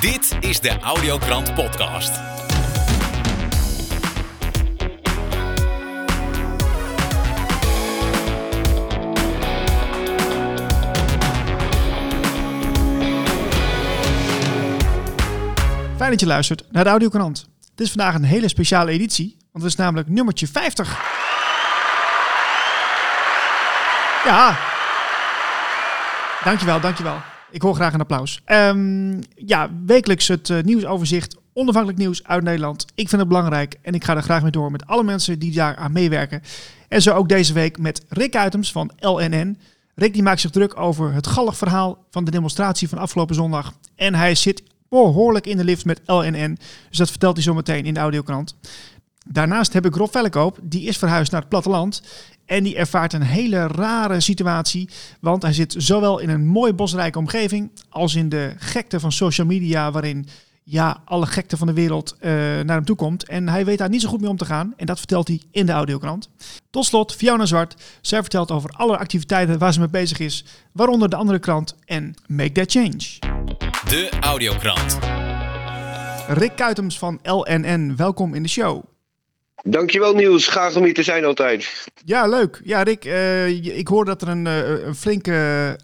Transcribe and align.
Dit 0.00 0.36
is 0.40 0.60
de 0.60 0.78
Audiokrant 0.78 1.54
Podcast. 1.54 2.12
Fijn 15.96 16.10
dat 16.10 16.20
je 16.20 16.26
luistert 16.26 16.64
naar 16.70 16.84
de 16.84 16.90
Audiokrant. 16.90 17.48
Dit 17.74 17.86
is 17.86 17.92
vandaag 17.92 18.14
een 18.14 18.22
hele 18.22 18.48
speciale 18.48 18.90
editie, 18.90 19.36
want 19.52 19.64
het 19.64 19.72
is 19.72 19.78
namelijk 19.78 20.08
nummertje 20.08 20.46
50. 20.46 21.00
Ja. 24.24 24.58
Dankjewel, 26.44 26.80
dankjewel. 26.80 27.16
Ik 27.50 27.62
hoor 27.62 27.74
graag 27.74 27.92
een 27.92 28.00
applaus. 28.00 28.40
Ehm, 28.44 29.20
ja, 29.34 29.70
wekelijks 29.86 30.28
het 30.28 30.50
eh, 30.50 30.62
nieuwsoverzicht, 30.62 31.36
onafhankelijk 31.52 31.98
nieuws 31.98 32.24
uit 32.24 32.42
Nederland. 32.42 32.86
Ik 32.94 33.08
vind 33.08 33.20
het 33.20 33.28
belangrijk 33.28 33.76
en 33.82 33.94
ik 33.94 34.04
ga 34.04 34.16
er 34.16 34.22
graag 34.22 34.42
mee 34.42 34.50
door 34.50 34.70
met 34.70 34.86
alle 34.86 35.02
mensen 35.02 35.38
die 35.38 35.52
daar 35.52 35.76
aan 35.76 35.92
meewerken. 35.92 36.42
En 36.88 37.02
zo 37.02 37.14
ook 37.14 37.28
deze 37.28 37.52
week 37.52 37.78
met 37.78 38.04
Rick 38.08 38.36
Uitems 38.36 38.72
van 38.72 38.90
LNN. 38.98 39.58
Rick 39.94 40.12
die 40.12 40.22
maakt 40.22 40.40
zich 40.40 40.50
druk 40.50 40.80
over 40.80 41.12
het 41.12 41.26
gallig 41.26 41.56
verhaal 41.56 42.04
van 42.10 42.24
de 42.24 42.30
demonstratie 42.30 42.88
van 42.88 42.98
afgelopen 42.98 43.34
zondag. 43.34 43.72
En 43.96 44.14
hij 44.14 44.34
zit 44.34 44.62
behoorlijk 44.88 45.46
in 45.46 45.56
de 45.56 45.64
lift 45.64 45.84
met 45.84 46.00
LNN. 46.06 46.58
Dus 46.88 46.98
dat 46.98 47.10
vertelt 47.10 47.34
hij 47.34 47.44
zo 47.44 47.54
meteen 47.54 47.84
in 47.84 47.94
de 47.94 48.00
audiokrant. 48.00 48.56
Daarnaast 49.32 49.72
heb 49.72 49.86
ik 49.86 49.94
Rob 49.94 50.10
Vellekoop, 50.10 50.58
die 50.62 50.86
is 50.86 50.98
verhuisd 50.98 51.32
naar 51.32 51.40
het 51.40 51.50
platteland. 51.50 52.02
En 52.44 52.62
die 52.62 52.76
ervaart 52.76 53.12
een 53.12 53.22
hele 53.22 53.66
rare 53.66 54.20
situatie. 54.20 54.88
Want 55.20 55.42
hij 55.42 55.52
zit 55.52 55.74
zowel 55.78 56.18
in 56.18 56.28
een 56.28 56.46
mooi 56.46 56.72
bosrijke 56.72 57.18
omgeving. 57.18 57.70
als 57.88 58.14
in 58.14 58.28
de 58.28 58.54
gekte 58.56 59.00
van 59.00 59.12
social 59.12 59.46
media. 59.46 59.90
waarin 59.90 60.26
ja, 60.64 61.02
alle 61.04 61.26
gekte 61.26 61.56
van 61.56 61.66
de 61.66 61.72
wereld 61.72 62.16
eh, 62.20 62.30
naar 62.30 62.76
hem 62.76 62.84
toe 62.84 62.96
komt. 62.96 63.28
En 63.28 63.48
hij 63.48 63.64
weet 63.64 63.78
daar 63.78 63.88
niet 63.88 64.00
zo 64.00 64.08
goed 64.08 64.20
mee 64.20 64.30
om 64.30 64.36
te 64.36 64.44
gaan. 64.44 64.74
En 64.76 64.86
dat 64.86 64.98
vertelt 64.98 65.28
hij 65.28 65.40
in 65.50 65.66
de 65.66 65.72
audiokrant. 65.72 66.28
Tot 66.70 66.84
slot, 66.84 67.14
Fiona 67.14 67.46
Zwart. 67.46 67.74
Zij 68.00 68.20
vertelt 68.20 68.50
over 68.50 68.70
alle 68.70 68.98
activiteiten 68.98 69.58
waar 69.58 69.72
ze 69.72 69.78
mee 69.78 69.88
bezig 69.88 70.18
is. 70.18 70.44
Waaronder 70.72 71.08
de 71.08 71.16
andere 71.16 71.38
krant 71.38 71.74
en 71.84 72.14
Make 72.26 72.52
That 72.52 72.70
Change. 72.70 73.18
De 73.84 74.10
Audiokrant. 74.20 74.98
Rick 76.28 76.56
Kuitems 76.56 76.98
van 76.98 77.18
LNN, 77.22 77.94
welkom 77.96 78.34
in 78.34 78.42
de 78.42 78.48
show. 78.48 78.89
Dankjewel 79.62 80.14
Niels, 80.14 80.46
graag 80.46 80.76
om 80.76 80.84
hier 80.84 80.94
te 80.94 81.02
zijn 81.02 81.24
altijd. 81.24 81.84
Ja, 82.04 82.26
leuk. 82.26 82.60
Ja, 82.64 82.82
Rick, 82.82 83.04
eh, 83.04 83.48
ik 83.78 83.88
hoor 83.88 84.04
dat 84.04 84.22
er 84.22 84.28
een, 84.28 84.46
eh, 84.46 84.84
een 84.86 84.94
flinke 84.94 85.32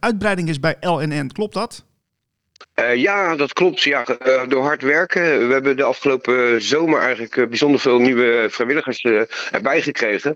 uitbreiding 0.00 0.48
is 0.48 0.60
bij 0.60 0.76
LNN. 0.80 1.30
Klopt 1.32 1.54
dat? 1.54 1.84
Eh, 2.74 2.94
ja, 2.94 3.36
dat 3.36 3.52
klopt. 3.52 3.82
Ja, 3.82 4.04
door 4.48 4.62
hard 4.62 4.82
werken. 4.82 5.46
We 5.46 5.52
hebben 5.52 5.76
de 5.76 5.82
afgelopen 5.82 6.62
zomer 6.62 7.00
eigenlijk 7.00 7.48
bijzonder 7.48 7.80
veel 7.80 7.98
nieuwe 7.98 8.46
vrijwilligers 8.50 9.04
erbij 9.50 9.82
gekregen. 9.82 10.34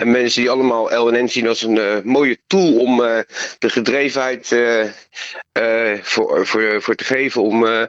En 0.00 0.10
mensen 0.10 0.40
die 0.40 0.50
allemaal 0.50 1.06
LNN 1.06 1.28
zien 1.28 1.48
als 1.48 1.62
een 1.62 1.78
eh, 1.78 2.02
mooie 2.04 2.38
tool 2.46 2.78
om 2.78 3.04
eh, 3.04 3.18
de 3.58 3.70
gedrevenheid 3.70 4.52
eh, 4.52 5.94
voor, 6.02 6.46
voor, 6.46 6.82
voor 6.82 6.94
te 6.94 7.04
geven. 7.04 7.42
Om 7.42 7.88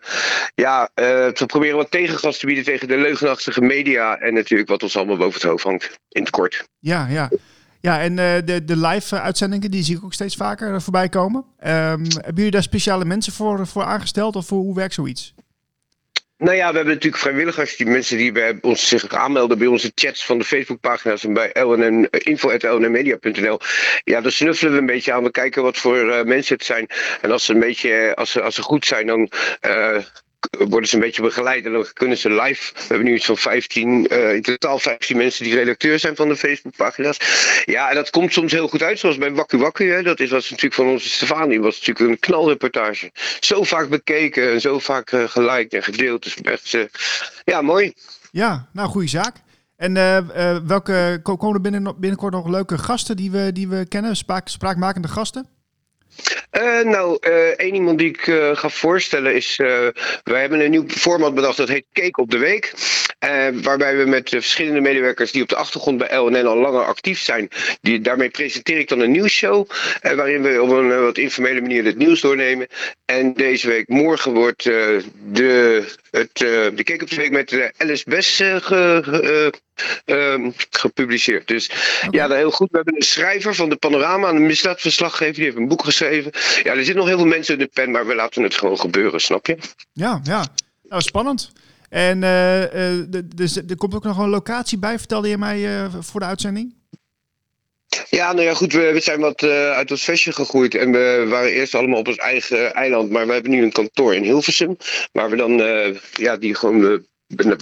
ja, 0.55 0.89
te 1.33 1.43
proberen 1.45 1.77
wat 1.77 1.91
tegengas 1.91 2.37
te 2.37 2.45
bieden 2.45 2.63
tegen 2.63 2.87
de 2.87 2.97
leugenachtige 2.97 3.61
media. 3.61 4.17
En 4.17 4.33
natuurlijk 4.33 4.69
wat 4.69 4.83
ons 4.83 4.97
allemaal 4.97 5.17
boven 5.17 5.41
het 5.41 5.49
hoofd 5.49 5.63
hangt. 5.63 5.99
In 6.09 6.21
het 6.21 6.29
kort. 6.29 6.63
Ja, 6.79 7.07
ja. 7.09 7.29
Ja, 7.81 8.01
en 8.01 8.15
de, 8.15 8.61
de 8.65 8.77
live 8.77 9.15
eh, 9.15 9.23
uitzendingen, 9.23 9.71
die 9.71 9.83
zie 9.83 9.97
ik 9.97 10.03
ook 10.03 10.13
steeds 10.13 10.35
vaker 10.35 10.81
voorbij 10.81 11.09
komen. 11.09 11.45
Ehm, 11.59 12.03
hebben 12.03 12.35
jullie 12.35 12.51
daar 12.51 12.63
speciale 12.63 13.05
mensen 13.05 13.33
voor, 13.33 13.67
voor 13.67 13.83
aangesteld 13.83 14.35
of 14.35 14.49
hoe, 14.49 14.63
hoe 14.63 14.75
werkt 14.75 14.93
zoiets? 14.93 15.33
Nou 16.41 16.55
ja, 16.55 16.69
we 16.69 16.75
hebben 16.75 16.93
natuurlijk 16.93 17.21
vrijwilligers, 17.21 17.75
die 17.75 17.85
mensen 17.85 18.17
die 18.17 18.31
bij 18.31 18.57
ons 18.61 18.87
zich 18.87 19.07
aanmelden 19.07 19.57
bij 19.57 19.67
onze 19.67 19.91
chats 19.95 20.25
van 20.25 20.37
de 20.37 20.43
Facebookpagina's 20.43 21.23
en 21.23 21.33
bij 21.33 21.51
eh, 21.51 22.05
info.lnmedia.nl. 22.09 23.59
Ja, 24.03 24.21
daar 24.21 24.31
snuffelen 24.31 24.73
we 24.73 24.79
een 24.79 24.85
beetje 24.85 25.13
aan. 25.13 25.23
We 25.23 25.31
kijken 25.31 25.63
wat 25.63 25.77
voor 25.77 26.09
eh, 26.11 26.23
mensen 26.23 26.55
het 26.55 26.65
zijn. 26.65 26.87
En 27.21 27.31
als 27.31 27.45
ze 27.45 27.53
een 27.53 27.59
beetje, 27.59 27.93
eh, 27.93 28.13
als 28.13 28.31
ze, 28.31 28.41
als 28.41 28.55
ze 28.55 28.61
goed 28.61 28.85
zijn, 28.85 29.07
dan 29.07 29.29
worden 30.49 30.89
ze 30.89 30.95
een 30.95 31.01
beetje 31.01 31.21
begeleid 31.21 31.65
en 31.65 31.71
dan 31.71 31.85
kunnen 31.93 32.17
ze 32.17 32.29
live. 32.29 32.73
We 32.73 32.83
hebben 32.87 33.05
nu 33.07 33.15
iets 33.15 33.25
van 33.25 33.37
15, 33.37 34.07
eh, 34.07 34.33
in 34.33 34.41
totaal 34.41 34.79
15 34.79 35.17
mensen 35.17 35.43
die 35.43 35.55
redacteur 35.55 35.99
zijn 35.99 36.15
van 36.15 36.27
de 36.27 36.35
Facebookpagina's. 36.35 37.17
Ja, 37.65 37.89
en 37.89 37.95
dat 37.95 38.09
komt 38.09 38.33
soms 38.33 38.51
heel 38.51 38.67
goed 38.67 38.81
uit, 38.81 38.99
zoals 38.99 39.17
bij 39.17 39.33
Wakku 39.33 39.57
Wakku. 39.57 40.03
Dat 40.03 40.19
is 40.19 40.29
was 40.29 40.43
natuurlijk 40.49 40.75
van 40.75 40.87
onze 40.87 41.09
Stefanie, 41.09 41.61
was 41.61 41.79
natuurlijk 41.79 42.09
een 42.09 42.19
knalreportage. 42.19 43.11
Zo 43.39 43.63
vaak 43.63 43.89
bekeken 43.89 44.51
en 44.51 44.61
zo 44.61 44.79
vaak 44.79 45.11
eh, 45.11 45.23
geliked 45.27 45.73
en 45.73 45.83
gedeeld. 45.83 46.23
Dus 46.23 46.35
echt, 46.41 46.73
eh, 46.73 46.81
ja, 47.43 47.61
mooi. 47.61 47.93
Ja, 48.31 48.69
nou, 48.73 48.89
goede 48.89 49.07
zaak. 49.07 49.35
En 49.75 49.93
welke 50.67 51.19
ko- 51.23 51.37
komen 51.37 51.55
er 51.55 51.61
binnen, 51.71 51.99
binnenkort 51.99 52.33
nog 52.33 52.47
leuke 52.49 52.77
gasten 52.77 53.15
die 53.15 53.31
we, 53.31 53.51
die 53.51 53.67
we 53.67 53.85
kennen? 53.87 54.15
Spraak, 54.15 54.47
spraakmakende 54.47 55.07
gasten? 55.07 55.47
Eh, 56.49 56.81
nou, 56.81 57.17
eh, 57.19 57.47
één 57.47 57.73
iemand 57.73 57.97
die 57.97 58.09
ik 58.09 58.27
eh, 58.27 58.55
ga 58.55 58.69
voorstellen 58.69 59.35
is. 59.35 59.55
wij 60.23 60.41
hebben 60.41 60.59
een 60.59 60.71
nieuw 60.71 60.87
format 60.87 61.35
bedacht 61.35 61.57
dat 61.57 61.67
heet 61.67 61.85
Cake 61.93 62.21
op 62.21 62.31
de 62.31 62.37
Week. 62.37 62.73
Eh, 63.21 63.47
waarbij 63.61 63.97
we 63.97 64.05
met 64.05 64.25
eh, 64.33 64.39
verschillende 64.39 64.79
medewerkers 64.79 65.31
die 65.31 65.41
op 65.41 65.49
de 65.49 65.55
achtergrond 65.55 65.97
bij 65.97 66.17
LNN 66.17 66.45
al 66.45 66.57
langer 66.57 66.83
actief 66.85 67.19
zijn. 67.19 67.47
Die, 67.81 68.01
daarmee 68.01 68.29
presenteer 68.29 68.77
ik 68.79 68.87
dan 68.89 68.99
een 68.99 69.11
nieuwsshow. 69.11 69.69
eh, 70.01 70.13
waarin 70.13 70.41
we 70.41 70.61
op 70.61 70.69
een 70.69 71.01
wat 71.01 71.17
informele 71.17 71.61
manier 71.61 71.85
het 71.85 71.97
nieuws 71.97 72.21
doornemen. 72.21 72.67
En 73.05 73.33
deze 73.33 73.67
week, 73.67 73.87
morgen, 73.87 74.33
wordt 74.33 74.63
de, 74.63 75.85
het, 76.11 76.29
de 76.37 76.81
Cake 76.83 77.03
op 77.03 77.09
de 77.09 77.15
Week 77.15 77.31
met 77.31 77.49
de 77.49 77.71
Alice 77.77 78.59
ge- 78.61 79.51
eh, 80.05 80.33
ehm, 80.33 80.51
gepubliceerd. 80.69 81.47
Dus 81.47 81.69
ja, 82.11 82.27
dat 82.27 82.37
heel 82.37 82.51
goed. 82.51 82.69
We 82.71 82.75
hebben 82.75 82.95
een 82.95 83.01
schrijver 83.01 83.55
van 83.55 83.69
de 83.69 83.75
Panorama, 83.75 84.29
een 84.29 84.45
misdaadverslaggever, 84.45 85.33
die 85.33 85.43
heeft 85.43 85.57
een 85.57 85.67
boek 85.67 85.83
geschreven. 85.83 86.31
Ja, 86.63 86.71
er 86.71 86.75
zitten 86.77 86.95
nog 86.95 87.07
heel 87.07 87.17
veel 87.17 87.25
mensen 87.25 87.53
in 87.53 87.59
de 87.59 87.69
pen, 87.73 87.91
maar 87.91 88.07
we 88.07 88.15
laten 88.15 88.43
het 88.43 88.55
gewoon 88.55 88.79
gebeuren, 88.79 89.19
snap 89.21 89.45
je? 89.45 89.57
Ja, 89.93 90.19
ja. 90.23 90.45
Nou, 90.89 91.01
spannend. 91.01 91.51
En 91.91 92.23
eh, 92.23 92.91
eh, 92.99 93.07
dus 93.35 93.55
er 93.55 93.75
komt 93.77 93.95
ook 93.95 94.03
nog 94.03 94.17
een 94.17 94.29
locatie 94.29 94.77
bij, 94.77 94.97
vertelde 94.97 95.27
je 95.27 95.37
mij 95.37 95.65
eh, 95.65 95.93
voor 95.99 96.19
de 96.19 96.25
uitzending? 96.25 96.73
Ja, 98.09 98.33
nou 98.33 98.45
ja, 98.45 98.53
goed, 98.53 98.73
we, 98.73 98.99
zijn 98.99 99.19
wat 99.19 99.43
uit 99.43 99.91
ons 99.91 100.03
vestje 100.03 100.31
gegroeid 100.31 100.75
en 100.75 100.91
we 100.91 101.25
waren 101.29 101.51
eerst 101.51 101.75
allemaal 101.75 101.99
op 101.99 102.07
ons 102.07 102.17
eigen 102.17 102.73
eiland, 102.73 103.09
maar 103.09 103.27
we 103.27 103.33
hebben 103.33 103.51
nu 103.51 103.63
een 103.63 103.71
kantoor 103.71 104.15
in 104.15 104.23
Hilversum, 104.23 104.77
waar 105.11 105.29
we 105.29 105.35
dan, 105.35 105.61
eh, 105.61 105.95
ja, 106.11 106.37
die 106.37 106.55
gewoon 106.55 107.05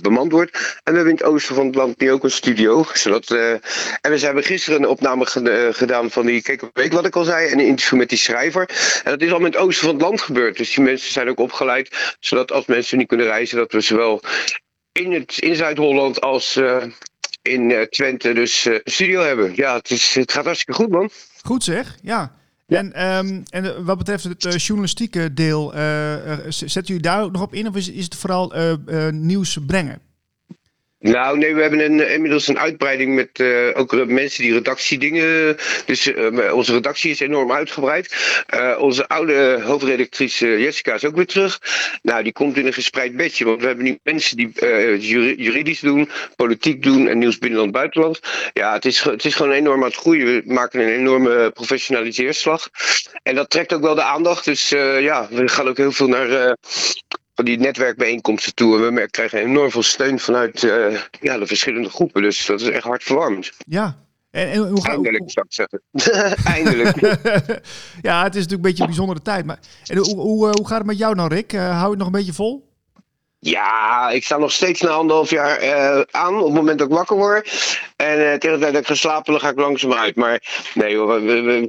bemand 0.01 0.31
wordt. 0.31 0.51
En 0.83 0.93
we 0.93 0.97
hebben 0.97 1.09
in 1.09 1.17
het 1.17 1.23
oosten 1.23 1.55
van 1.55 1.65
het 1.65 1.75
land 1.75 1.99
nu 1.99 2.11
ook 2.11 2.23
een 2.23 2.31
studio, 2.31 2.85
zodat, 2.93 3.31
eh, 3.31 3.51
en 3.51 3.61
we 4.01 4.19
hebben 4.19 4.43
gisteren 4.43 4.79
een 4.79 4.89
opname 4.89 5.25
eh, 5.25 5.73
gedaan 5.73 6.11
van 6.11 6.25
die 6.25 6.41
Kijk 6.41 6.61
op 6.61 6.69
Week, 6.73 6.93
wat 6.93 7.05
ik 7.05 7.15
al 7.15 7.23
zei, 7.23 7.47
en 7.47 7.59
een 7.59 7.65
interview 7.65 7.99
met 7.99 8.09
die 8.09 8.17
schrijver. 8.17 8.69
En 9.03 9.11
dat 9.11 9.21
is 9.21 9.29
allemaal 9.29 9.47
in 9.47 9.53
het 9.53 9.61
oosten 9.61 9.85
van 9.85 9.95
het 9.95 10.03
land 10.03 10.21
gebeurd, 10.21 10.57
dus 10.57 10.73
die 10.73 10.83
mensen 10.83 11.11
zijn 11.11 11.29
ook 11.29 11.39
opgeleid, 11.39 12.15
zodat 12.19 12.51
als 12.51 12.65
mensen 12.65 12.97
niet 12.97 13.07
kunnen 13.07 13.25
reizen, 13.25 13.57
dat 13.57 13.71
we 13.71 13.81
zowel 13.81 14.21
in, 14.91 15.11
het, 15.11 15.37
in 15.37 15.55
Zuid-Holland 15.55 16.21
als 16.21 16.55
eh, 16.55 16.83
in 17.41 17.87
Twente 17.89 18.33
dus 18.33 18.67
studio 18.83 19.21
hebben. 19.21 19.55
Ja, 19.55 19.75
het, 19.75 19.91
is, 19.91 20.15
het 20.15 20.31
gaat 20.31 20.45
hartstikke 20.45 20.81
goed, 20.81 20.91
man. 20.91 21.09
Goed 21.41 21.63
zeg, 21.63 21.97
ja. 22.01 22.38
En, 22.77 22.93
ehm, 22.93 23.41
en 23.49 23.65
eh, 23.75 23.85
wat 23.85 23.97
betreft 23.97 24.23
het 24.23 24.45
eh, 24.45 24.57
journalistieke 24.57 25.33
deel, 25.33 25.73
eh, 25.73 25.81
z- 26.49 26.57
zetten 26.63 26.83
jullie 26.85 27.01
daar 27.01 27.23
ook 27.23 27.31
nog 27.31 27.41
op 27.41 27.53
in? 27.53 27.67
Of 27.67 27.75
is, 27.75 27.89
is 27.89 28.03
het 28.03 28.15
vooral 28.15 28.53
nieuws 29.11 29.57
brengen? 29.65 29.99
Nou, 30.99 31.37
nee, 31.37 31.55
we 31.55 31.61
hebben 31.61 31.79
een, 31.79 32.11
inmiddels 32.11 32.47
een 32.47 32.59
uitbreiding 32.59 33.15
met 33.15 33.29
eh, 33.39 33.67
ook 33.73 33.93
eh, 33.93 34.05
mensen 34.05 34.43
die 34.43 34.53
redactiedingen. 34.53 35.57
Dus 35.85 36.13
eh, 36.13 36.53
onze 36.53 36.73
redactie 36.73 37.11
is 37.11 37.19
enorm 37.19 37.51
uitgebreid. 37.51 38.15
Eh, 38.47 38.75
onze 38.79 39.07
oude 39.07 39.61
hoofdredactrice 39.61 40.47
Jessica 40.61 40.93
is 40.93 41.05
ook 41.05 41.15
weer 41.15 41.25
terug. 41.25 41.59
Nou, 42.01 42.23
die 42.23 42.31
komt 42.31 42.57
in 42.57 42.65
een 42.65 42.73
gespreid 42.73 43.15
bedje. 43.15 43.45
Want 43.45 43.61
we 43.61 43.67
hebben 43.67 43.85
nu 43.85 43.99
mensen 44.03 44.37
die 44.37 44.51
eh, 44.55 45.01
juri- 45.01 45.35
juridisch 45.43 45.79
doen, 45.79 46.09
politiek 46.35 46.83
doen 46.83 47.07
en 47.07 47.17
nieuws 47.17 47.37
binnenland 47.37 47.71
buitenland. 47.71 48.19
Ja, 48.53 48.73
het 48.73 48.85
is, 48.85 49.01
het 49.03 49.25
is 49.25 49.35
gewoon 49.35 49.51
enorm 49.51 49.81
aan 49.81 49.89
het 49.89 49.97
groeien. 49.97 50.25
We 50.25 50.53
maken 50.53 50.79
een 50.79 50.93
enorme 50.93 51.51
professionaliseerslag. 51.51 52.69
En 53.23 53.35
dat 53.35 53.49
trekt 53.49 53.73
ook 53.73 53.81
wel 53.81 53.95
de 53.95 54.03
aandacht. 54.03 54.45
Dus 54.45 54.71
eh, 54.71 55.01
ja, 55.01 55.27
we 55.31 55.47
gaan 55.47 55.67
ook 55.67 55.77
heel 55.77 55.91
veel 55.91 56.07
naar. 56.07 56.57
Eh, 57.39 57.45
van 57.45 57.45
die 57.45 57.57
netwerkbijeenkomsten 57.57 58.55
toe. 58.55 58.85
En 58.85 58.95
we 58.95 59.09
krijgen 59.09 59.39
enorm 59.39 59.71
veel 59.71 59.83
steun 59.83 60.19
vanuit 60.19 60.63
eh, 60.63 61.01
ja, 61.21 61.37
de 61.37 61.45
verschillende 61.45 61.89
groepen. 61.89 62.21
Dus 62.21 62.45
dat 62.45 62.61
is 62.61 62.69
echt 62.69 62.83
hartverwarmend. 62.83 63.51
Ja. 63.67 63.97
En, 64.31 64.51
en 64.51 64.67
hoe 64.67 64.81
ga 64.81 64.89
Eindelijk, 64.89 65.31
zou 65.31 65.45
ik 65.49 65.53
zeggen. 65.53 65.81
Eindelijk. 66.55 66.95
ja, 68.09 68.23
het 68.23 68.35
is 68.35 68.41
natuurlijk 68.41 68.51
een 68.51 68.61
beetje 68.61 68.81
een 68.81 68.89
bijzondere 68.89 69.21
tijd. 69.21 69.45
Maar 69.45 69.59
en 69.85 69.97
hoe, 69.97 70.15
hoe, 70.15 70.47
eh, 70.47 70.53
hoe 70.53 70.67
gaat 70.67 70.77
het 70.77 70.87
met 70.87 70.97
jou 70.97 71.15
nou, 71.15 71.33
Rick? 71.33 71.53
Eh, 71.53 71.69
hou 71.69 71.83
je 71.83 71.89
het 71.89 71.97
nog 71.97 72.07
een 72.07 72.13
beetje 72.13 72.33
vol? 72.33 72.67
Ja, 73.39 74.09
ik 74.09 74.23
sta 74.23 74.37
nog 74.37 74.51
steeds 74.51 74.81
na 74.81 74.89
anderhalf 74.89 75.29
jaar 75.29 75.57
eh, 75.57 76.01
aan 76.11 76.37
op 76.37 76.45
het 76.45 76.53
moment 76.53 76.79
dat 76.79 76.87
ik 76.87 76.93
wakker 76.93 77.15
word. 77.15 77.79
En 77.95 78.31
eh, 78.31 78.37
tegen 78.37 78.51
de 78.51 78.59
tijd 78.59 78.73
dat 78.73 78.81
ik 78.81 78.87
ga 78.87 78.95
slapen, 78.95 79.31
dan 79.31 79.41
ga 79.41 79.49
ik 79.49 79.59
langzaam 79.59 79.93
uit. 79.93 80.15
Maar 80.15 80.69
nee 80.73 80.97
hoor, 80.97 81.23
we, 81.23 81.41
we- 81.41 81.67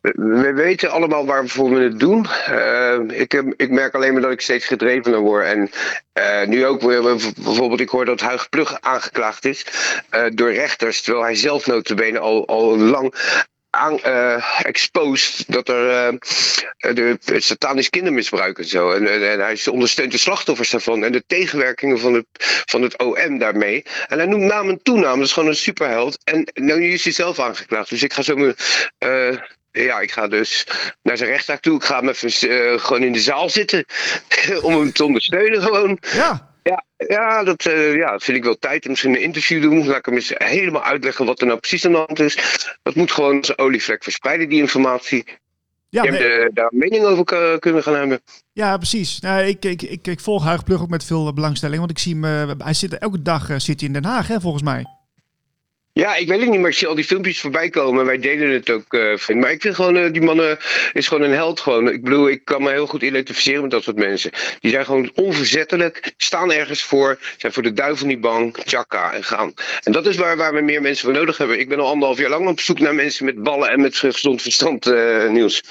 We 0.00 0.52
weten 0.54 0.90
allemaal 0.90 1.26
waarvoor 1.26 1.70
we 1.70 1.80
het 1.80 1.98
doen. 1.98 2.26
Uh, 2.50 3.20
ik, 3.20 3.32
ik, 3.56 3.70
merk 3.70 3.94
alleen 3.94 4.12
maar 4.12 4.22
dat 4.22 4.30
ik 4.30 4.40
steeds 4.40 4.66
gedrevener 4.66 5.18
word. 5.18 5.44
En 5.44 5.70
uh, 6.18 6.46
nu 6.46 6.66
ook 6.66 6.80
weer, 6.80 7.02
bijvoorbeeld, 7.02 7.80
ik 7.80 7.88
hoor 7.88 8.04
dat 8.04 8.20
Huig 8.20 8.48
Plug 8.48 8.80
aangeklaagd 8.80 9.44
is 9.44 9.66
uh, 10.10 10.24
door 10.34 10.52
rechters, 10.52 11.02
terwijl 11.02 11.24
hij 11.24 11.34
zelf 11.34 11.66
notabene 11.66 12.18
al, 12.18 12.46
al 12.46 12.78
lang 12.78 13.14
aan, 13.70 14.00
exposed 14.62 15.44
dat 15.52 15.68
er 15.68 16.18
de, 16.78 17.18
satanisch 17.36 17.90
kindermisbruik 17.90 18.58
en 18.58 18.64
zo. 18.64 18.90
En, 18.90 19.06
en, 19.06 19.30
en, 19.30 19.40
hij 19.40 19.60
ondersteunt 19.70 20.12
de 20.12 20.18
slachtoffers 20.18 20.70
daarvan 20.70 21.04
en 21.04 21.12
de 21.12 21.24
tegenwerkingen 21.26 21.98
van 21.98 22.14
het, 22.14 22.26
van 22.66 22.82
het 22.82 22.98
OM 22.98 23.38
daarmee. 23.38 23.84
En 24.08 24.18
hij 24.18 24.26
noemt 24.26 24.44
naam 24.44 24.68
en 24.68 24.82
toenaam, 24.82 25.16
dat 25.16 25.26
is 25.26 25.32
gewoon 25.32 25.48
een 25.48 25.54
superheld. 25.54 26.18
En 26.24 26.48
nu 26.54 26.92
is 26.92 27.04
hij 27.04 27.12
zelf 27.12 27.38
aangeklaagd. 27.38 27.90
Dus 27.90 28.02
ik 28.02 28.12
ga 28.12 28.22
zo 28.22 28.36
mijn. 28.36 28.54
Ja, 29.72 30.00
ik 30.00 30.10
ga 30.12 30.28
dus 30.28 30.66
naar 31.02 31.16
zijn 31.16 31.30
rechtszaak 31.30 31.60
toe. 31.60 31.76
Ik 31.76 31.84
ga 31.84 32.00
hem 32.00 32.08
even 32.08 32.80
gewoon 32.80 33.02
in 33.02 33.12
de 33.12 33.20
zaal 33.20 33.50
zitten 33.50 33.84
om 34.62 34.74
hem 34.78 34.92
te 34.92 35.04
ondersteunen 35.04 35.62
gewoon. 35.62 35.98
Ja. 36.12 36.48
Ja, 36.62 36.84
ja, 36.96 37.44
dat, 37.44 37.64
uh, 37.64 37.96
ja, 37.96 38.18
vind 38.18 38.36
ik 38.36 38.44
wel 38.44 38.58
tijd. 38.58 38.88
Misschien 38.88 39.14
een 39.14 39.22
interview 39.22 39.62
doen. 39.62 39.86
Laat 39.86 39.96
ik 39.96 40.04
hem 40.04 40.14
eens 40.14 40.32
helemaal 40.34 40.82
uitleggen 40.82 41.26
wat 41.26 41.40
er 41.40 41.46
nou 41.46 41.58
precies 41.58 41.86
aan 41.86 41.92
de 41.92 41.98
hand 41.98 42.20
is. 42.20 42.36
Dat 42.82 42.94
moet 42.94 43.12
gewoon 43.12 43.36
als 43.38 43.58
olievlek 43.58 44.02
verspreiden, 44.02 44.48
die 44.48 44.60
informatie. 44.60 45.24
Ja, 45.88 46.02
Je 46.02 46.10
nee. 46.10 46.52
daar 46.52 46.68
een 46.70 46.78
mening 46.78 47.04
over 47.04 47.58
kunnen 47.58 47.82
gaan 47.82 47.94
hebben. 47.94 48.20
Ja, 48.52 48.76
precies. 48.76 49.20
Nou, 49.20 49.42
ik, 49.42 49.64
ik, 49.64 49.82
ik, 49.82 50.06
ik 50.06 50.20
volg 50.20 50.44
Huig 50.44 50.64
Plug 50.64 50.80
ook 50.80 50.88
met 50.88 51.04
veel 51.04 51.32
belangstelling. 51.32 51.78
Want 51.78 51.90
ik 51.90 51.98
zie 51.98 52.20
hem, 52.20 52.60
hij 52.60 52.74
zit 52.74 52.98
elke 52.98 53.22
dag 53.22 53.46
zit 53.56 53.80
hij 53.80 53.88
in 53.88 53.92
Den 53.92 54.04
Haag, 54.04 54.28
hè, 54.28 54.40
volgens 54.40 54.62
mij. 54.62 54.84
Ja, 55.92 56.16
ik 56.16 56.28
weet 56.28 56.40
het 56.40 56.50
niet, 56.50 56.60
maar 56.60 56.70
ik 56.70 56.76
zie 56.76 56.86
al 56.86 56.94
die 56.94 57.04
filmpjes 57.04 57.40
voorbij 57.40 57.70
komen. 57.70 58.04
Wij 58.06 58.18
deden 58.18 58.50
het 58.50 58.70
ook, 58.70 58.92
uh, 58.94 59.16
vriend. 59.16 59.40
Maar 59.40 59.50
ik 59.50 59.60
vind 59.60 59.74
gewoon, 59.74 59.96
uh, 59.96 60.12
die 60.12 60.22
mannen 60.22 60.58
is 60.92 61.08
gewoon 61.08 61.22
een 61.22 61.34
held. 61.34 61.60
Gewoon. 61.60 61.88
Ik 61.88 62.04
bedoel, 62.04 62.28
ik 62.28 62.44
kan 62.44 62.62
me 62.62 62.70
heel 62.70 62.86
goed 62.86 63.02
identificeren 63.02 63.62
met 63.62 63.70
dat 63.70 63.82
soort 63.82 63.96
mensen. 63.96 64.30
Die 64.60 64.70
zijn 64.70 64.84
gewoon 64.84 65.10
onverzettelijk, 65.14 66.14
staan 66.16 66.52
ergens 66.52 66.82
voor, 66.82 67.18
zijn 67.36 67.52
voor 67.52 67.62
de 67.62 67.72
duivel 67.72 68.06
niet 68.06 68.20
bang, 68.20 68.56
tjaka 68.56 69.12
en 69.12 69.24
gaan. 69.24 69.52
En 69.82 69.92
dat 69.92 70.06
is 70.06 70.16
waar, 70.16 70.36
waar 70.36 70.54
we 70.54 70.60
meer 70.60 70.82
mensen 70.82 71.04
voor 71.04 71.14
nodig 71.14 71.38
hebben. 71.38 71.58
Ik 71.58 71.68
ben 71.68 71.80
al 71.80 71.88
anderhalf 71.88 72.18
jaar 72.18 72.30
lang 72.30 72.48
op 72.48 72.60
zoek 72.60 72.80
naar 72.80 72.94
mensen 72.94 73.24
met 73.24 73.42
ballen 73.42 73.70
en 73.70 73.80
met 73.80 73.96
gezond 73.96 74.42
verstand, 74.42 74.86
uh, 74.86 75.28
Niels. 75.28 75.62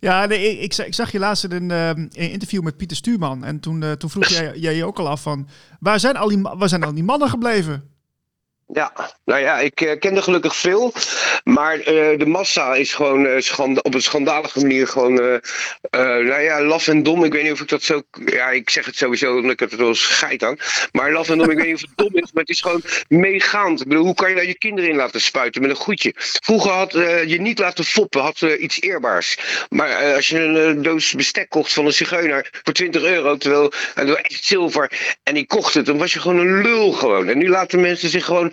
Ja, 0.00 0.26
nee, 0.26 0.58
ik, 0.58 0.76
ik, 0.76 0.94
zag 0.94 1.12
je 1.12 1.18
laatst 1.18 1.44
in 1.44 1.70
een, 1.70 2.10
interview 2.12 2.62
met 2.62 2.76
Pieter 2.76 2.96
Stuurman. 2.96 3.44
En 3.44 3.60
toen, 3.60 3.96
toen 3.98 4.10
vroeg 4.10 4.26
jij, 4.26 4.52
jij 4.54 4.74
je 4.74 4.84
ook 4.84 4.98
al 4.98 5.08
af 5.08 5.22
van, 5.22 5.48
waar 5.80 6.00
zijn 6.00 6.16
al 6.16 6.28
die, 6.28 6.40
waar 6.42 6.68
zijn 6.68 6.82
al 6.82 6.94
die 6.94 7.04
mannen 7.04 7.28
gebleven? 7.28 7.91
Ja, 8.74 8.92
nou 9.24 9.40
ja, 9.40 9.58
ik 9.58 9.80
uh, 9.80 9.98
ken 9.98 10.16
er 10.16 10.22
gelukkig 10.22 10.56
veel. 10.56 10.92
Maar 11.44 11.78
uh, 11.78 11.84
de 12.18 12.26
massa 12.26 12.74
is 12.74 12.94
gewoon 12.94 13.26
uh, 13.26 13.78
op 13.82 13.94
een 13.94 14.02
schandalige 14.02 14.60
manier 14.60 14.88
gewoon, 14.88 15.40
nou 15.90 16.40
ja, 16.40 16.62
laf 16.62 16.88
en 16.88 17.02
dom. 17.02 17.24
Ik 17.24 17.32
weet 17.32 17.42
niet 17.42 17.52
of 17.52 17.60
ik 17.60 17.68
dat 17.68 17.82
zo, 17.82 18.02
ja, 18.24 18.50
ik 18.50 18.70
zeg 18.70 18.86
het 18.86 18.96
sowieso 18.96 19.36
omdat 19.36 19.50
ik 19.50 19.60
het 19.60 19.76
wel 19.76 19.94
scheid 19.94 20.44
aan. 20.44 20.56
Maar 20.92 21.12
laf 21.12 21.28
en 21.28 21.38
dom, 21.38 21.50
ik 21.50 21.56
weet 21.56 21.66
niet 21.66 21.74
of 21.74 21.80
het 21.80 21.90
dom 21.96 22.14
is, 22.14 22.32
maar 22.32 22.42
het 22.42 22.48
is 22.50 22.60
gewoon 22.60 22.82
meegaand. 23.08 23.80
Ik 23.80 23.88
bedoel, 23.88 24.04
hoe 24.04 24.14
kan 24.14 24.28
je 24.28 24.34
nou 24.34 24.46
je 24.46 24.58
kinderen 24.58 24.90
in 24.90 24.96
laten 24.96 25.20
spuiten 25.20 25.62
met 25.62 25.70
een 25.70 25.76
goedje? 25.76 26.12
Vroeger 26.16 26.70
had 26.70 26.92
je 27.26 27.40
niet 27.40 27.58
laten 27.58 27.84
foppen, 27.84 28.20
had 28.20 28.40
iets 28.40 28.80
eerbaars. 28.80 29.38
Maar 29.68 30.14
als 30.14 30.28
je 30.28 30.38
een 30.38 30.82
doos 30.82 31.12
bestek 31.12 31.48
kocht 31.48 31.72
van 31.72 31.86
een 31.86 31.92
zigeuner 31.92 32.48
voor 32.62 32.74
20 32.74 33.02
euro, 33.02 33.36
terwijl, 33.36 33.72
en 33.94 34.16
echt 34.16 34.44
zilver, 34.44 35.16
en 35.22 35.34
die 35.34 35.46
kocht 35.46 35.74
het, 35.74 35.86
dan 35.86 35.98
was 35.98 36.12
je 36.12 36.20
gewoon 36.20 36.38
een 36.38 36.62
lul 36.62 36.92
gewoon. 36.92 37.28
En 37.28 37.38
nu 37.38 37.48
laten 37.48 37.80
mensen 37.80 38.08
zich 38.08 38.24
gewoon 38.24 38.52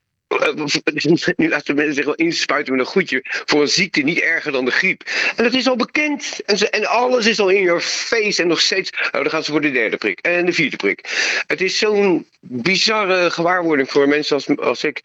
nu 1.35 1.49
laten 1.49 1.75
mensen 1.75 1.93
zich 1.93 2.05
wel 2.05 2.15
inspuiten 2.15 2.75
met 2.75 2.85
een 2.85 2.91
goedje 2.91 3.25
voor 3.45 3.61
een 3.61 3.67
ziekte 3.67 4.01
niet 4.01 4.19
erger 4.19 4.51
dan 4.51 4.65
de 4.65 4.71
griep. 4.71 5.03
En 5.35 5.43
dat 5.43 5.53
is 5.53 5.67
al 5.67 5.75
bekend. 5.75 6.41
En, 6.45 6.71
en 6.71 6.85
alles 6.85 7.25
is 7.25 7.39
al 7.39 7.49
in 7.49 7.63
your 7.63 7.81
face. 7.81 8.41
En 8.41 8.47
nog 8.47 8.61
steeds, 8.61 8.89
oh, 8.89 9.11
dan 9.11 9.29
gaan 9.29 9.43
ze 9.43 9.51
voor 9.51 9.61
de 9.61 9.71
derde 9.71 9.97
prik 9.97 10.19
en 10.19 10.45
de 10.45 10.53
vierde 10.53 10.75
prik. 10.75 10.99
Het 11.47 11.61
is 11.61 11.77
zo'n 11.77 12.27
bizarre 12.39 13.31
gewaarwording 13.31 13.89
voor 13.91 14.07
mensen 14.07 14.35
als, 14.35 14.57
als 14.57 14.83
ik. 14.83 15.01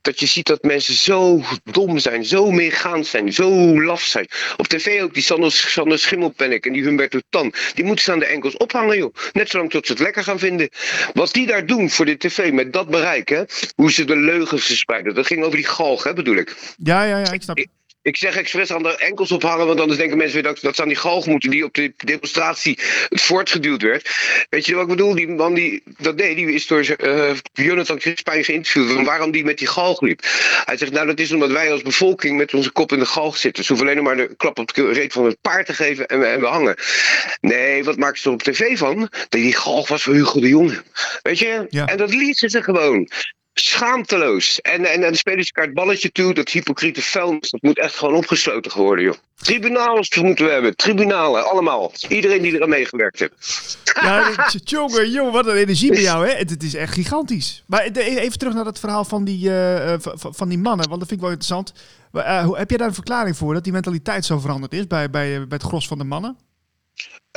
Dat 0.00 0.20
je 0.20 0.26
ziet 0.26 0.46
dat 0.46 0.62
mensen 0.62 0.94
zo 0.94 1.42
dom 1.64 1.98
zijn, 1.98 2.24
zo 2.24 2.50
meegaand 2.50 3.06
zijn, 3.06 3.32
zo 3.32 3.82
laf 3.82 4.02
zijn. 4.02 4.28
Op 4.56 4.68
tv 4.68 5.02
ook 5.02 5.14
die 5.14 5.22
Sander, 5.22 5.52
Sander 5.52 5.98
Schimmelpennik 5.98 6.66
en 6.66 6.72
die 6.72 6.82
Humberto 6.82 7.18
Tan. 7.28 7.52
Die 7.74 7.84
moeten 7.84 8.04
ze 8.04 8.12
aan 8.12 8.18
de 8.18 8.26
enkels 8.26 8.56
ophangen, 8.56 8.96
joh. 8.96 9.14
Net 9.32 9.50
zolang 9.50 9.70
tot 9.70 9.86
ze 9.86 9.92
het 9.92 10.00
lekker 10.00 10.24
gaan 10.24 10.38
vinden. 10.38 10.68
Wat 11.12 11.32
die 11.32 11.46
daar 11.46 11.66
doen 11.66 11.90
voor 11.90 12.04
de 12.04 12.16
tv 12.16 12.52
met 12.52 12.72
dat 12.72 12.88
bereik, 12.88 13.28
hè. 13.28 13.42
Hoe 13.74 13.92
ze 13.92 14.04
de 14.04 14.16
leugens 14.16 14.69
Dat 15.14 15.26
ging 15.26 15.44
over 15.44 15.56
die 15.56 15.66
galg, 15.66 16.04
hè, 16.04 16.12
bedoel 16.12 16.36
ik. 16.36 16.56
Ja, 16.76 17.02
ja, 17.02 17.18
ja, 17.18 17.32
ik 17.32 17.42
snap. 17.42 17.58
Ik, 18.02 18.16
zeg 18.16 18.36
expres 18.36 18.72
aan 18.72 18.82
de 18.82 18.96
enkels 18.96 19.32
ophangen, 19.32 19.66
want 19.66 19.80
anders 19.80 19.98
denken 19.98 20.16
mensen 20.16 20.34
weer 20.34 20.52
dat, 20.52 20.60
dat 20.60 20.76
ze 20.76 20.82
aan 20.82 20.88
die 20.88 20.96
galg 20.96 21.26
moeten 21.26 21.50
die 21.50 21.64
op 21.64 21.74
de 21.74 21.92
demonstratie 21.96 22.78
voortgeduwd 23.08 23.82
werd. 23.82 24.10
Weet 24.48 24.66
je 24.66 24.74
wat 24.74 24.82
ik 24.82 24.88
bedoel? 24.88 25.14
Die 25.14 25.28
man 25.28 25.54
die 25.54 25.82
dat 25.98 26.18
deed, 26.18 26.36
die 26.36 26.52
is 26.52 26.66
door 26.66 26.96
uh, 26.98 27.30
Jonathan 27.52 27.98
Crispijn 27.98 28.44
geïnterviewd. 28.44 29.04
Waarom 29.06 29.30
die 29.30 29.44
met 29.44 29.58
die 29.58 29.66
galg 29.66 30.00
liep. 30.00 30.20
Hij 30.64 30.76
zegt, 30.76 30.92
nou 30.92 31.06
dat 31.06 31.18
is 31.18 31.32
omdat 31.32 31.50
wij 31.50 31.72
als 31.72 31.82
bevolking 31.82 32.36
met 32.36 32.54
onze 32.54 32.70
kop 32.70 32.92
in 32.92 32.98
de 32.98 33.06
galg 33.06 33.36
zitten. 33.36 33.64
Ze 33.64 33.72
hoeven 33.72 33.90
alleen 33.90 34.02
maar 34.02 34.16
de 34.16 34.34
klap 34.36 34.58
op 34.58 34.74
de 34.74 34.92
reet 34.92 35.12
van 35.12 35.24
het 35.24 35.40
paard 35.40 35.66
te 35.66 35.74
geven 35.74 36.06
en 36.06 36.18
we, 36.18 36.26
en 36.26 36.40
we 36.40 36.46
hangen. 36.46 36.76
Nee, 37.40 37.84
wat 37.84 37.96
maken 37.96 38.18
ze 38.18 38.28
er 38.28 38.34
op 38.34 38.42
tv 38.42 38.78
van? 38.78 38.98
Dat 39.00 39.28
die 39.30 39.54
galg 39.54 39.88
was 39.88 40.02
voor 40.02 40.14
Hugo 40.14 40.40
de 40.40 40.48
Jonge. 40.48 40.82
Weet 41.22 41.38
je? 41.38 41.66
Ja. 41.68 41.86
En 41.86 41.96
dat 41.96 42.14
lieten 42.14 42.50
ze 42.50 42.62
gewoon. 42.62 43.08
Schaamteloos. 43.60 44.60
En, 44.60 44.84
en, 44.84 45.00
dan 45.00 45.14
spelen 45.14 45.44
ze 45.44 45.50
het 45.54 45.74
balletje 45.74 46.12
toe. 46.12 46.34
Dat 46.34 46.48
hypocriete 46.48 47.02
vuilnis, 47.02 47.50
dat 47.50 47.62
moet 47.62 47.78
echt 47.78 47.94
gewoon 47.94 48.14
opgesloten 48.14 48.76
worden, 48.76 49.04
joh. 49.04 49.14
Tribunalen 49.36 50.06
moeten 50.20 50.44
we 50.44 50.50
hebben. 50.50 50.76
Tribunalen, 50.76 51.50
allemaal. 51.50 51.92
Iedereen 52.08 52.42
die 52.42 52.56
er 52.56 52.62
aan 52.62 52.68
meegewerkt 52.68 53.18
heeft. 53.18 53.78
Ja, 54.00 54.48
jongen, 54.64 55.10
jongen, 55.10 55.32
wat 55.32 55.46
een 55.46 55.54
energie 55.54 55.90
bij 55.90 56.00
jou, 56.00 56.28
hè? 56.28 56.34
Het, 56.34 56.62
is 56.62 56.74
echt 56.74 56.92
gigantisch. 56.92 57.64
Maar 57.66 57.82
even 57.82 58.38
terug 58.38 58.54
naar 58.54 58.64
dat 58.64 58.78
verhaal 58.78 59.04
van 59.04 59.24
die, 59.24 59.48
uh, 59.48 59.94
van 60.14 60.48
die 60.48 60.58
mannen, 60.58 60.88
want 60.88 61.00
dat 61.00 61.08
vind 61.08 61.20
ik 61.20 61.26
wel 61.26 61.30
interessant. 61.30 61.72
Hoe, 62.10 62.56
heb 62.56 62.68
jij 62.68 62.78
daar 62.78 62.88
een 62.88 62.94
verklaring 62.94 63.36
voor 63.36 63.54
dat 63.54 63.64
die 63.64 63.72
mentaliteit 63.72 64.24
zo 64.24 64.38
veranderd 64.38 64.72
is 64.72 64.86
bij, 64.86 65.10
bij, 65.10 65.46
bij 65.46 65.58
het 65.58 65.62
gros 65.62 65.86
van 65.86 65.98
de 65.98 66.04
mannen? 66.04 66.36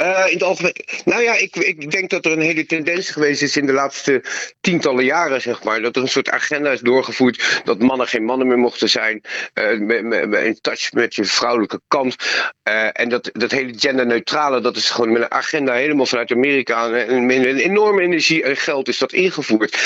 Uh, 0.02 0.24
in 0.28 0.34
het 0.34 0.44
algemeen. 0.44 0.76
Nou 1.06 1.22
ja, 1.22 1.34
ik, 1.36 1.56
ik 1.56 1.92
denk 1.92 2.10
dat 2.10 2.26
er 2.26 2.32
een 2.32 2.42
hele 2.42 2.66
tendens 2.66 3.10
geweest 3.10 3.42
is 3.42 3.58
in 3.58 3.66
de 3.66 3.74
laatste 3.74 4.24
tientallen 4.62 5.06
jaren, 5.06 5.42
zeg 5.42 5.64
maar. 5.64 5.82
Dat 5.82 5.96
er 5.96 6.02
een 6.02 6.08
soort 6.08 6.30
agenda 6.30 6.72
is 6.72 6.80
doorgevoerd 6.80 7.62
dat 7.64 7.80
mannen 7.80 8.08
geen 8.08 8.24
mannen 8.24 8.48
meer 8.48 8.58
mochten 8.58 8.90
zijn. 8.90 9.22
Uh, 9.54 10.46
in 10.46 10.58
touch 10.62 10.92
met 10.92 11.16
je 11.16 11.26
vrouwelijke 11.26 11.82
kant. 11.88 12.16
Uh, 12.64 12.90
en 12.94 13.10
dat, 13.10 13.30
dat 13.34 13.52
hele 13.52 13.74
genderneutrale, 13.76 14.62
dat 14.62 14.76
is 14.76 14.90
gewoon 14.90 15.12
met 15.12 15.22
een 15.22 15.32
agenda 15.32 15.74
helemaal 15.74 16.06
vanuit 16.06 16.32
Amerika. 16.32 16.92
En 16.92 17.26
met 17.26 17.38
een 17.38 17.58
enorme 17.58 18.02
energie 18.02 18.44
en 18.44 18.58
geld 18.58 18.88
is 18.88 18.98
dat 18.98 19.14
ingevoerd. 19.14 19.78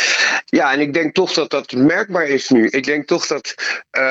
Ja, 0.45 0.73
en 0.73 0.79
ik 0.79 0.93
denk 0.93 1.13
toch 1.13 1.33
dat 1.33 1.49
dat 1.49 1.71
merkbaar 1.71 2.27
is 2.27 2.49
nu. 2.49 2.67
Ik 2.67 2.83
denk 2.83 3.07
toch 3.07 3.27
dat 3.27 3.55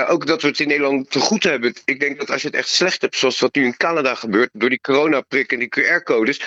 ook 0.09 0.27
dat 0.27 0.43
we 0.43 0.49
het 0.49 0.61
in 0.61 0.69
Nederland 0.69 1.11
te 1.11 1.21
goed 1.21 1.43
hebben. 1.43 1.75
Ik 1.85 2.01
denk 2.01 2.19
dat 2.19 2.31
als 2.31 2.43
je 2.43 2.49
het 2.49 2.57
echt 2.57 2.69
slecht 2.69 3.01
hebt, 3.01 3.17
zoals 3.17 3.41
wat 3.41 3.55
nu 3.55 3.65
in 3.65 3.77
Canada 3.77 4.15
gebeurt, 4.15 4.51
door 4.53 4.69
die 4.69 4.81
coronaprik 4.81 5.53
en 5.53 5.59
die 5.59 5.69
QR-codes, 5.87 6.41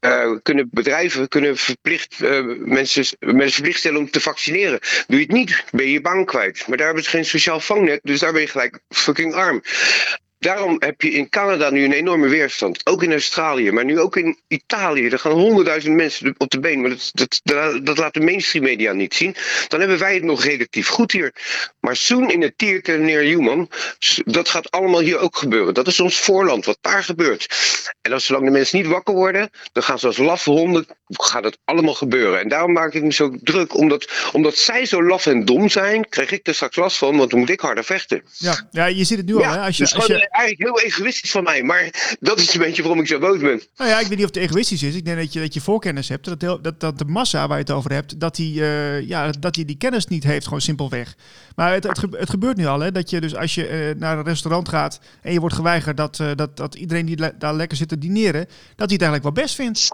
uh, 0.00 0.36
kunnen 0.42 0.68
bedrijven 0.72 1.28
kunnen 1.28 1.56
verplicht, 1.56 2.20
uh, 2.22 2.56
mensen, 2.58 3.04
mensen 3.18 3.52
verplicht 3.52 3.78
stellen 3.78 3.98
om 3.98 4.10
te 4.10 4.20
vaccineren. 4.20 4.78
Doe 5.06 5.18
je 5.18 5.24
het 5.24 5.32
niet, 5.32 5.64
ben 5.70 5.86
je 5.86 5.92
je 5.92 6.24
kwijt. 6.24 6.66
Maar 6.66 6.76
daar 6.76 6.86
hebben 6.86 7.04
ze 7.04 7.10
geen 7.10 7.24
sociaal 7.24 7.60
vangnet, 7.60 8.00
dus 8.02 8.20
daar 8.20 8.32
ben 8.32 8.40
je 8.40 8.48
gelijk 8.48 8.78
fucking 8.88 9.34
arm. 9.34 9.62
Daarom 10.44 10.76
heb 10.78 11.02
je 11.02 11.10
in 11.10 11.28
Canada 11.28 11.70
nu 11.70 11.84
een 11.84 11.92
enorme 11.92 12.28
weerstand. 12.28 12.86
Ook 12.86 13.02
in 13.02 13.12
Australië, 13.12 13.70
maar 13.70 13.84
nu 13.84 14.00
ook 14.00 14.16
in 14.16 14.38
Italië. 14.48 15.08
Er 15.08 15.18
gaan 15.18 15.32
honderdduizend 15.32 15.94
mensen 15.94 16.34
op 16.38 16.50
de 16.50 16.60
been. 16.60 16.80
Maar 16.80 16.90
dat, 16.90 17.40
dat, 17.42 17.80
dat, 17.82 17.98
laat 17.98 18.14
de 18.14 18.20
mainstream 18.20 18.64
media 18.64 18.92
niet 18.92 19.14
zien. 19.14 19.36
Dan 19.68 19.80
hebben 19.80 19.98
wij 19.98 20.14
het 20.14 20.22
nog 20.22 20.44
relatief 20.44 20.88
goed 20.88 21.12
hier. 21.12 21.34
Maar 21.80 21.96
soon 21.96 22.30
in 22.30 22.42
het 22.42 22.58
theater 22.58 23.00
near 23.00 23.22
human. 23.22 23.70
Dat 24.24 24.48
gaat 24.48 24.70
allemaal 24.70 25.00
hier 25.00 25.18
ook 25.18 25.36
gebeuren. 25.36 25.74
Dat 25.74 25.86
is 25.86 26.00
ons 26.00 26.20
voorland, 26.20 26.64
wat 26.64 26.78
daar 26.80 27.04
gebeurt. 27.04 27.46
En 28.02 28.12
als 28.12 28.24
zolang 28.24 28.44
de 28.44 28.50
mensen 28.50 28.78
niet 28.78 28.86
wakker 28.86 29.14
worden, 29.14 29.50
dan 29.72 29.82
gaan 29.82 29.98
ze 29.98 30.06
als 30.06 30.16
laffe 30.16 30.50
honden. 30.50 30.86
Gaat 31.06 31.44
het 31.44 31.58
allemaal 31.64 31.94
gebeuren. 31.94 32.40
En 32.40 32.48
daarom 32.48 32.72
maak 32.72 32.94
ik 32.94 33.02
me 33.02 33.12
zo 33.12 33.36
druk. 33.42 33.74
Omdat, 33.74 34.10
omdat 34.32 34.56
zij 34.56 34.86
zo 34.86 35.02
laf 35.04 35.26
en 35.26 35.44
dom 35.44 35.68
zijn, 35.68 36.08
krijg 36.08 36.30
ik 36.30 36.46
er 36.46 36.54
straks 36.54 36.76
last 36.76 36.96
van. 36.96 37.16
Want 37.16 37.30
dan 37.30 37.38
moet 37.38 37.50
ik 37.50 37.60
harder 37.60 37.84
vechten. 37.84 38.22
Ja, 38.32 38.68
ja 38.70 38.86
je 38.86 39.04
ziet 39.04 39.18
het 39.18 39.26
nu 39.26 39.34
al. 39.34 39.42
Hè? 39.42 39.58
Als 39.58 39.76
je, 39.76 39.82
dus 39.82 39.94
als 39.94 40.06
je 40.06 40.28
eigenlijk 40.34 40.70
heel 40.70 40.88
egoïstisch 40.90 41.30
van 41.30 41.42
mij. 41.42 41.62
Maar 41.62 42.16
dat 42.20 42.38
is 42.38 42.54
een 42.54 42.60
beetje 42.60 42.82
waarom 42.82 43.00
ik 43.00 43.06
zo 43.06 43.18
boos 43.18 43.38
ben. 43.38 43.62
Nou 43.76 43.90
ja, 43.90 44.00
ik 44.00 44.06
weet 44.06 44.18
niet 44.18 44.26
of 44.26 44.34
het 44.34 44.50
egoïstisch 44.50 44.82
is. 44.82 44.94
Ik 44.94 45.04
denk 45.04 45.18
dat 45.18 45.32
je, 45.32 45.40
dat 45.40 45.54
je 45.54 45.60
voorkennis 45.60 46.08
hebt. 46.08 46.24
Dat, 46.24 46.64
dat, 46.64 46.80
dat 46.80 46.98
de 46.98 47.04
massa 47.04 47.46
waar 47.48 47.56
je 47.56 47.62
het 47.62 47.72
over 47.72 47.92
hebt, 47.92 48.20
dat 48.20 48.36
die, 48.36 48.60
uh, 48.60 49.08
ja, 49.08 49.30
dat 49.30 49.54
die 49.54 49.64
die 49.64 49.76
kennis 49.76 50.06
niet 50.06 50.24
heeft, 50.24 50.44
gewoon 50.44 50.60
simpelweg. 50.60 51.16
Maar 51.56 51.72
het, 51.72 51.84
het, 51.84 52.00
het 52.10 52.30
gebeurt 52.30 52.56
nu 52.56 52.66
al, 52.66 52.80
hè. 52.80 52.92
Dat 52.92 53.10
je 53.10 53.20
dus 53.20 53.36
als 53.36 53.54
je 53.54 53.70
uh, 53.70 54.00
naar 54.00 54.18
een 54.18 54.24
restaurant 54.24 54.68
gaat 54.68 55.00
en 55.22 55.32
je 55.32 55.40
wordt 55.40 55.54
geweigerd 55.54 55.96
dat, 55.96 56.18
uh, 56.18 56.30
dat, 56.34 56.56
dat 56.56 56.74
iedereen 56.74 57.06
die 57.06 57.16
daar 57.38 57.54
lekker 57.54 57.76
zit 57.76 57.88
te 57.88 57.98
dineren, 57.98 58.46
dat 58.76 58.88
hij 58.90 58.98
het 58.98 59.02
eigenlijk 59.02 59.22
wel 59.22 59.44
best 59.44 59.54
vindt. 59.54 59.88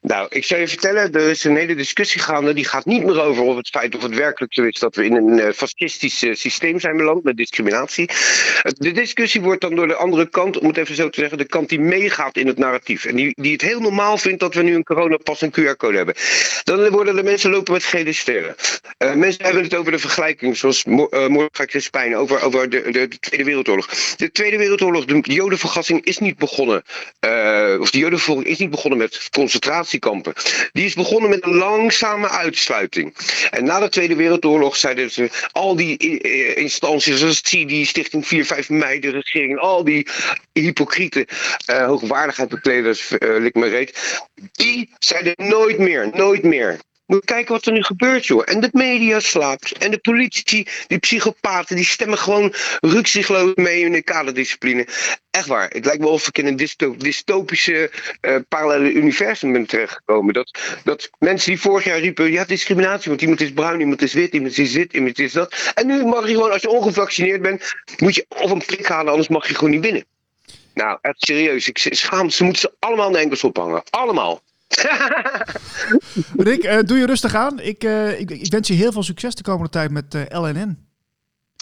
Nou, 0.00 0.26
ik 0.30 0.44
zou 0.44 0.60
je 0.60 0.68
vertellen, 0.68 1.12
er 1.12 1.30
is 1.30 1.44
een 1.44 1.56
hele 1.56 1.74
discussie 1.74 2.20
gaande. 2.20 2.52
Die 2.52 2.64
gaat 2.64 2.84
niet 2.84 3.04
meer 3.04 3.20
over 3.20 3.42
of 3.42 3.56
het 3.56 3.68
feit 3.68 3.94
of 3.96 4.02
het 4.02 4.14
werkelijk 4.14 4.54
zo 4.54 4.62
is 4.62 4.78
dat 4.78 4.94
we 4.96 5.04
in 5.04 5.14
een 5.14 5.38
uh, 5.38 5.48
fascistisch 5.50 6.22
uh, 6.22 6.34
systeem 6.34 6.80
zijn 6.80 6.96
beland 6.96 7.24
met 7.24 7.36
discriminatie. 7.36 8.08
De 8.62 8.92
discussie 8.92 9.40
wordt 9.40 9.60
dan 9.60 9.74
door 9.74 9.88
de 9.88 9.94
andere 9.94 10.28
kant, 10.28 10.58
om 10.58 10.66
het 10.66 10.76
even 10.76 10.94
zo 10.94 11.08
te 11.08 11.20
zeggen, 11.20 11.38
de 11.38 11.46
kant 11.46 11.68
die 11.68 11.80
meegaat 11.80 12.36
in 12.36 12.46
het 12.46 12.58
narratief. 12.58 13.04
En 13.04 13.16
die, 13.16 13.32
die 13.40 13.52
het 13.52 13.62
heel 13.62 13.80
normaal 13.80 14.18
vindt 14.18 14.40
dat 14.40 14.54
we 14.54 14.62
nu 14.62 14.74
een 14.74 14.84
coronapas 14.84 15.42
en 15.42 15.50
QR-code 15.50 15.96
hebben. 15.96 16.14
Dan 16.64 16.88
worden 16.88 17.16
de 17.16 17.22
mensen 17.22 17.50
lopen 17.50 17.72
met 17.72 17.84
gele 17.84 18.12
sterren. 18.12 18.54
Uh, 18.98 19.12
mensen 19.12 19.44
hebben 19.44 19.62
het 19.62 19.74
over 19.74 19.92
de 19.92 19.98
vergelijking, 19.98 20.56
zoals 20.56 20.84
Mordechai 20.84 21.68
Crispijn, 21.68 22.16
over, 22.16 22.42
over 22.42 22.70
de, 22.70 22.82
de, 22.82 23.08
de, 23.08 23.18
Tweede 23.18 23.44
Wereldoorlog. 23.44 23.86
De 24.16 24.30
Tweede 24.30 24.56
Wereldoorlog, 24.56 25.04
de 25.04 25.20
jodenvergassing 25.32 26.04
is 26.04 26.18
niet 26.18 26.36
begonnen, 26.36 26.82
of 27.80 27.90
de 27.90 27.98
jodenvervolging 27.98 28.46
is 28.46 28.58
niet 28.58 28.70
begonnen 28.70 28.98
met 28.98 29.28
concentratie 29.30 29.74
Die 30.72 30.84
is 30.84 30.94
begonnen 30.94 31.30
met 31.30 31.44
een 31.44 31.54
langzame 31.54 32.28
uitsluiting. 32.28 33.16
En 33.50 33.64
na 33.64 33.80
de 33.80 33.88
Tweede 33.88 34.16
Wereldoorlog 34.16 34.76
zeiden 34.76 35.10
ze 35.10 35.30
al 35.52 35.76
die 35.76 36.20
eh, 36.20 36.56
instanties, 36.56 37.18
zoals 37.18 37.36
het 37.36 37.46
CD, 37.46 37.86
Stichting 37.86 38.26
4, 38.26 38.44
5 38.44 38.68
mei, 38.68 39.00
de 39.00 39.10
regering, 39.10 39.58
al 39.58 39.84
die 39.84 40.06
hypocriete 40.52 41.28
uh, 41.70 41.86
hoogwaardigheidsbekleders, 41.86 43.10
uh, 43.10 43.40
lik 43.40 43.54
me 43.54 43.68
reet, 43.68 44.20
die 44.52 44.90
zeiden 44.98 45.34
nooit 45.36 45.78
meer, 45.78 46.10
nooit 46.14 46.42
meer. 46.42 46.78
Moet 47.06 47.24
kijken 47.24 47.52
wat 47.52 47.66
er 47.66 47.72
nu 47.72 47.82
gebeurt, 47.82 48.26
joh. 48.26 48.42
En 48.44 48.60
de 48.60 48.68
media 48.72 49.20
slaapt. 49.20 49.72
En 49.72 49.90
de 49.90 49.98
politici, 49.98 50.66
die 50.86 50.98
psychopaten, 50.98 51.76
die 51.76 51.84
stemmen 51.84 52.18
gewoon 52.18 52.54
rukzichtloos 52.80 53.54
mee 53.54 53.80
in 53.80 53.92
de 53.92 54.02
kaderdiscipline. 54.02 54.86
Echt 55.30 55.46
waar. 55.46 55.68
Het 55.68 55.84
lijkt 55.84 56.02
wel 56.02 56.12
of 56.12 56.28
ik 56.28 56.38
in 56.38 56.46
een 56.46 56.96
dystopische 56.98 57.90
uh, 58.20 58.36
parallele 58.48 58.92
universum 58.92 59.52
ben 59.52 59.66
terechtgekomen. 59.66 60.34
Dat, 60.34 60.58
dat 60.84 61.10
mensen 61.18 61.50
die 61.50 61.60
vorig 61.60 61.84
jaar 61.84 61.98
riepen, 61.98 62.30
ja, 62.30 62.44
discriminatie, 62.44 63.08
want 63.08 63.22
iemand 63.22 63.40
is 63.40 63.52
bruin, 63.52 63.80
iemand 63.80 64.02
is 64.02 64.12
wit, 64.12 64.32
iemand 64.32 64.58
is 64.58 64.72
dit, 64.72 64.92
iemand 64.92 65.18
is 65.18 65.32
dat. 65.32 65.72
En 65.74 65.86
nu 65.86 66.04
mag 66.04 66.28
je 66.28 66.34
gewoon, 66.34 66.50
als 66.50 66.62
je 66.62 66.70
ongevaccineerd 66.70 67.42
bent, 67.42 67.74
moet 67.96 68.14
je 68.14 68.26
of 68.28 68.50
een 68.50 68.64
prik 68.66 68.86
halen, 68.86 69.10
anders 69.10 69.28
mag 69.28 69.48
je 69.48 69.54
gewoon 69.54 69.70
niet 69.70 69.80
binnen. 69.80 70.04
Nou, 70.74 70.98
echt 71.00 71.16
serieus. 71.18 71.68
Ik 71.68 71.78
schaam, 71.78 72.30
ze 72.30 72.44
moeten 72.44 72.62
ze 72.62 72.74
allemaal 72.78 73.06
aan 73.06 73.12
de 73.12 73.18
enkels 73.18 73.44
ophangen. 73.44 73.82
Allemaal. 73.90 74.42
Rick, 76.36 76.64
uh, 76.64 76.78
doe 76.80 76.98
je 76.98 77.06
rustig 77.06 77.34
aan. 77.34 77.60
Ik, 77.60 77.84
uh, 77.84 78.20
ik, 78.20 78.30
ik, 78.30 78.50
wens 78.50 78.68
je 78.68 78.74
heel 78.74 78.92
veel 78.92 79.02
succes 79.02 79.34
de 79.34 79.42
komende 79.42 79.70
tijd 79.70 79.90
met 79.90 80.14
uh, 80.14 80.22
eh, 80.22 80.40
LNN. 80.40 80.84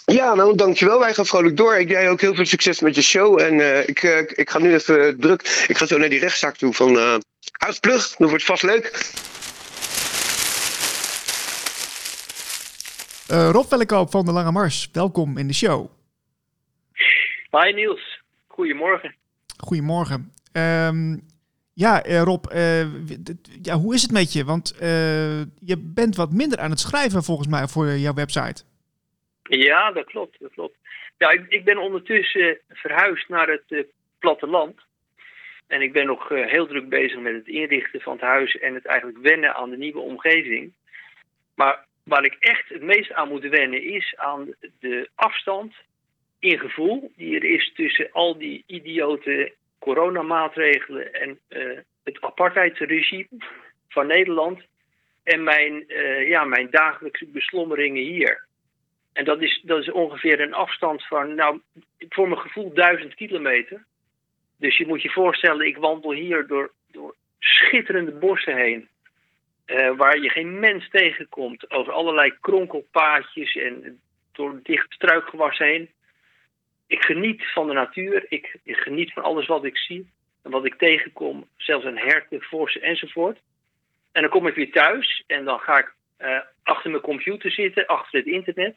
Ja, 0.05 0.35
nou 0.35 0.57
dankjewel. 0.57 0.99
Wij 0.99 1.15
gaan 1.15 1.27
vrolijk 1.27 1.57
door. 1.57 1.77
Ik 1.77 1.89
jij 1.89 2.11
ook 2.11 2.21
heel 2.21 2.35
veel 2.35 2.47
succes 2.47 2.81
met 2.81 2.95
je 2.95 3.03
show. 3.03 3.41
En 3.41 3.87
ik, 3.89 4.03
ik 4.35 4.51
ga 4.51 4.59
nu 4.59 4.75
even 4.75 5.21
druk. 5.21 5.65
Ik 5.69 5.77
ga 5.77 5.87
zo 5.87 5.99
naar 5.99 6.09
die 6.09 6.21
rechtszaak 6.21 6.57
toe 6.57 6.75
van 6.75 6.97
uh, 6.97 7.17
Huisplug. 7.53 8.15
Dat 8.17 8.29
wordt 8.29 8.45
vast 8.45 8.63
leuk. 8.63 9.13
Rob 13.27 13.69
Vellekoop 13.69 14.11
van 14.11 14.25
de 14.25 14.33
Lange 14.33 14.53
Mars, 14.53 14.89
welkom 14.93 15.39
in 15.39 15.47
de 15.47 15.55
show. 15.55 15.91
Hi 17.51 17.73
Niels, 17.73 18.21
goedemorgen. 18.47 19.15
Goedemorgen. 19.57 20.33
Um, 20.53 21.34
ja, 21.75 22.03
eh, 22.03 22.23
Rob, 22.23 22.45
uh, 22.53 22.83
ja, 23.63 23.75
hoe 23.75 23.95
is 23.95 24.03
het 24.03 24.13
met 24.13 24.33
je? 24.33 24.45
Want 24.45 24.75
uh, 24.75 25.41
je 25.61 25.77
bent 25.95 26.17
wat 26.17 26.33
minder 26.33 26.59
aan 26.59 26.71
het 26.71 26.81
schrijven 26.81 27.23
volgens 27.23 27.49
mij 27.49 27.67
voor 27.67 27.87
jouw 27.87 28.15
website. 28.15 28.63
Ja, 29.43 29.93
dat 29.93 30.05
klopt. 30.05 30.37
Dat 30.41 30.53
klopt. 30.53 30.77
Ja, 31.19 31.31
ik, 31.31 31.45
ik 31.49 31.65
ben 31.65 31.79
ondertussen 31.79 32.59
verhuisd 32.69 33.29
naar 33.29 33.49
het 33.49 33.87
platteland. 34.19 34.81
En 35.67 35.83
ik 35.83 35.93
ben 35.93 36.07
nog 36.07 36.29
heel 36.29 36.67
druk 36.67 36.89
bezig 36.89 37.19
met 37.19 37.35
het 37.35 37.49
inrichten 37.49 38.01
van 38.01 38.13
het 38.13 38.23
huis 38.23 38.59
en 38.59 38.75
het 38.75 38.87
eigenlijk 38.87 39.19
wennen 39.19 39.55
aan 39.55 39.71
de 39.71 39.77
nieuwe 39.77 40.01
omgeving. 40.01 40.73
Maar 41.55 41.85
waar 42.05 42.25
ik 42.25 42.37
echt 42.39 42.69
het 42.69 42.83
meest 42.83 43.13
aan 43.13 43.29
moet 43.29 43.49
wennen 43.49 43.83
is 43.83 44.17
aan 44.17 44.55
de 44.79 45.09
afstand 45.15 45.75
in 46.39 46.59
gevoel 46.59 47.13
die 47.17 47.37
er 47.37 47.45
is 47.45 47.73
tussen 47.75 48.09
al 48.13 48.39
die 48.39 48.65
idiote 48.67 49.53
coronamaatregelen 49.85 51.13
en 51.13 51.39
uh, 51.49 51.79
het 52.05 52.21
apartheidsregime 52.21 53.27
van 53.89 54.07
Nederland 54.07 54.61
en 55.23 55.43
mijn, 55.43 55.85
uh, 55.89 56.29
ja, 56.29 56.45
mijn 56.45 56.71
dagelijkse 56.71 57.27
beslommeringen 57.27 58.03
hier. 58.03 58.47
En 59.13 59.25
dat 59.25 59.43
is, 59.43 59.61
dat 59.65 59.81
is 59.81 59.91
ongeveer 59.91 60.41
een 60.41 60.55
afstand 60.55 61.07
van, 61.07 61.35
nou, 61.35 61.61
voor 62.09 62.29
mijn 62.29 62.41
gevoel 62.41 62.73
duizend 62.75 63.15
kilometer. 63.15 63.85
Dus 64.59 64.77
je 64.77 64.87
moet 64.87 65.03
je 65.03 65.11
voorstellen, 65.11 65.67
ik 65.67 65.77
wandel 65.77 66.13
hier 66.13 66.47
door, 66.47 66.73
door 66.91 67.15
schitterende 67.39 68.13
bossen 68.13 68.57
heen. 68.57 68.89
Uh, 69.67 69.97
waar 69.97 70.19
je 70.19 70.31
geen 70.31 70.59
mens 70.59 70.89
tegenkomt. 70.91 71.71
Over 71.71 71.93
allerlei 71.93 72.35
kronkelpaadjes 72.41 73.57
en 73.57 74.01
door 74.33 74.61
dicht 74.63 74.93
struikgewas 74.93 75.59
heen 75.59 75.91
ik 76.95 77.03
geniet 77.03 77.53
van 77.53 77.67
de 77.67 77.73
natuur. 77.73 78.27
Ik, 78.29 78.57
geniet 78.65 79.13
van 79.13 79.23
alles 79.23 79.47
wat 79.47 79.65
ik 79.65 79.79
zie 79.79 80.11
en 80.43 80.51
wat 80.51 80.65
ik 80.65 80.75
tegenkom. 80.75 81.49
Zelfs 81.57 81.85
een 81.85 81.99
herten, 81.99 82.43
vossen 82.43 82.83
enzovoort. 82.83 83.39
En 84.13 84.23
dan 84.23 84.31
kom 84.31 84.47
ik 84.47 84.55
weer 84.55 84.73
thuis 84.73 85.25
en 85.27 85.45
dan 85.45 85.59
ga 85.59 85.79
ik 85.79 85.95
uh, 86.19 86.41
achter 86.63 86.91
mijn 86.91 87.03
computer 87.03 87.51
zitten, 87.51 87.87
achter 87.87 88.19
het 88.19 88.29
internet. 88.29 88.77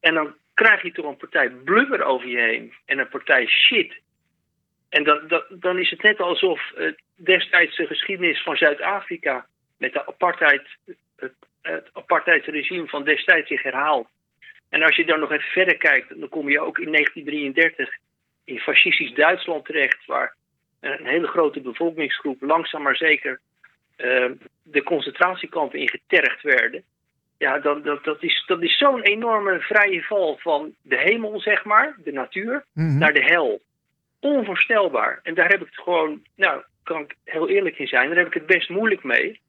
En 0.00 0.14
dan 0.14 0.34
krijg 0.54 0.82
je 0.82 0.92
toch 0.92 1.06
een 1.06 1.16
partij 1.16 1.50
blubber 1.50 2.04
over 2.04 2.28
je 2.28 2.38
heen 2.38 2.74
en 2.84 2.98
een 2.98 3.08
partij 3.08 3.46
shit. 3.46 3.94
En 4.88 5.04
dan, 5.04 5.42
dan, 5.48 5.78
is 5.78 5.90
het 5.90 6.02
net 6.02 6.20
alsof 6.20 6.72
uh, 6.78 6.92
destijds 7.16 7.76
de 7.76 7.86
geschiedenis 7.86 8.42
van 8.42 8.56
Zuid-Afrika 8.56 9.46
met 9.78 9.92
de 9.92 10.06
apartheid, 10.06 10.66
het, 11.16 11.34
het 11.62 11.88
apartheidsregime 11.92 12.88
van 12.88 13.04
destijds 13.04 13.48
zich 13.48 13.62
herhaalt. 13.62 14.08
En 14.74 14.82
als 14.82 14.96
je 14.96 15.04
dan 15.04 15.20
nog 15.20 15.32
even 15.32 15.50
verder 15.50 15.76
kijkt, 15.76 16.20
dan 16.20 16.28
kom 16.28 16.48
je 16.48 16.60
ook 16.60 16.78
in 16.78 16.92
1933 16.92 17.96
in 18.44 18.58
fascistisch 18.58 19.14
Duitsland 19.14 19.64
terecht, 19.64 20.06
waar 20.06 20.34
een 20.80 21.06
hele 21.06 21.26
grote 21.26 21.60
bevolkingsgroep 21.60 22.42
langzaam 22.42 22.82
maar 22.82 22.96
zeker 22.96 23.40
uh, 23.96 24.30
de 24.62 24.82
concentratiekampen 24.82 25.78
ingetergd 25.78 26.42
werden. 26.42 26.82
Ja, 27.38 27.58
dat, 27.58 27.84
dat, 27.84 28.04
dat 28.04 28.22
is, 28.22 28.44
dat 28.46 28.62
is 28.62 28.78
zo'n 28.78 29.02
enorme 29.02 29.60
vrije 29.60 30.02
val 30.02 30.38
van 30.40 30.74
de 30.82 30.98
hemel, 30.98 31.40
zeg 31.40 31.64
maar, 31.64 31.96
de 32.04 32.12
natuur, 32.12 32.64
mm-hmm. 32.72 32.98
naar 32.98 33.12
de 33.12 33.24
hel. 33.24 33.60
Onvoorstelbaar. 34.20 35.20
En 35.22 35.34
daar 35.34 35.48
heb 35.48 35.60
ik 35.60 35.66
het 35.66 35.84
gewoon, 35.84 36.22
nou, 36.36 36.62
kan 36.82 37.00
ik 37.00 37.16
heel 37.24 37.48
eerlijk 37.48 37.78
in 37.78 37.86
zijn, 37.86 38.08
daar 38.08 38.18
heb 38.18 38.26
ik 38.26 38.34
het 38.34 38.46
best 38.46 38.68
moeilijk 38.68 39.04
mee. 39.04 39.40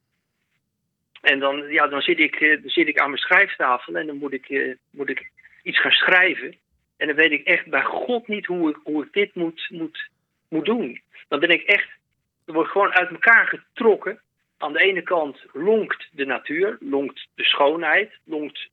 En 1.26 1.40
dan, 1.40 1.68
ja, 1.70 1.88
dan, 1.88 2.02
zit 2.02 2.20
ik, 2.20 2.36
eh, 2.36 2.62
dan 2.62 2.70
zit 2.70 2.88
ik 2.88 3.00
aan 3.00 3.10
mijn 3.10 3.22
schrijftafel 3.22 3.96
en 3.96 4.08
dan 4.08 4.18
moet 4.18 4.34
ik, 4.34 4.50
uh, 4.50 4.76
moet 4.90 5.10
ik 5.10 5.32
iets 5.64 5.82
gaan 5.82 5.92
schrijven. 5.92 6.56
En 6.98 7.08
dan 7.08 7.16
weet 7.16 7.32
ik 7.32 7.46
echt 7.46 7.66
bij 7.66 7.84
God 7.84 8.28
niet 8.28 8.46
hoe 8.46 8.70
ik, 8.70 8.78
hoe 8.84 9.04
ik 9.04 9.14
dit 9.14 9.36
moet, 9.36 9.68
moet, 9.70 10.10
moet 10.50 10.66
doen. 10.66 11.02
Dan 11.28 11.40
ben 11.40 11.50
ik 11.50 11.62
echt, 11.62 11.88
er 12.46 12.54
wordt 12.54 12.70
gewoon 12.70 12.94
uit 12.94 13.10
elkaar 13.10 13.48
getrokken. 13.48 14.20
Aan 14.58 14.74
de 14.74 14.80
ene 14.80 15.02
kant 15.02 15.46
lonkt 15.54 16.08
de 16.12 16.26
natuur, 16.26 16.78
lonkt 16.80 17.28
de 17.36 17.44
schoonheid, 17.44 18.12
lonkt 18.24 18.70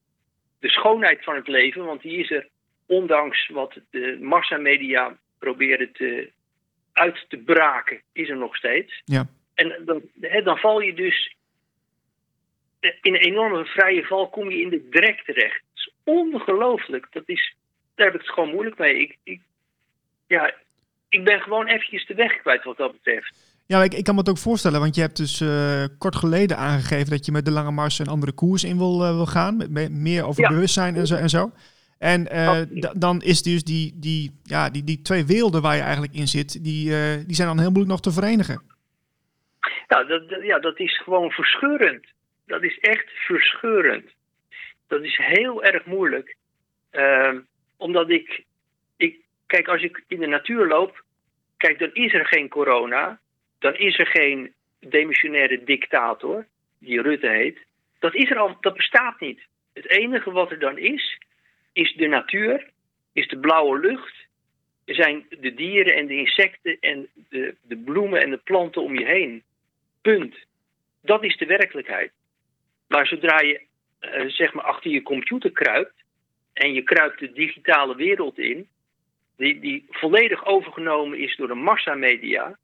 de 0.59 0.68
schoonheid 0.68 1.25
van 1.25 1.35
het 1.35 1.49
leven, 1.49 1.85
want 1.85 2.02
die 2.02 2.18
is 2.18 2.30
er 2.30 2.49
ondanks 2.87 3.49
wat 3.49 3.78
de 3.90 4.18
massamedia 4.21 5.18
proberen 5.38 5.92
te, 5.92 6.30
uit 6.92 7.25
te 7.28 7.37
braken, 7.37 8.00
is 8.12 8.28
er 8.28 8.37
nog 8.37 8.56
steeds. 8.56 9.02
Ja. 9.04 9.26
En 9.54 9.82
dan, 9.85 10.02
dan 10.44 10.59
val 10.59 10.80
je 10.80 10.94
dus 10.94 11.35
in 12.83 13.15
een 13.15 13.21
enorme 13.21 13.65
vrije 13.65 14.05
val 14.05 14.29
kom 14.29 14.51
je 14.51 14.61
in 14.61 14.69
de 14.69 14.89
drek 14.91 15.25
terecht. 15.25 15.62
Dat 15.62 15.75
is 15.75 15.93
ongelooflijk. 16.05 17.07
Dat 17.11 17.23
is, 17.27 17.55
daar 17.95 18.07
heb 18.07 18.15
ik 18.15 18.21
het 18.21 18.31
gewoon 18.31 18.51
moeilijk 18.51 18.79
mee. 18.79 18.99
Ik, 18.99 19.19
ik, 19.23 19.41
ja, 20.27 20.55
ik 21.09 21.25
ben 21.25 21.41
gewoon 21.41 21.67
eventjes 21.67 22.07
de 22.07 22.15
weg 22.15 22.41
kwijt 22.41 22.65
wat 22.65 22.77
dat 22.77 22.93
betreft. 22.93 23.51
Ja, 23.67 23.83
ik, 23.83 23.95
ik 23.95 24.05
kan 24.05 24.15
me 24.15 24.21
het 24.21 24.31
ook 24.31 24.39
voorstellen, 24.39 24.81
want 24.81 24.95
je 24.95 25.01
hebt 25.01 25.17
dus 25.17 25.41
uh, 25.41 25.85
kort 25.99 26.17
geleden 26.17 26.57
aangegeven 26.57 27.11
dat 27.11 27.27
je 27.27 27.33
met 27.33 27.45
de 27.45 27.51
Lange 27.51 27.71
Mars 27.71 27.99
een 27.99 28.07
andere 28.07 28.33
koers 28.33 28.65
in 28.65 28.79
wil, 28.79 29.03
uh, 29.03 29.15
wil 29.15 29.27
gaan. 29.27 29.57
Met, 29.57 29.93
meer 29.93 30.27
over 30.27 30.49
bewustzijn 30.49 30.95
en 30.97 31.07
zo. 31.07 31.15
En, 31.15 31.29
zo. 31.29 31.51
en 31.99 32.29
uh, 32.33 32.91
dan 32.93 33.21
is 33.21 33.43
dus 33.43 33.65
die, 33.65 33.93
die, 33.97 34.41
ja, 34.43 34.71
die, 34.71 34.85
die 34.85 35.03
twee 35.03 35.25
werelden 35.25 35.62
waar 35.62 35.77
je 35.77 35.83
eigenlijk 35.83 36.15
in 36.15 36.29
zit, 36.29 36.65
die, 36.65 36.91
die 37.27 37.35
zijn 37.35 37.49
dan 37.49 37.59
heel 37.59 37.71
moeilijk 37.71 37.91
nog 37.91 38.01
te 38.01 38.12
verenigen. 38.12 38.62
Nou, 39.89 40.07
dat, 40.07 40.23
ja, 40.43 40.59
dat 40.59 40.79
is 40.79 41.03
gewoon 41.03 41.31
verscheurend 41.31 42.12
dat 42.47 42.63
is 42.63 42.79
echt 42.79 43.11
verscheurend. 43.11 44.11
Dat 44.87 45.03
is 45.03 45.17
heel 45.17 45.65
erg 45.65 45.85
moeilijk. 45.85 46.37
Uh, 46.93 47.39
omdat 47.77 48.11
ik, 48.11 48.45
ik, 48.97 49.21
kijk, 49.47 49.69
als 49.69 49.83
ik 49.83 50.05
in 50.09 50.21
de 50.21 50.27
natuur 50.27 50.67
loop, 50.67 51.05
kijk, 51.57 51.79
dan 51.79 51.91
is 51.93 52.15
er 52.15 52.27
geen 52.27 52.49
corona. 52.49 53.21
Dan 53.59 53.75
is 53.75 53.99
er 53.99 54.07
geen 54.07 54.53
demissionaire 54.79 55.65
dictator, 55.65 56.47
die 56.79 57.03
Rutte 57.03 57.29
heet. 57.29 57.59
Dat, 57.99 58.15
is 58.15 58.31
er 58.31 58.39
al, 58.39 58.57
dat 58.61 58.75
bestaat 58.75 59.21
niet. 59.21 59.41
Het 59.73 59.91
enige 59.91 60.31
wat 60.31 60.51
er 60.51 60.59
dan 60.59 60.79
is, 60.79 61.19
is 61.73 61.95
de 61.95 62.07
natuur, 62.07 62.71
is 63.13 63.29
de 63.29 63.39
blauwe 63.39 63.79
lucht, 63.79 64.15
zijn 64.85 65.27
de 65.41 65.55
dieren 65.55 65.95
en 65.95 66.07
de 66.07 66.15
insecten 66.15 66.77
en 66.81 67.09
de, 67.29 67.55
de 67.63 67.77
bloemen 67.77 68.23
en 68.23 68.31
de 68.31 68.41
planten 68.45 68.83
om 68.83 68.99
je 68.99 69.05
heen. 69.05 69.43
Punt. 70.01 70.37
Dat 71.01 71.25
is 71.25 71.37
de 71.37 71.47
werkelijkheid. 71.47 72.13
Maar 72.93 73.07
zodra 73.07 73.41
je 73.41 73.61
eh, 73.99 74.27
zeg 74.27 74.53
maar 74.53 74.65
achter 74.65 74.91
je 74.91 75.03
computer 75.03 75.51
kruipt 75.51 76.05
en 76.53 76.73
je 76.73 76.83
kruipt 76.83 77.19
de 77.19 77.33
digitale 77.33 77.97
wereld 77.97 78.39
in, 78.39 78.69
die, 79.37 79.61
die 79.61 79.87
volledig 79.91 80.47
overgenomen 80.47 81.19
is 81.19 81.37
door 81.37 81.49
de 81.49 81.55
massamedia. 81.55 82.59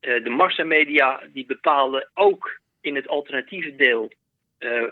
Uh, 0.00 0.24
de 0.24 0.30
massamedia 0.30 1.22
die 1.32 1.46
bepalen 1.46 2.10
ook 2.14 2.60
in 2.80 2.94
het 2.94 3.08
alternatieve 3.08 3.76
deel 3.76 4.12
uh, 4.58 4.84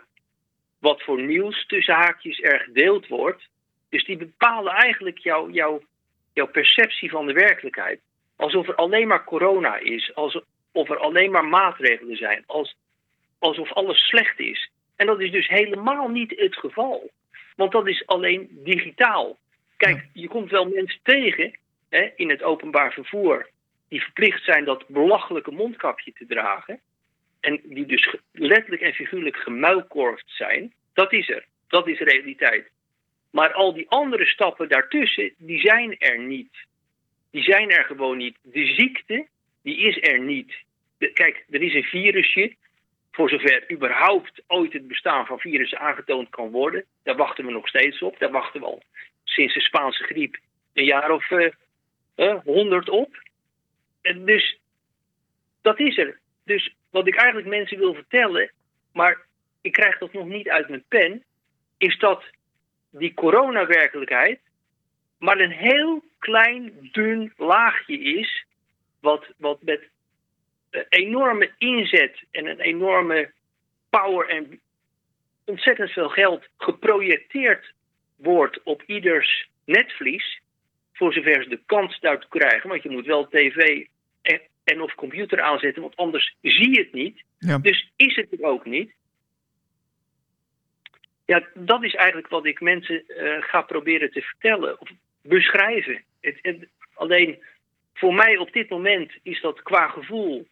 wat 0.79 1.03
voor 1.03 1.23
nieuws 1.23 1.67
tussen 1.67 1.95
haakjes 1.95 2.43
er 2.43 2.61
gedeeld 2.61 3.07
wordt. 3.07 3.49
Dus 3.88 4.05
die 4.05 4.17
bepalen 4.17 4.73
eigenlijk 4.73 5.19
jouw 5.19 5.50
jou, 5.50 5.85
jouw 6.33 6.49
perceptie 6.49 7.11
van 7.11 7.26
de 7.26 7.33
werkelijkheid. 7.33 8.00
Alsof 8.37 8.69
er 8.69 8.75
alleen 8.75 9.09
maar 9.09 9.25
corona 9.25 9.76
is, 9.76 10.14
alsof 10.14 10.45
er 10.73 10.99
alleen 10.99 11.31
maar 11.31 11.45
maatregelen 11.45 12.17
zijn, 12.17 12.43
als, 12.47 12.76
alsof 13.38 13.73
alles 13.73 13.99
slecht 13.99 14.38
is. 14.38 14.73
En 14.96 15.06
dat 15.06 15.20
is 15.20 15.30
dus 15.30 15.48
helemaal 15.48 16.08
niet 16.08 16.32
het 16.36 16.56
geval. 16.56 17.10
Want 17.56 17.72
dat 17.72 17.88
is 17.88 18.06
alleen 18.06 18.48
digitaal. 18.50 19.38
Kijk, 19.76 20.06
je 20.12 20.28
komt 20.28 20.50
wel 20.50 20.68
mensen 20.68 21.00
tegen 21.02 21.56
hè, 21.88 22.10
in 22.16 22.30
het 22.30 22.42
openbaar 22.42 22.92
vervoer 22.92 23.52
die 23.88 24.02
verplicht 24.02 24.44
zijn 24.44 24.64
dat 24.64 24.88
belachelijke 24.88 25.50
mondkapje 25.50 26.12
te 26.12 26.26
dragen. 26.26 26.80
En 27.40 27.60
die 27.64 27.86
dus 27.86 28.16
letterlijk 28.32 28.82
en 28.82 28.92
figuurlijk 28.92 29.36
gemuilkorfd 29.36 30.24
zijn. 30.26 30.72
Dat 30.92 31.12
is 31.12 31.28
er. 31.28 31.44
Dat 31.68 31.88
is 31.88 31.98
realiteit. 31.98 32.70
Maar 33.30 33.52
al 33.52 33.74
die 33.74 33.88
andere 33.88 34.26
stappen 34.26 34.68
daartussen, 34.68 35.34
die 35.36 35.60
zijn 35.60 35.98
er 35.98 36.18
niet. 36.18 36.56
Die 37.30 37.42
zijn 37.42 37.70
er 37.70 37.84
gewoon 37.84 38.16
niet. 38.16 38.36
De 38.42 38.66
ziekte, 38.66 39.26
die 39.62 39.76
is 39.76 39.98
er 40.00 40.20
niet. 40.20 40.54
kijk, 40.98 41.44
er 41.50 41.62
is 41.62 41.74
een 41.74 41.82
virusje. 41.82 42.54
Voor 43.14 43.28
zover 43.28 43.73
überhaupt 43.73 44.42
ooit 44.47 44.73
het 44.73 44.88
bestaan 44.88 45.26
van 45.26 45.38
virussen 45.38 45.78
aangetoond 45.78 46.30
kan 46.30 46.50
worden. 46.50 46.85
Daar 47.02 47.16
wachten 47.16 47.47
we 47.47 47.52
nog 47.52 47.68
steeds 47.68 48.02
op. 48.02 48.18
Daar 48.18 48.30
wachten 48.30 48.61
we 48.61 48.66
al 48.66 48.83
sinds 49.25 49.54
de 49.54 49.61
Spaanse 49.61 50.02
griep 50.02 50.38
een 50.73 50.85
jaar 50.85 51.11
of 51.11 51.30
eh, 51.30 52.35
honderd 52.44 52.88
uh, 52.88 52.94
op. 52.94 53.23
En 54.02 54.25
dus 54.25 54.59
dat 55.62 55.80
is 55.80 55.99
er. 55.99 56.18
Dus 56.44 56.75
wat 56.90 57.06
ik 57.06 57.14
eigenlijk 57.14 57.49
mensen 57.49 57.78
wil 57.78 57.94
vertellen, 57.94 58.50
maar 58.92 59.21
ik 59.61 59.73
krijg 59.73 59.99
dat 59.99 60.12
nog 60.12 60.26
niet 60.26 60.49
uit 60.49 60.68
mijn 60.68 60.85
pen, 60.88 61.25
is 61.78 61.99
dat 61.99 62.25
die 62.90 63.14
coronawerkelijkheid 63.14 64.40
maar 65.18 65.38
een 65.38 65.50
heel 65.50 66.02
klein, 66.18 66.88
dun 66.92 67.33
laagje 67.37 67.99
is, 67.99 68.44
wat, 69.00 69.26
wat 69.37 69.62
met 69.62 69.88
enorme 70.88 71.50
inzet 71.59 72.25
en 72.31 72.47
een 72.47 72.61
enorme 72.61 73.33
power 73.90 74.28
en 74.28 74.61
ontzettend 75.45 75.90
veel 75.90 76.09
geld 76.09 76.47
geprojecteerd 76.59 77.73
wordt 78.16 78.62
op 78.62 78.83
ieders 78.87 79.49
netvlies, 79.64 80.40
voor 80.93 81.12
zover 81.12 81.43
ze 81.43 81.49
de 81.49 81.61
kans 81.66 82.00
daartoe 82.00 82.28
krijgen, 82.28 82.69
want 82.69 82.83
je 82.83 82.90
moet 82.90 83.07
wel 83.07 83.28
tv 83.28 83.87
en, 84.23 84.40
en 84.64 84.81
of 84.81 84.95
computer 84.95 85.40
aanzetten, 85.40 85.83
want 85.83 85.97
anders 85.97 86.37
zie 86.40 86.71
je 86.71 86.78
het 86.78 86.93
niet. 86.93 87.23
Ja. 87.38 87.59
Dus 87.59 87.90
is 87.97 88.16
het 88.16 88.33
er 88.33 88.45
ook 88.45 88.64
niet. 88.64 88.93
Ja, 91.25 91.47
dat 91.54 91.85
is 91.85 91.95
eigenlijk 91.95 92.28
wat 92.28 92.47
ik 92.47 92.61
mensen 92.61 93.04
uh, 93.09 93.43
ga 93.43 93.62
proberen 93.62 94.11
te 94.11 94.21
vertellen 94.21 94.81
of 94.81 94.90
beschrijven. 95.23 96.02
Het, 96.21 96.38
het, 96.43 96.69
alleen 96.95 97.43
voor 97.95 98.14
mij 98.14 98.37
op 98.37 98.52
dit 98.52 98.69
moment 98.69 99.12
is 99.23 99.40
dat 99.40 99.62
qua 99.62 99.88
gevoel 99.88 100.47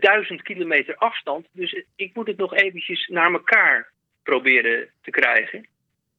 duizend 0.00 0.42
kilometer 0.42 0.96
afstand. 0.96 1.46
Dus 1.52 1.84
ik 1.96 2.14
moet 2.14 2.26
het 2.26 2.36
nog 2.36 2.54
eventjes 2.54 3.06
naar 3.06 3.32
elkaar 3.32 3.92
proberen 4.22 4.88
te 5.02 5.10
krijgen. 5.10 5.66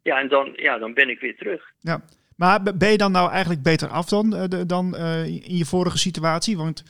Ja, 0.01 0.20
en 0.20 0.28
dan, 0.28 0.54
ja, 0.56 0.78
dan 0.78 0.94
ben 0.94 1.10
ik 1.10 1.20
weer 1.20 1.38
terug. 1.38 1.72
Ja. 1.80 2.01
Maar 2.36 2.63
ben 2.63 2.92
je 2.92 2.98
dan 2.98 3.12
nou 3.12 3.32
eigenlijk 3.32 3.63
beter 3.63 3.88
af 3.88 4.06
dan, 4.06 4.36
uh, 4.36 4.62
dan 4.68 4.96
in 5.25 5.58
je 5.58 5.66
vorige 5.66 5.98
situatie? 5.98 6.58
Want 6.58 6.84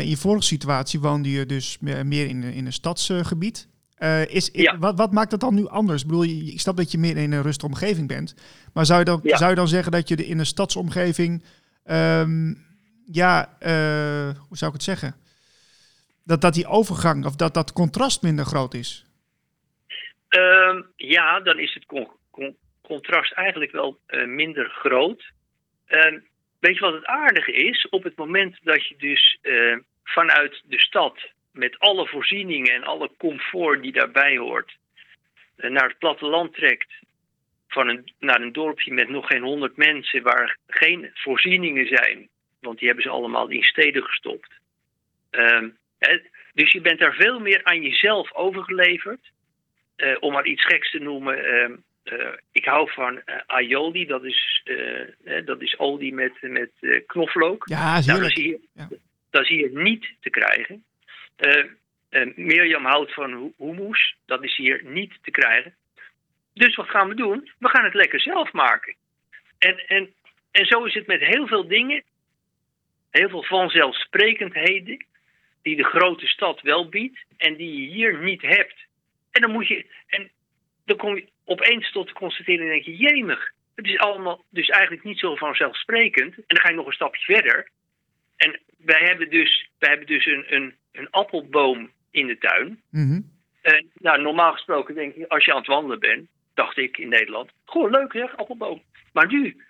in 0.00 0.08
je 0.08 0.16
vorige 0.16 0.42
situatie 0.42 1.00
woonde 1.00 1.30
je 1.30 1.46
dus 1.46 1.78
meer 1.80 2.28
in, 2.28 2.42
in 2.42 2.66
een 2.66 2.72
stadsgebied. 2.72 3.68
Uh, 3.98 4.26
is, 4.26 4.50
ja. 4.52 4.78
wat, 4.78 4.98
wat, 4.98 5.12
maakt 5.12 5.30
dat 5.30 5.40
dan 5.40 5.54
nu 5.54 5.66
anders? 5.66 6.02
Ik 6.02 6.08
bedoel, 6.08 6.24
ik 6.24 6.60
snap 6.60 6.76
dat 6.76 6.90
je 6.90 6.98
meer 6.98 7.16
in 7.16 7.32
een 7.32 7.42
rustige 7.42 7.66
omgeving 7.66 8.08
bent. 8.08 8.34
Maar 8.72 8.86
zou 8.86 8.98
je 8.98 9.04
dan, 9.04 9.20
ja. 9.22 9.36
zou 9.36 9.50
je 9.50 9.56
dan 9.56 9.68
zeggen 9.68 9.92
dat 9.92 10.08
je 10.08 10.16
in 10.16 10.38
een 10.38 10.46
stadsomgeving... 10.46 11.42
Um, 11.90 12.66
ja, 13.12 13.56
hoe 14.48 14.56
zou 14.56 14.70
ik 14.70 14.76
het 14.76 14.82
zeggen? 14.82 15.14
Dat, 16.28 16.40
dat 16.40 16.54
die 16.54 16.66
overgang 16.66 17.24
of 17.24 17.36
dat 17.36 17.54
dat 17.54 17.72
contrast 17.72 18.22
minder 18.22 18.44
groot 18.44 18.74
is? 18.74 19.06
Um, 20.28 20.86
ja, 20.96 21.40
dan 21.40 21.58
is 21.58 21.74
het 21.74 21.86
con 21.86 22.08
con 22.30 22.56
contrast 22.82 23.32
eigenlijk 23.32 23.72
wel 23.72 23.98
uh, 24.08 24.26
minder 24.26 24.70
groot. 24.70 25.22
Um, 25.88 26.26
weet 26.58 26.74
je 26.74 26.80
wat 26.80 26.94
het 26.94 27.04
aardige 27.04 27.52
is? 27.52 27.88
Op 27.88 28.02
het 28.02 28.16
moment 28.16 28.56
dat 28.62 28.86
je 28.86 28.94
dus 28.96 29.38
vanuit 30.04 30.62
de 30.64 30.80
stad 30.80 31.16
met 31.58 31.78
alle 31.78 32.06
voorzieningen 32.06 32.74
en 32.74 32.84
alle 32.84 33.10
comfort 33.18 33.82
die 33.82 33.92
daarbij 33.92 34.36
hoort, 34.36 34.76
eh, 35.56 35.70
naar 35.70 35.88
het 35.88 35.98
platteland 35.98 36.54
trekt. 36.54 36.92
Van 37.68 37.88
een, 37.88 38.12
naar 38.18 38.40
een 38.40 38.52
dorpje 38.52 38.92
met 38.92 39.08
nog 39.08 39.26
geen 39.26 39.42
honderd 39.42 39.76
mensen 39.76 40.22
waar 40.22 40.58
geen 40.66 41.10
voorzieningen 41.14 41.86
zijn. 41.86 42.28
Want 42.60 42.78
die 42.78 42.86
hebben 42.86 43.04
ze 43.04 43.10
allemaal 43.10 43.48
in 43.48 43.62
steden 43.62 44.02
gestopt. 44.02 44.52
Um, 45.30 45.76
dus 46.54 46.72
je 46.72 46.80
bent 46.80 46.98
daar 46.98 47.14
veel 47.14 47.40
meer 47.40 47.64
aan 47.64 47.82
jezelf 47.82 48.34
overgeleverd. 48.34 49.30
Uh, 49.98 50.16
om 50.20 50.32
maar 50.32 50.46
iets 50.46 50.64
geks 50.64 50.90
te 50.90 50.98
noemen. 50.98 51.38
Uh, 51.38 51.76
uh, 52.18 52.32
ik 52.52 52.64
hou 52.64 52.90
van 52.90 53.14
uh, 53.14 53.36
aioli, 53.46 54.06
dat 54.06 54.24
is, 54.24 54.62
dat 55.44 55.60
is 55.60 55.78
olie 55.78 56.14
met, 56.14 56.32
met 56.40 56.70
knoflook. 57.06 57.68
Ja, 57.68 58.00
nou, 58.00 58.20
dat, 58.20 58.30
is 58.30 58.34
hier, 58.34 58.58
ja. 58.74 58.88
dat 59.30 59.42
is 59.42 59.48
hier 59.48 59.70
niet 59.72 60.14
te 60.20 60.30
krijgen. 60.30 60.84
Mirjam 62.34 62.84
houdt 62.84 63.14
van 63.14 63.52
hummus. 63.56 64.16
Dat 64.26 64.44
is 64.44 64.56
hier 64.56 64.80
niet 64.84 65.18
te 65.22 65.30
krijgen. 65.30 65.74
Dus 66.54 66.74
wat 66.74 66.88
gaan 66.88 67.08
we 67.08 67.14
doen? 67.14 67.50
We 67.58 67.68
gaan 67.68 67.84
het 67.84 67.94
lekker 67.94 68.20
zelf 68.20 68.52
maken. 68.52 68.94
En, 69.58 69.78
en, 69.86 70.12
en 70.50 70.66
zo 70.66 70.84
is 70.84 70.94
het 70.94 71.06
met 71.06 71.20
heel 71.20 71.46
veel 71.46 71.68
dingen. 71.68 72.02
Heel 73.10 73.28
veel 73.28 73.44
vanzelfsprekendheden. 73.44 75.06
Die 75.62 75.76
de 75.76 75.84
grote 75.84 76.26
stad 76.26 76.60
wel 76.60 76.88
biedt. 76.88 77.24
En 77.36 77.56
die 77.56 77.80
je 77.80 77.88
hier 77.88 78.22
niet 78.22 78.42
hebt. 78.42 78.86
En 79.30 79.40
dan 79.40 79.50
moet 79.50 79.68
je. 79.68 79.86
En 80.06 80.30
dan 80.84 80.96
kom 80.96 81.14
je 81.14 81.28
opeens 81.44 81.92
tot 81.92 82.06
de 82.06 82.12
constatering. 82.12 82.70
denk 82.70 82.84
je, 82.84 82.96
jemig. 82.96 83.52
Het 83.74 83.86
is 83.86 83.98
allemaal 83.98 84.44
dus 84.50 84.68
eigenlijk 84.68 85.04
niet 85.04 85.18
zo 85.18 85.36
vanzelfsprekend. 85.36 86.34
En 86.34 86.44
dan 86.46 86.60
ga 86.60 86.68
je 86.68 86.74
nog 86.74 86.86
een 86.86 86.92
stapje 86.92 87.34
verder. 87.34 87.68
En 88.36 88.60
wij 88.78 89.00
hebben 89.04 89.30
dus, 89.30 89.70
wij 89.78 89.88
hebben 89.88 90.06
dus 90.06 90.26
een, 90.26 90.44
een, 90.48 90.74
een 90.92 91.10
appelboom 91.10 91.90
in 92.10 92.26
de 92.26 92.38
tuin. 92.38 92.82
Mm 92.90 93.36
En 93.62 93.90
nou, 93.94 94.22
normaal 94.22 94.52
gesproken 94.52 94.94
denk 94.94 95.14
ik, 95.14 95.26
als 95.28 95.44
je 95.44 95.52
aan 95.52 95.58
het 95.58 95.66
wandelen 95.66 96.00
bent, 96.00 96.28
dacht 96.54 96.76
ik 96.76 96.98
in 96.98 97.08
Nederland, 97.08 97.50
gewoon 97.64 97.90
leuk 97.90 98.12
zeg, 98.12 98.36
appelboom. 98.36 98.82
Maar 99.12 99.26
nu, 99.26 99.64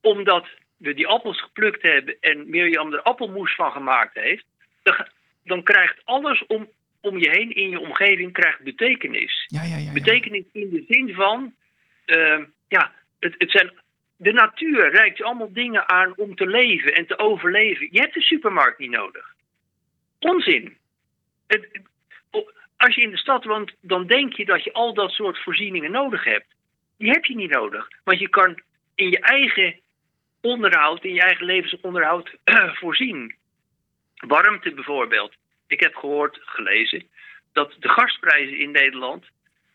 omdat 0.00 0.48
we 0.76 0.94
die 0.94 1.06
appels 1.06 1.42
geplukt 1.42 1.82
hebben 1.82 2.16
en 2.20 2.50
Mirjam 2.50 2.92
er 2.92 3.02
appelmoes 3.02 3.54
van 3.54 3.72
gemaakt 3.72 4.14
heeft, 4.14 4.44
dan, 4.82 5.06
dan 5.44 5.62
krijgt 5.62 6.00
alles 6.04 6.46
om, 6.46 6.68
om 7.00 7.18
je 7.18 7.30
heen 7.30 7.54
in 7.54 7.70
je 7.70 7.80
omgeving 7.80 8.32
krijgt 8.32 8.60
betekenis. 8.60 9.44
Ja, 9.46 9.62
ja, 9.62 9.76
ja, 9.76 9.92
betekenis 9.92 10.44
in 10.52 10.70
de 10.70 10.84
zin 10.88 11.14
van, 11.14 11.54
uh, 12.06 12.44
ja, 12.68 12.92
het, 13.18 13.34
het 13.38 13.50
zijn 13.50 13.70
de 14.16 14.32
natuur 14.32 14.90
reikt 14.90 15.18
je 15.18 15.24
allemaal 15.24 15.52
dingen 15.52 15.88
aan 15.88 16.12
om 16.16 16.34
te 16.34 16.46
leven 16.46 16.94
en 16.94 17.06
te 17.06 17.18
overleven. 17.18 17.88
Je 17.90 18.00
hebt 18.00 18.14
de 18.14 18.20
supermarkt 18.20 18.78
niet 18.78 18.90
nodig. 18.90 19.34
Onzin. 20.18 20.76
Het, 21.46 21.68
als 22.76 22.94
je 22.94 23.00
in 23.00 23.10
de 23.10 23.16
stad 23.16 23.44
woont, 23.44 23.72
dan 23.80 24.06
denk 24.06 24.32
je 24.32 24.44
dat 24.44 24.64
je 24.64 24.72
al 24.72 24.94
dat 24.94 25.10
soort 25.10 25.42
voorzieningen 25.42 25.90
nodig 25.90 26.24
hebt. 26.24 26.46
Die 26.98 27.10
heb 27.10 27.24
je 27.24 27.34
niet 27.34 27.50
nodig. 27.50 27.88
Want 28.04 28.18
je 28.18 28.28
kan 28.28 28.60
in 28.94 29.10
je 29.10 29.20
eigen 29.20 29.80
onderhoud, 30.40 31.04
in 31.04 31.14
je 31.14 31.20
eigen 31.20 31.46
levensonderhoud 31.46 32.34
voorzien. 32.80 33.34
Warmte 34.20 34.72
bijvoorbeeld. 34.72 35.34
Ik 35.66 35.80
heb 35.80 35.94
gehoord, 35.94 36.38
gelezen, 36.40 37.08
dat 37.52 37.74
de 37.78 37.88
gasprijzen 37.88 38.58
in 38.58 38.70
Nederland 38.70 39.24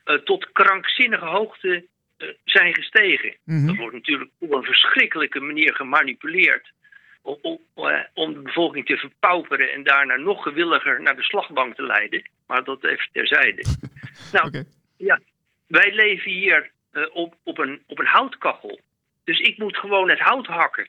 uh, 0.05 0.15
tot 0.15 0.51
krankzinnige 0.51 1.25
hoogte 1.25 1.85
uh, 2.17 2.29
zijn 2.43 2.75
gestegen. 2.75 3.35
Mm-hmm. 3.43 3.67
Dat 3.67 3.75
wordt 3.75 3.93
natuurlijk 3.93 4.31
op 4.39 4.53
een 4.53 4.63
verschrikkelijke 4.63 5.39
manier 5.39 5.75
gemanipuleerd. 5.75 6.73
Om, 7.21 7.37
om, 7.41 7.59
uh, 7.75 7.99
om, 8.13 8.33
de 8.33 8.39
bevolking 8.39 8.85
te 8.85 8.97
verpauperen 8.97 9.71
en 9.71 9.83
daarna 9.83 10.15
nog 10.15 10.43
gewilliger 10.43 11.01
naar 11.01 11.15
de 11.15 11.23
slagbank 11.23 11.75
te 11.75 11.83
leiden. 11.83 12.29
Maar 12.47 12.63
dat 12.63 12.83
even 12.83 13.09
terzijde. 13.11 13.65
nou, 14.33 14.47
okay. 14.47 14.65
ja, 14.97 15.19
wij 15.67 15.93
leven 15.93 16.31
hier 16.31 16.71
op, 17.13 17.35
op, 17.43 17.57
een, 17.57 17.83
op 17.87 17.99
een 17.99 18.05
houtkachel. 18.05 18.79
Dus 19.23 19.39
ik 19.39 19.57
moet 19.57 19.77
gewoon 19.77 20.09
het 20.09 20.19
hout 20.19 20.47
hakken. 20.47 20.87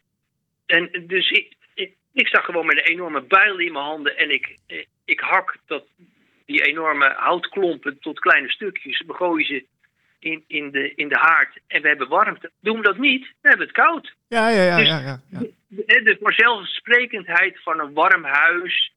En 0.67 1.05
dus 1.07 1.31
ik, 1.31 1.57
ik, 2.21 2.27
sta 2.27 2.41
gewoon 2.41 2.67
met 2.67 2.77
een 2.77 2.93
enorme 2.93 3.23
bijl 3.23 3.59
in 3.59 3.73
mijn 3.73 3.85
handen 3.85 4.17
en 4.17 4.31
ik, 4.31 4.57
ik 5.05 5.21
hak 5.21 5.57
dat, 5.67 5.85
die 6.47 6.65
enorme 6.65 7.15
houtklompen 7.17 7.99
tot 7.99 8.21
kleine 8.21 8.51
stukjes. 8.51 9.03
We 9.07 9.15
gooien 9.15 9.47
ze 9.47 9.65
in, 10.19 10.45
in, 10.47 10.71
de, 10.71 10.95
in 10.95 11.09
de 11.09 11.19
haard 11.19 11.59
en 11.67 11.83
we 11.83 11.89
hebben 11.89 12.09
warmte. 12.09 12.51
Doen 12.61 12.77
we 12.77 12.83
dat 12.83 12.99
niet, 12.99 13.23
we 13.41 13.49
hebben 13.49 13.67
het 13.67 13.77
koud. 13.77 14.15
Ja, 14.29 14.49
ja, 14.49 14.63
ja. 14.63 14.77
Dus- 14.77 14.87
ja, 14.87 14.99
ja, 14.99 15.21
ja. 15.31 15.41
De, 15.69 16.03
de 16.03 16.17
vanzelfsprekendheid 16.21 17.63
van 17.63 17.81
een 17.81 17.93
warm 17.93 18.25
huis 18.25 18.93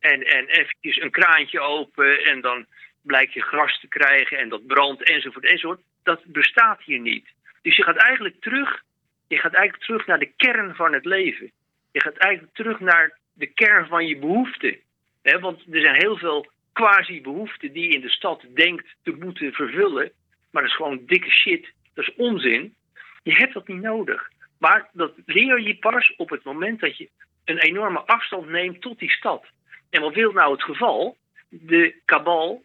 en, 0.00 0.22
en 0.22 0.46
eventjes 0.46 1.00
een 1.00 1.10
kraantje 1.10 1.60
open 1.60 2.24
en 2.24 2.40
dan 2.40 2.66
blijkt 3.02 3.32
je 3.32 3.40
gras 3.40 3.80
te 3.80 3.88
krijgen 3.88 4.38
en 4.38 4.48
dat 4.48 4.66
brandt 4.66 5.02
enzovoort 5.02 5.44
enzovoort. 5.44 5.80
Dat 6.02 6.24
bestaat 6.24 6.82
hier 6.82 7.00
niet. 7.00 7.28
Dus 7.62 7.76
je 7.76 7.82
gaat 7.82 7.96
eigenlijk 7.96 8.40
terug, 8.40 8.82
je 9.28 9.38
gaat 9.38 9.54
eigenlijk 9.54 9.84
terug 9.84 10.06
naar 10.06 10.18
de 10.18 10.32
kern 10.36 10.74
van 10.74 10.92
het 10.92 11.04
leven. 11.04 11.52
Je 11.92 12.00
gaat 12.00 12.16
eigenlijk 12.16 12.54
terug 12.54 12.80
naar 12.80 13.18
de 13.32 13.46
kern 13.46 13.86
van 13.86 14.06
je 14.06 14.18
behoeften. 14.18 14.76
Want 15.22 15.60
er 15.70 15.80
zijn 15.80 15.94
heel 16.00 16.16
veel 16.16 16.50
quasi-behoeften 16.72 17.72
die 17.72 17.82
je 17.88 17.94
in 17.94 18.00
de 18.00 18.10
stad 18.10 18.44
denkt 18.54 18.94
te 19.02 19.16
moeten 19.18 19.52
vervullen. 19.52 20.12
Maar 20.50 20.62
dat 20.62 20.70
is 20.70 20.76
gewoon 20.76 21.02
dikke 21.06 21.30
shit. 21.30 21.72
Dat 21.94 22.08
is 22.08 22.14
onzin. 22.14 22.74
Je 23.22 23.32
hebt 23.32 23.54
dat 23.54 23.68
niet 23.68 23.80
nodig. 23.80 24.30
Maar 24.58 24.88
dat 24.92 25.12
leer 25.26 25.60
je 25.60 25.76
pas 25.76 26.14
op 26.16 26.30
het 26.30 26.44
moment 26.44 26.80
dat 26.80 26.96
je 26.96 27.08
een 27.44 27.58
enorme 27.58 28.00
afstand 28.00 28.48
neemt 28.48 28.80
tot 28.80 28.98
die 28.98 29.10
stad. 29.10 29.44
En 29.90 30.00
wat 30.00 30.14
wil 30.14 30.32
nou 30.32 30.52
het 30.52 30.62
geval? 30.62 31.16
De 31.48 31.94
kabal, 32.04 32.64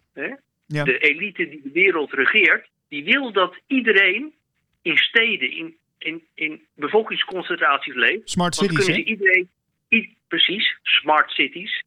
Ja. 0.66 0.84
de 0.84 0.98
elite 0.98 1.48
die 1.48 1.62
de 1.62 1.70
wereld 1.72 2.12
regeert, 2.12 2.68
die 2.88 3.04
wil 3.04 3.32
dat 3.32 3.56
iedereen 3.66 4.34
in 4.82 4.96
steden, 4.96 5.50
in, 5.50 5.76
in, 5.98 6.26
in 6.34 6.66
bevolkingsconcentraties 6.74 7.94
leeft. 7.94 8.30
Smart 8.30 8.54
cities, 8.54 8.76
kunnen 8.76 8.94
hè? 8.94 9.00
ze 9.02 9.08
iedereen, 9.08 9.48
i- 9.90 10.16
precies, 10.28 10.76
smart 10.82 11.30
cities. 11.30 11.82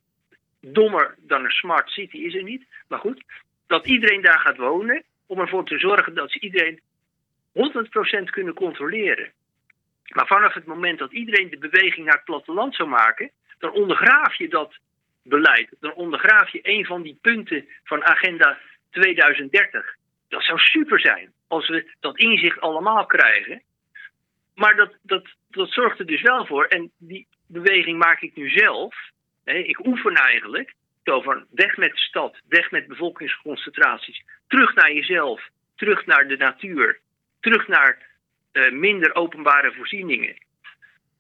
Dommer 0.62 1.16
dan 1.20 1.44
een 1.44 1.52
smart 1.52 1.90
city 1.90 2.18
is 2.18 2.36
er 2.36 2.44
niet. 2.44 2.66
Maar 2.88 3.00
goed, 3.00 3.24
dat 3.68 3.88
iedereen 3.88 4.22
daar 4.22 4.40
gaat 4.40 4.58
wonen. 4.58 5.04
Om 5.26 5.40
ervoor 5.40 5.66
te 5.66 5.80
zorgen 5.80 6.14
dat 6.14 6.32
ze 6.32 6.40
iedereen 6.40 6.80
100% 7.52 8.30
kunnen 8.30 8.54
controleren. 8.54 9.32
Maar 10.08 10.28
vanaf 10.28 10.54
het 10.54 10.66
moment 10.66 11.00
dat 11.00 11.12
iedereen 11.14 11.50
de 11.50 11.58
beweging 11.58 12.06
naar 12.06 12.16
het 12.16 12.24
platteland 12.24 12.76
zou 12.76 12.90
maken. 12.90 13.32
dan 13.60 13.72
ondergraaf 13.72 14.36
je 14.36 14.48
dat 14.50 14.74
beleid. 15.24 15.70
Dan 15.80 15.94
ondergraaf 15.94 16.50
je 16.50 16.60
een 16.64 16.86
van 16.86 17.02
die 17.02 17.18
punten 17.22 17.68
van 17.84 18.04
Agenda 18.04 18.58
2030. 18.90 19.96
Dat 20.28 20.44
zou 20.44 20.60
super 20.60 21.00
zijn 21.00 21.32
als 21.48 21.68
we 21.68 21.92
dat 22.00 22.18
inzicht 22.18 22.60
allemaal 22.60 23.06
krijgen. 23.06 23.62
Maar 24.56 24.76
dat, 24.76 24.94
dat, 25.02 25.26
dat 25.50 25.72
zorgt 25.72 26.00
er 26.00 26.06
dus 26.06 26.22
wel 26.22 26.46
voor. 26.46 26.66
En 26.66 26.92
die 26.98 27.28
beweging 27.48 27.98
maak 27.98 28.22
ik 28.22 28.36
nu 28.36 28.50
zelf. 28.50 28.96
Hè, 29.44 29.54
ik 29.54 29.86
oefen 29.86 30.16
eigenlijk. 30.16 30.74
Zo 31.04 31.22
van 31.22 31.46
weg 31.50 31.78
met 31.78 31.92
de 31.92 31.98
stad, 31.98 32.38
weg 32.48 32.72
met 32.72 32.88
bevolkingsconcentraties. 32.88 34.24
Terug 34.48 34.76
naar 34.76 34.94
jezelf, 34.94 35.50
terug 35.76 36.06
naar 36.06 36.28
de 36.28 36.38
natuur. 36.38 37.00
Terug 37.40 37.68
naar 37.68 38.10
eh, 38.52 38.72
minder 38.72 39.16
openbare 39.16 39.74
voorzieningen. 39.74 40.36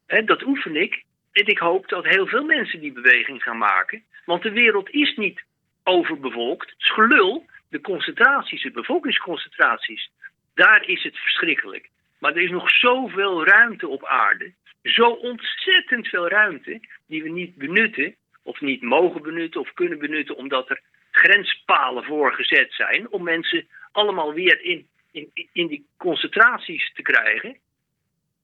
Hè, 0.08 0.24
dat 0.24 0.44
oefen 0.44 0.76
ik. 0.76 1.04
En 1.32 1.48
ik 1.48 1.58
hoop 1.58 1.88
dat 1.88 2.06
heel 2.06 2.28
veel 2.28 2.44
mensen 2.44 2.80
die 2.80 2.91
beweging 2.91 3.44
gaan 3.44 3.58
maken. 3.58 4.04
Want 4.26 4.44
de 4.44 4.52
wereld 4.52 4.89
is 4.89 5.15
niet 5.15 5.44
overbevolkt. 5.84 6.70
Het 6.70 6.80
is 6.80 6.91
gelul. 6.91 7.46
De 7.70 7.82
concentraties, 7.82 8.63
de 8.63 8.72
bevolkingsconcentraties. 8.72 10.12
Daar 10.54 10.88
is 10.88 11.04
het 11.04 11.17
verschrikkelijk. 11.17 11.89
Maar 12.21 12.36
er 12.36 12.41
is 12.41 12.49
nog 12.49 12.69
zoveel 12.69 13.45
ruimte 13.45 13.88
op 13.88 14.05
aarde. 14.05 14.53
Zo 14.84 15.10
ontzettend 15.10 16.07
veel 16.07 16.27
ruimte 16.27 16.79
die 17.07 17.23
we 17.23 17.29
niet 17.29 17.55
benutten. 17.55 18.15
Of 18.43 18.62
niet 18.62 18.81
mogen 18.81 19.21
benutten 19.21 19.62
of 19.62 19.73
kunnen 19.73 19.99
benutten. 19.99 20.36
Omdat 20.36 20.69
er 20.69 20.81
grenspalen 21.12 22.03
voor 22.03 22.34
gezet 22.34 22.73
zijn. 22.73 23.10
Om 23.10 23.23
mensen 23.23 23.67
allemaal 23.91 24.34
weer 24.34 24.62
in, 24.62 24.88
in, 25.12 25.31
in 25.53 25.67
die 25.67 25.86
concentraties 25.97 26.93
te 26.93 27.01
krijgen. 27.01 27.57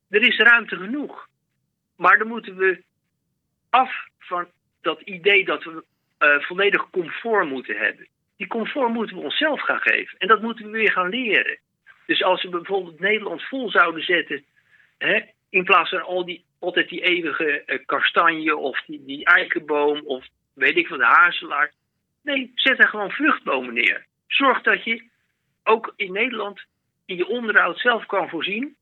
Er 0.10 0.22
is 0.22 0.38
ruimte 0.38 0.76
genoeg. 0.76 1.28
Maar 1.96 2.18
dan 2.18 2.28
moeten 2.28 2.56
we 2.56 2.84
af 3.70 4.08
van 4.20 4.48
dat 4.82 5.02
idee 5.02 5.46
dat 5.46 5.64
we 5.64 5.84
eh, 6.18 6.40
volledig 6.40 6.90
comfort 6.90 7.50
moeten 7.50 7.78
hebben. 7.78 8.08
Die 8.38 8.48
comfort 8.48 8.94
moeten 8.94 9.16
we 9.16 9.22
onszelf 9.22 9.62
gaan 9.62 9.82
geven. 9.82 10.18
En 10.18 10.28
dat 10.28 10.42
moeten 10.42 10.66
we 10.66 10.72
weer 10.72 10.92
gaan 10.92 11.10
leren. 11.10 11.60
Dus 12.08 12.24
als 12.24 12.44
we 12.44 12.50
bijvoorbeeld 12.50 13.00
Nederland 13.00 13.44
vol 13.44 13.70
zouden 13.70 14.04
zetten, 14.04 14.46
hè, 14.98 15.22
in 15.50 15.64
plaats 15.64 15.90
van 15.90 16.02
al 16.02 16.26
die, 16.26 16.46
altijd 16.60 16.90
die 16.90 17.02
eeuwige 17.02 17.64
eh, 17.66 17.86
kastanje 17.86 18.58
of 18.58 18.82
die, 18.86 19.06
die 19.06 19.26
eikenboom 19.26 20.02
of 20.06 20.26
weet 20.54 20.78
ik 20.78 20.88
wat, 20.88 21.00
de 21.00 21.06
hazelaar. 21.06 21.72
Nee, 22.24 22.52
zet 22.56 22.80
er 22.80 22.88
gewoon 22.88 23.12
vruchtbomen 23.12 23.74
neer. 23.74 24.06
Zorg 24.28 24.62
dat 24.62 24.84
je 24.84 25.04
ook 25.64 25.94
in 25.96 26.12
Nederland 26.12 26.62
in 27.06 27.18
je 27.18 27.28
onderhoud 27.28 27.80
zelf 27.80 28.06
kan 28.06 28.30
voorzien. 28.30 28.76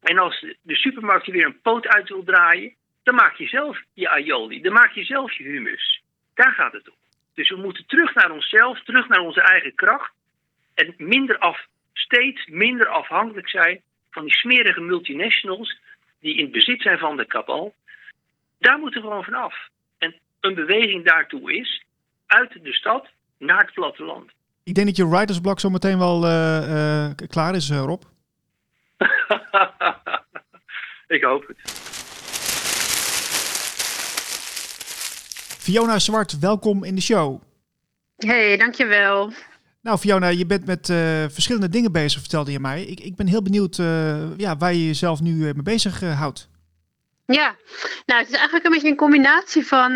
En 0.00 0.18
als 0.18 0.40
de, 0.40 0.56
de 0.62 0.76
supermarkt 0.76 1.26
weer 1.26 1.46
een 1.46 1.60
poot 1.60 1.86
uit 1.86 2.08
wil 2.08 2.24
draaien, 2.24 2.74
dan 3.02 3.14
maak 3.14 3.34
je 3.34 3.46
zelf 3.46 3.80
je 3.94 4.08
aioli, 4.08 4.60
dan 4.62 4.72
maak 4.72 4.92
je 4.92 5.04
zelf 5.04 5.32
je 5.32 5.44
humus. 5.44 6.02
Daar 6.34 6.52
gaat 6.52 6.72
het 6.72 6.88
om. 6.88 6.96
Dus 7.34 7.48
we 7.50 7.56
moeten 7.56 7.86
terug 7.86 8.14
naar 8.14 8.30
onszelf, 8.30 8.82
terug 8.82 9.08
naar 9.08 9.20
onze 9.20 9.40
eigen 9.40 9.74
kracht. 9.74 10.12
En 10.74 10.94
minder 10.96 11.38
af, 11.38 11.66
steeds 11.98 12.46
minder 12.46 12.86
afhankelijk 12.88 13.48
zijn 13.48 13.80
van 14.10 14.24
die 14.24 14.34
smerige 14.34 14.80
multinationals 14.80 15.78
die 16.20 16.34
in 16.34 16.42
het 16.42 16.52
bezit 16.52 16.82
zijn 16.82 16.98
van 16.98 17.16
de 17.16 17.26
kabal. 17.26 17.74
Daar 18.58 18.78
moeten 18.78 19.00
we 19.00 19.06
gewoon 19.06 19.24
vanaf. 19.24 19.54
En 19.98 20.14
een 20.40 20.54
beweging 20.54 21.04
daartoe 21.04 21.56
is 21.56 21.82
uit 22.26 22.52
de 22.62 22.72
stad 22.72 23.08
naar 23.38 23.60
het 23.60 23.74
platteland. 23.74 24.30
Ik 24.62 24.74
denk 24.74 24.86
dat 24.86 24.96
je 24.96 25.08
writersblok 25.08 25.60
zo 25.60 25.70
meteen 25.70 25.98
wel 25.98 26.24
eh, 26.24 27.04
eh, 27.04 27.10
klaar 27.28 27.54
is, 27.54 27.70
eh, 27.70 27.78
Rob. 27.78 28.02
Ik 31.16 31.22
hoop 31.22 31.46
het. 31.46 31.56
Fiona 35.58 35.98
Zwart, 35.98 36.38
welkom 36.38 36.84
in 36.84 36.94
de 36.94 37.00
show. 37.00 37.40
Hey, 38.16 38.56
dankjewel. 38.56 39.32
Nou, 39.82 39.98
Fiona, 39.98 40.28
je 40.28 40.46
bent 40.46 40.66
met 40.66 40.88
eh, 40.90 41.24
verschillende 41.28 41.68
dingen 41.68 41.92
bezig, 41.92 42.20
vertelde 42.20 42.52
je 42.52 42.60
mij. 42.60 42.82
Ik, 42.82 43.00
ik 43.00 43.16
ben 43.16 43.26
heel 43.26 43.42
benieuwd 43.42 43.78
eh, 43.78 44.36
ja, 44.36 44.56
waar 44.56 44.72
je 44.72 44.86
jezelf 44.86 45.20
nu 45.20 45.48
eh, 45.48 45.54
mee 45.54 45.62
bezig 45.62 46.00
houdt. 46.00 46.48
Ja, 47.26 47.56
nou, 48.06 48.20
het 48.20 48.28
is 48.28 48.34
eigenlijk 48.34 48.64
een 48.64 48.72
beetje 48.72 48.88
een 48.88 48.96
combinatie 48.96 49.66
van 49.66 49.92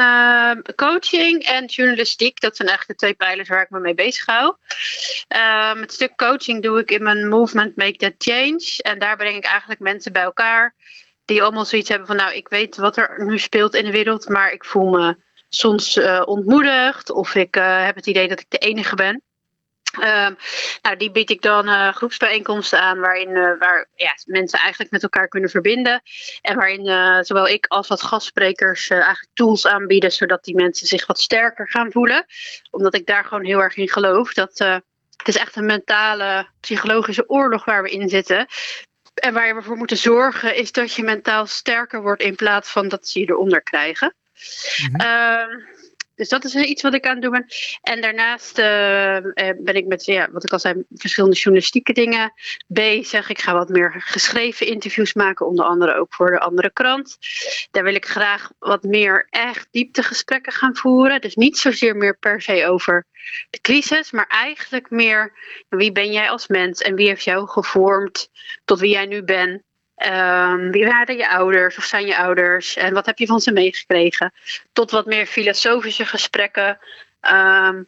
coaching 0.77 1.43
en 1.43 1.65
journalistiek. 1.65 2.41
Dat 2.41 2.57
zijn 2.57 2.69
eigenlijk 2.69 2.99
de 2.99 3.07
twee 3.07 3.27
pijlers 3.27 3.49
waar 3.49 3.63
ik 3.63 3.71
me 3.71 3.81
mee 3.81 3.95
bezig 3.95 4.27
hou. 4.27 4.55
Ehm, 5.29 5.81
het 5.81 5.93
stuk 5.93 6.17
coaching 6.17 6.63
doe 6.63 6.79
ik 6.81 6.91
in 6.91 7.03
mijn 7.03 7.29
movement 7.29 7.77
Make 7.77 7.97
That 7.97 8.15
Change. 8.19 8.79
En 8.83 8.99
daar 8.99 9.17
breng 9.17 9.37
ik 9.37 9.45
eigenlijk 9.45 9.81
mensen 9.81 10.13
bij 10.13 10.23
elkaar 10.23 10.75
die 11.25 11.43
allemaal 11.43 11.65
zoiets 11.65 11.89
hebben 11.89 12.07
van, 12.07 12.17
nou, 12.17 12.35
ik 12.35 12.49
weet 12.49 12.77
wat 12.77 12.97
er 12.97 13.25
nu 13.25 13.39
speelt 13.39 13.75
in 13.75 13.85
de 13.85 13.91
wereld, 13.91 14.29
maar 14.29 14.53
ik 14.53 14.65
voel 14.65 14.91
me 14.91 15.17
soms 15.49 16.01
ontmoedigd 16.25 17.11
of 17.11 17.35
ik 17.35 17.55
heb 17.55 17.95
het 17.95 18.07
idee 18.07 18.29
dat 18.29 18.41
ik 18.41 18.47
de 18.49 18.59
enige 18.59 18.95
ben. 18.95 19.23
Ehm, 20.01 20.35
nou, 20.83 20.97
die 20.97 21.11
bied 21.11 21.31
ik 21.31 21.43
dan 21.43 21.69
eh, 21.69 21.93
groepsbijeenkomsten 21.93 22.81
aan 22.81 22.99
waarin 22.99 23.37
eh, 23.37 23.59
waar, 23.59 23.87
ja, 23.95 24.15
mensen 24.25 24.59
eigenlijk 24.59 24.91
met 24.91 25.03
elkaar 25.03 25.29
kunnen 25.29 25.51
verbinden. 25.51 26.03
En 26.41 26.57
waarin 26.57 26.87
eh, 26.87 27.19
zowel 27.21 27.49
ik 27.49 27.67
als 27.67 27.89
wat 27.89 28.03
gastsprekers 28.03 28.89
eigenlijk 28.89 29.29
tools 29.35 29.67
aanbieden, 29.67 30.13
zodat 30.13 30.45
die 30.45 30.55
mensen 30.55 30.87
zich 30.87 31.07
wat 31.07 31.21
sterker 31.21 31.69
gaan 31.69 31.93
voelen. 31.93 32.27
Omdat 32.71 32.95
ik 32.95 33.07
daar 33.07 33.25
gewoon 33.25 33.45
heel 33.45 33.63
erg 33.63 33.77
in 33.77 33.89
geloof. 33.89 34.35
Dat 34.35 34.59
het 34.59 35.35
is 35.35 35.37
echt 35.37 35.57
een 35.57 35.67
mentale, 35.67 36.47
psychologische 36.61 37.29
oorlog 37.29 37.65
waar 37.65 37.83
we 37.83 37.91
in 37.91 38.09
zitten. 38.09 38.47
En 39.15 39.35
waar 39.35 39.47
je 39.47 39.63
voor 39.63 39.77
moeten 39.77 39.97
zorgen 39.97 40.57
is 40.57 40.73
dat 40.73 40.95
je 40.95 41.03
mentaal 41.03 41.47
sterker 41.47 42.03
wordt 42.03 42.23
in 42.23 42.35
plaats 42.35 42.71
van 42.71 42.89
dat 42.89 43.09
ze 43.09 43.21
je 43.21 43.29
eronder 43.29 43.63
krijgen. 43.63 44.15
Ehm, 44.93 45.61
dus 46.23 46.31
dat 46.31 46.45
is 46.45 46.55
iets 46.55 46.83
wat 46.83 46.95
ik 46.95 47.07
aan 47.07 47.13
het 47.13 47.23
doen 47.23 47.31
ben. 47.31 47.47
En 47.83 48.01
daarnaast 48.01 48.59
eh, 48.59 49.17
eh, 49.17 49.57
ben 49.59 49.75
ik 49.75 49.87
met, 49.87 50.05
ja, 50.05 50.29
wat 50.33 50.45
ik 50.45 50.53
al 50.53 50.59
zei, 50.59 50.85
verschillende 50.95 51.37
journalistieke 51.37 51.93
dingen 51.93 52.33
bezig. 52.67 53.29
Ik 53.29 53.39
ga 53.39 53.53
wat 53.53 53.69
meer 53.69 53.95
geschreven 53.99 54.67
interviews 54.67 55.13
maken, 55.13 55.47
onder 55.47 55.65
andere 55.65 55.95
ook 55.95 56.15
voor 56.15 56.31
de 56.31 56.41
andere 56.41 56.71
krant. 56.73 57.19
Daar 57.71 57.85
wil 57.85 57.95
ik 57.95 58.07
graag 58.07 58.51
wat 58.59 58.83
meer 58.83 59.27
echt 59.31 59.69
dieptegesprekken 59.71 60.53
gaan 60.53 60.77
voeren. 60.77 61.21
Dus 61.21 61.35
niet 61.35 61.59
zozeer 61.59 61.97
meer 61.97 62.19
per 62.19 62.41
se 62.41 62.67
over 62.67 63.07
de 63.51 63.61
crisis, 63.61 64.11
maar 64.11 64.27
eigenlijk 64.29 64.91
meer 64.91 65.33
wie 65.69 65.93
ben 65.93 66.13
jij 66.13 66.31
als 66.31 66.47
mens 66.47 66.81
en 66.81 66.95
wie 66.95 67.09
heeft 67.09 67.25
jou 67.25 67.49
gevormd 67.49 68.31
tot 68.65 68.81
wie 68.81 68.91
jij 68.91 69.07
nu 69.07 69.23
bent. 69.23 69.63
Ehm, 70.03 70.71
wie 70.71 70.87
waren 70.87 71.17
je 71.17 71.31
ouders 71.31 71.77
of 71.77 71.85
zijn 71.85 72.07
je 72.07 72.17
ouders 72.17 72.77
en 72.77 72.95
wat 72.95 73.07
heb 73.07 73.19
je 73.19 73.27
van 73.27 73.41
ze 73.41 73.53
meegekregen? 73.53 74.33
Tot 74.73 74.91
wat 74.91 75.07
meer 75.07 75.27
filosofische 75.27 76.05
gesprekken. 76.05 76.79
ehm, 77.21 77.83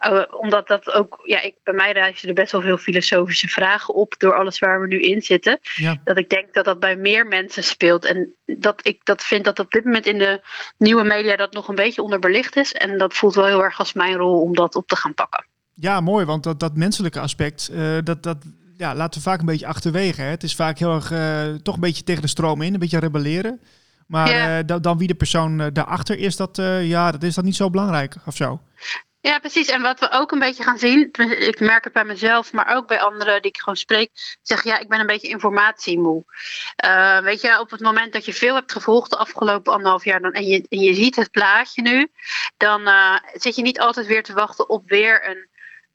Uh, 0.00 0.22
omdat 0.30 0.68
dat 0.68 0.92
ook, 0.92 1.20
ja, 1.24 1.40
ik, 1.40 1.54
bij 1.62 1.74
mij 1.74 1.92
reizen 1.92 2.28
er 2.28 2.34
best 2.34 2.52
wel 2.52 2.60
veel 2.60 2.76
filosofische 2.76 3.48
vragen 3.48 3.94
op 3.94 4.14
door 4.18 4.34
alles 4.34 4.58
waar 4.58 4.80
we 4.80 4.86
nu 4.86 5.00
in 5.00 5.22
zitten. 5.22 5.58
Ja. 5.74 6.00
Dat 6.04 6.18
ik 6.18 6.28
denk 6.28 6.54
dat 6.54 6.64
dat 6.64 6.80
bij 6.80 6.96
meer 6.96 7.26
mensen 7.26 7.64
speelt. 7.64 8.04
En 8.04 8.34
dat 8.44 8.86
ik 8.86 9.00
dat 9.04 9.22
vind 9.22 9.44
dat 9.44 9.58
op 9.58 9.70
dit 9.70 9.84
moment 9.84 10.06
in 10.06 10.18
de 10.18 10.40
nieuwe 10.78 11.04
media 11.04 11.36
dat 11.36 11.52
nog 11.52 11.68
een 11.68 11.74
beetje 11.74 12.02
onderbelicht 12.02 12.56
is. 12.56 12.72
En 12.72 12.98
dat 12.98 13.14
voelt 13.14 13.34
wel 13.34 13.46
heel 13.46 13.62
erg 13.64 13.78
als 13.78 13.92
mijn 13.92 14.16
rol 14.16 14.40
om 14.40 14.54
dat 14.54 14.74
op 14.74 14.88
te 14.88 14.96
gaan 14.96 15.14
pakken. 15.14 15.46
Ja, 15.74 16.00
mooi, 16.00 16.24
want 16.24 16.42
dat, 16.44 16.60
dat 16.60 16.76
menselijke 16.76 17.20
aspect, 17.20 17.70
uh, 17.72 17.98
dat, 18.04 18.22
dat 18.22 18.36
ja, 18.76 18.94
laten 18.94 19.20
we 19.22 19.28
vaak 19.28 19.40
een 19.40 19.46
beetje 19.46 19.66
achterwege. 19.66 20.20
Hè? 20.20 20.28
Het 20.28 20.42
is 20.42 20.54
vaak 20.54 20.78
heel 20.78 20.94
erg 20.94 21.10
uh, 21.12 21.54
toch 21.62 21.74
een 21.74 21.80
beetje 21.80 22.02
tegen 22.04 22.22
de 22.22 22.28
stroom 22.28 22.62
in, 22.62 22.72
een 22.74 22.80
beetje 22.80 22.98
rebelleren. 22.98 23.60
Maar 24.06 24.28
Ja. 24.28 24.58
eh, 24.58 24.66
dan, 24.66 24.82
dan 24.82 24.98
wie 24.98 25.08
de 25.08 25.14
persoon 25.14 25.60
eh, 25.60 25.66
daarachter 25.72 26.18
is, 26.18 26.36
dat, 26.36 26.58
eh, 26.58 26.88
ja, 26.88 27.10
dat 27.10 27.22
is 27.22 27.34
dan 27.34 27.44
niet 27.44 27.56
zo 27.56 27.70
belangrijk 27.70 28.14
of 28.26 28.36
zo. 28.36 28.60
Ja, 29.20 29.38
precies. 29.38 29.68
En 29.68 29.82
wat 29.82 30.00
we 30.00 30.10
ook 30.10 30.32
een 30.32 30.38
beetje 30.38 30.62
gaan 30.62 30.78
zien, 30.78 31.08
ik 31.38 31.60
merk 31.60 31.84
het 31.84 31.92
bij 31.92 32.04
mezelf, 32.04 32.52
maar 32.52 32.76
ook 32.76 32.86
bij 32.86 33.00
anderen 33.00 33.42
die 33.42 33.50
ik 33.50 33.58
gewoon 33.58 33.76
spreek, 33.76 34.10
zeggen 34.42 34.70
ja, 34.70 34.78
ik 34.78 34.88
ben 34.88 35.00
een 35.00 35.06
beetje 35.06 35.28
informatiemoe. 35.28 36.24
Eh, 36.76 37.18
weet 37.18 37.40
je, 37.40 37.60
op 37.60 37.70
het 37.70 37.80
moment 37.80 38.12
dat 38.12 38.24
je 38.24 38.32
veel 38.32 38.54
hebt 38.54 38.72
gevolgd 38.72 39.10
de 39.10 39.16
afgelopen 39.16 39.72
anderhalf 39.72 40.04
jaar 40.04 40.20
dan, 40.20 40.32
en, 40.32 40.46
je, 40.46 40.66
en 40.68 40.78
je 40.78 40.94
ziet 40.94 41.16
het 41.16 41.30
plaatje 41.30 41.82
nu, 41.82 42.08
dan 42.56 42.86
eh, 42.86 43.16
zit 43.32 43.56
je 43.56 43.62
niet 43.62 43.80
altijd 43.80 44.06
weer 44.06 44.22
te 44.22 44.32
wachten 44.32 44.68
op 44.68 44.88
weer 44.88 45.28
een 45.30 45.48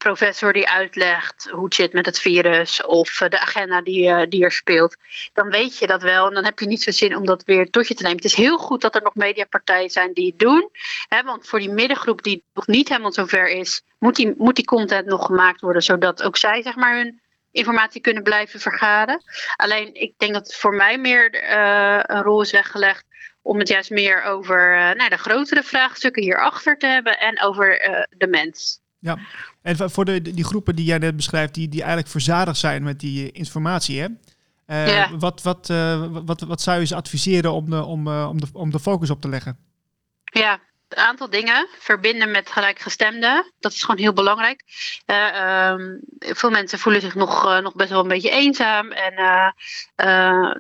professor 0.03 0.53
die 0.53 0.69
uitlegt 0.69 1.49
hoe 1.51 1.63
het 1.63 1.75
zit 1.75 1.93
met 1.93 2.05
het 2.05 2.19
virus 2.19 2.83
of 2.85 3.21
eh, 3.21 3.29
de 3.29 3.39
agenda 3.39 3.81
die, 3.81 4.07
eh, 4.07 4.29
die 4.29 4.43
er 4.43 4.51
speelt. 4.51 4.97
Dan 5.33 5.49
weet 5.49 5.77
je 5.77 5.87
dat 5.87 6.01
wel 6.01 6.27
en 6.27 6.33
dan 6.33 6.43
heb 6.43 6.59
je 6.59 6.65
niet 6.65 6.81
zo 6.81 6.91
zin 6.91 7.15
om 7.15 7.25
dat 7.25 7.43
weer 7.43 7.69
tot 7.69 7.87
je 7.87 7.93
te 7.93 8.03
nemen. 8.03 8.17
Het 8.17 8.25
is 8.25 8.35
heel 8.35 8.57
goed 8.57 8.81
dat 8.81 8.95
er 8.95 9.01
nog 9.01 9.15
mediapartijen 9.15 9.89
zijn 9.89 10.13
die 10.13 10.25
het 10.25 10.39
doen. 10.39 10.69
Hè, 11.07 11.23
want 11.23 11.47
voor 11.47 11.59
die 11.59 11.69
middengroep 11.69 12.23
die 12.23 12.43
nog 12.53 12.67
niet 12.67 12.89
helemaal 12.89 13.11
zover 13.11 13.47
is, 13.47 13.81
moet 13.99 14.15
die, 14.15 14.33
moet 14.37 14.55
die 14.55 14.65
content 14.65 15.05
nog 15.05 15.25
gemaakt 15.25 15.61
worden, 15.61 15.81
zodat 15.81 16.23
ook 16.23 16.37
zij 16.37 16.61
zeg 16.61 16.75
maar 16.75 16.95
hun 16.95 17.21
informatie 17.51 18.01
kunnen 18.01 18.23
blijven 18.23 18.59
vergaren. 18.59 19.21
Alleen 19.55 19.93
ik 19.93 20.13
denk 20.17 20.33
dat 20.33 20.55
voor 20.55 20.75
mij 20.75 20.97
meer 20.97 21.43
uh, 21.43 21.99
een 22.01 22.21
rol 22.21 22.41
is 22.41 22.51
weggelegd 22.51 23.05
om 23.41 23.59
het 23.59 23.67
juist 23.67 23.89
meer 23.89 24.23
over 24.23 24.93
nou, 24.95 25.09
de 25.09 25.17
grotere 25.17 25.63
vraagstukken 25.63 26.23
hierachter 26.23 26.77
te 26.77 26.85
hebben 26.85 27.19
en 27.19 27.41
over 27.41 27.79
de 28.17 28.27
mens. 28.27 28.80
Ja, 29.01 29.17
en 29.61 29.91
voor 29.91 30.05
de, 30.05 30.21
die 30.21 30.43
groepen 30.43 30.75
die 30.75 30.85
jij 30.85 30.97
net 30.97 31.15
beschrijft, 31.15 31.53
die, 31.53 31.67
die 31.69 31.79
eigenlijk 31.79 32.11
verzadigd 32.11 32.57
zijn 32.57 32.83
met 32.83 32.99
die 32.99 33.31
informatie, 33.31 33.99
hè? 34.01 34.07
Uh, 34.67 34.87
Ja. 34.87 35.17
wat, 35.17 35.41
wat, 35.41 35.69
uh, 35.69 36.05
wat, 36.25 36.41
wat 36.41 36.61
zou 36.61 36.79
je 36.79 36.85
ze 36.85 36.95
adviseren 36.95 37.51
om 37.51 37.69
de, 37.69 37.83
om, 37.83 38.07
uh, 38.07 38.27
om, 38.29 38.39
de, 38.41 38.47
om 38.53 38.71
de 38.71 38.79
focus 38.79 39.09
op 39.09 39.21
te 39.21 39.29
leggen? 39.29 39.57
Ja, 40.23 40.59
een 40.87 40.97
aantal 40.97 41.29
dingen. 41.29 41.67
Verbinden 41.79 42.31
met 42.31 42.49
gelijkgestemden. 42.51 43.51
Dat 43.59 43.71
is 43.71 43.83
gewoon 43.83 44.01
heel 44.01 44.13
belangrijk. 44.13 44.63
Um, 45.05 45.99
veel 46.19 46.49
mensen 46.49 46.79
voelen 46.79 47.01
zich 47.01 47.15
nog, 47.15 47.61
nog 47.61 47.75
best 47.75 47.89
wel 47.89 48.01
een 48.01 48.07
beetje 48.07 48.29
eenzaam. 48.29 48.91
En 48.91 49.13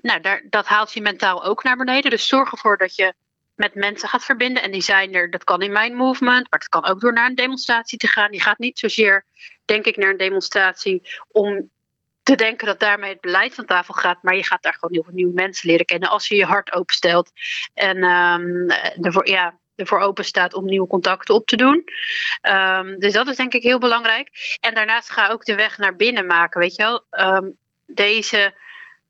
nou, 0.01 0.21
daar, 0.21 0.43
dat 0.49 0.65
haalt 0.65 0.93
je 0.93 1.01
mentaal 1.01 1.43
ook 1.43 1.63
naar 1.63 1.77
beneden. 1.77 2.11
Dus 2.11 2.27
zorg 2.27 2.51
ervoor 2.51 2.77
dat 2.77 2.95
je 2.95 3.13
met 3.55 3.75
mensen 3.75 4.09
gaat 4.09 4.25
verbinden. 4.25 4.63
En 4.63 4.71
die 4.71 4.81
zijn 4.81 5.13
er, 5.13 5.29
dat 5.29 5.43
kan 5.43 5.61
in 5.61 5.71
mijn 5.71 5.95
movement, 5.95 6.47
maar 6.49 6.59
het 6.59 6.69
kan 6.69 6.85
ook 6.85 7.01
door 7.01 7.13
naar 7.13 7.29
een 7.29 7.35
demonstratie 7.35 7.97
te 7.97 8.07
gaan. 8.07 8.31
Je 8.31 8.41
gaat 8.41 8.59
niet 8.59 8.79
zozeer, 8.79 9.25
denk 9.65 9.85
ik, 9.85 9.97
naar 9.97 10.09
een 10.09 10.17
demonstratie 10.17 11.09
om 11.27 11.69
te 12.23 12.35
denken 12.35 12.67
dat 12.67 12.79
daarmee 12.79 13.11
het 13.11 13.21
beleid 13.21 13.53
van 13.53 13.65
tafel 13.65 13.93
gaat. 13.93 14.23
Maar 14.23 14.35
je 14.35 14.43
gaat 14.43 14.63
daar 14.63 14.73
gewoon 14.73 14.93
heel 14.93 15.03
veel 15.03 15.13
nieuwe 15.13 15.33
mensen 15.33 15.69
leren 15.69 15.85
kennen 15.85 16.09
als 16.09 16.27
je 16.27 16.35
je 16.35 16.45
hart 16.45 16.73
openstelt. 16.73 17.31
En 17.73 18.03
um, 18.03 18.69
ervoor, 19.01 19.27
ja, 19.27 19.59
ervoor 19.75 19.99
open 19.99 20.25
staat 20.25 20.53
om 20.53 20.65
nieuwe 20.65 20.87
contacten 20.87 21.35
op 21.35 21.47
te 21.47 21.55
doen. 21.55 21.83
Um, 22.41 22.99
dus 22.99 23.13
dat 23.13 23.27
is 23.27 23.35
denk 23.35 23.53
ik 23.53 23.63
heel 23.63 23.79
belangrijk. 23.79 24.57
En 24.59 24.73
daarnaast 24.73 25.09
ga 25.09 25.29
ook 25.29 25.45
de 25.45 25.55
weg 25.55 25.77
naar 25.77 25.95
binnen 25.95 26.25
maken. 26.25 26.59
Weet 26.59 26.75
je 26.75 26.83
wel, 26.83 27.05
um, 27.35 27.57
deze 27.85 28.53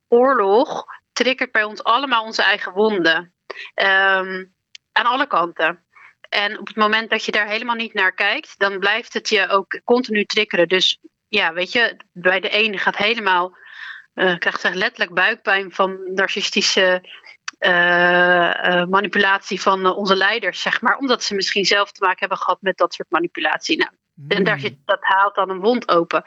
oorlog 0.07 0.85
triggert 1.13 1.51
bij 1.51 1.63
ons 1.63 1.83
allemaal 1.83 2.23
onze 2.23 2.43
eigen 2.43 2.71
wonden. 2.71 3.33
Um, 3.75 4.53
aan 4.91 5.05
alle 5.05 5.27
kanten. 5.27 5.83
En 6.29 6.59
op 6.59 6.67
het 6.67 6.75
moment 6.75 7.09
dat 7.09 7.25
je 7.25 7.31
daar 7.31 7.47
helemaal 7.47 7.75
niet 7.75 7.93
naar 7.93 8.13
kijkt, 8.13 8.59
dan 8.59 8.79
blijft 8.79 9.13
het 9.13 9.29
je 9.29 9.47
ook 9.47 9.81
continu 9.83 10.25
triggeren. 10.25 10.67
Dus 10.67 10.99
ja, 11.27 11.53
weet 11.53 11.71
je, 11.71 11.97
bij 12.13 12.39
de 12.39 12.49
ene 12.49 12.77
gaat 12.77 12.97
helemaal, 12.97 13.57
uh, 14.15 14.37
krijgt 14.37 14.61
zich 14.61 14.73
letterlijk 14.73 15.13
buikpijn 15.13 15.71
van 15.71 16.13
narcistische 16.13 17.09
uh, 17.59 18.53
uh, 18.63 18.85
manipulatie 18.85 19.61
van 19.61 19.85
onze 19.85 20.15
leiders, 20.15 20.61
zeg 20.61 20.81
maar. 20.81 20.97
Omdat 20.97 21.23
ze 21.23 21.35
misschien 21.35 21.65
zelf 21.65 21.91
te 21.91 22.01
maken 22.03 22.19
hebben 22.19 22.37
gehad 22.37 22.61
met 22.61 22.77
dat 22.77 22.93
soort 22.93 23.09
manipulatie. 23.09 23.77
Nou, 23.77 23.91
en 24.27 24.43
daar 24.43 24.59
zit, 24.59 24.77
dat 24.85 24.99
haalt 25.01 25.35
dan 25.35 25.49
een 25.49 25.59
wond 25.59 25.89
open. 25.89 26.23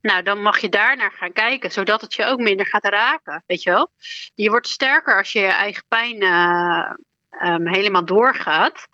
Nou, 0.00 0.22
dan 0.22 0.42
mag 0.42 0.58
je 0.58 0.68
daar 0.68 0.96
naar 0.96 1.12
gaan 1.12 1.32
kijken, 1.32 1.72
zodat 1.72 2.00
het 2.00 2.14
je 2.14 2.24
ook 2.24 2.40
minder 2.40 2.66
gaat 2.66 2.84
raken. 2.84 3.42
Weet 3.46 3.62
je 3.62 3.70
wel? 3.70 3.90
Je 4.34 4.50
wordt 4.50 4.68
sterker 4.68 5.18
als 5.18 5.32
je 5.32 5.40
je 5.40 5.46
eigen 5.46 5.84
pijn 5.88 6.22
uh, 6.22 6.90
um, 7.42 7.66
helemaal 7.66 8.04
doorgaat. 8.04 8.86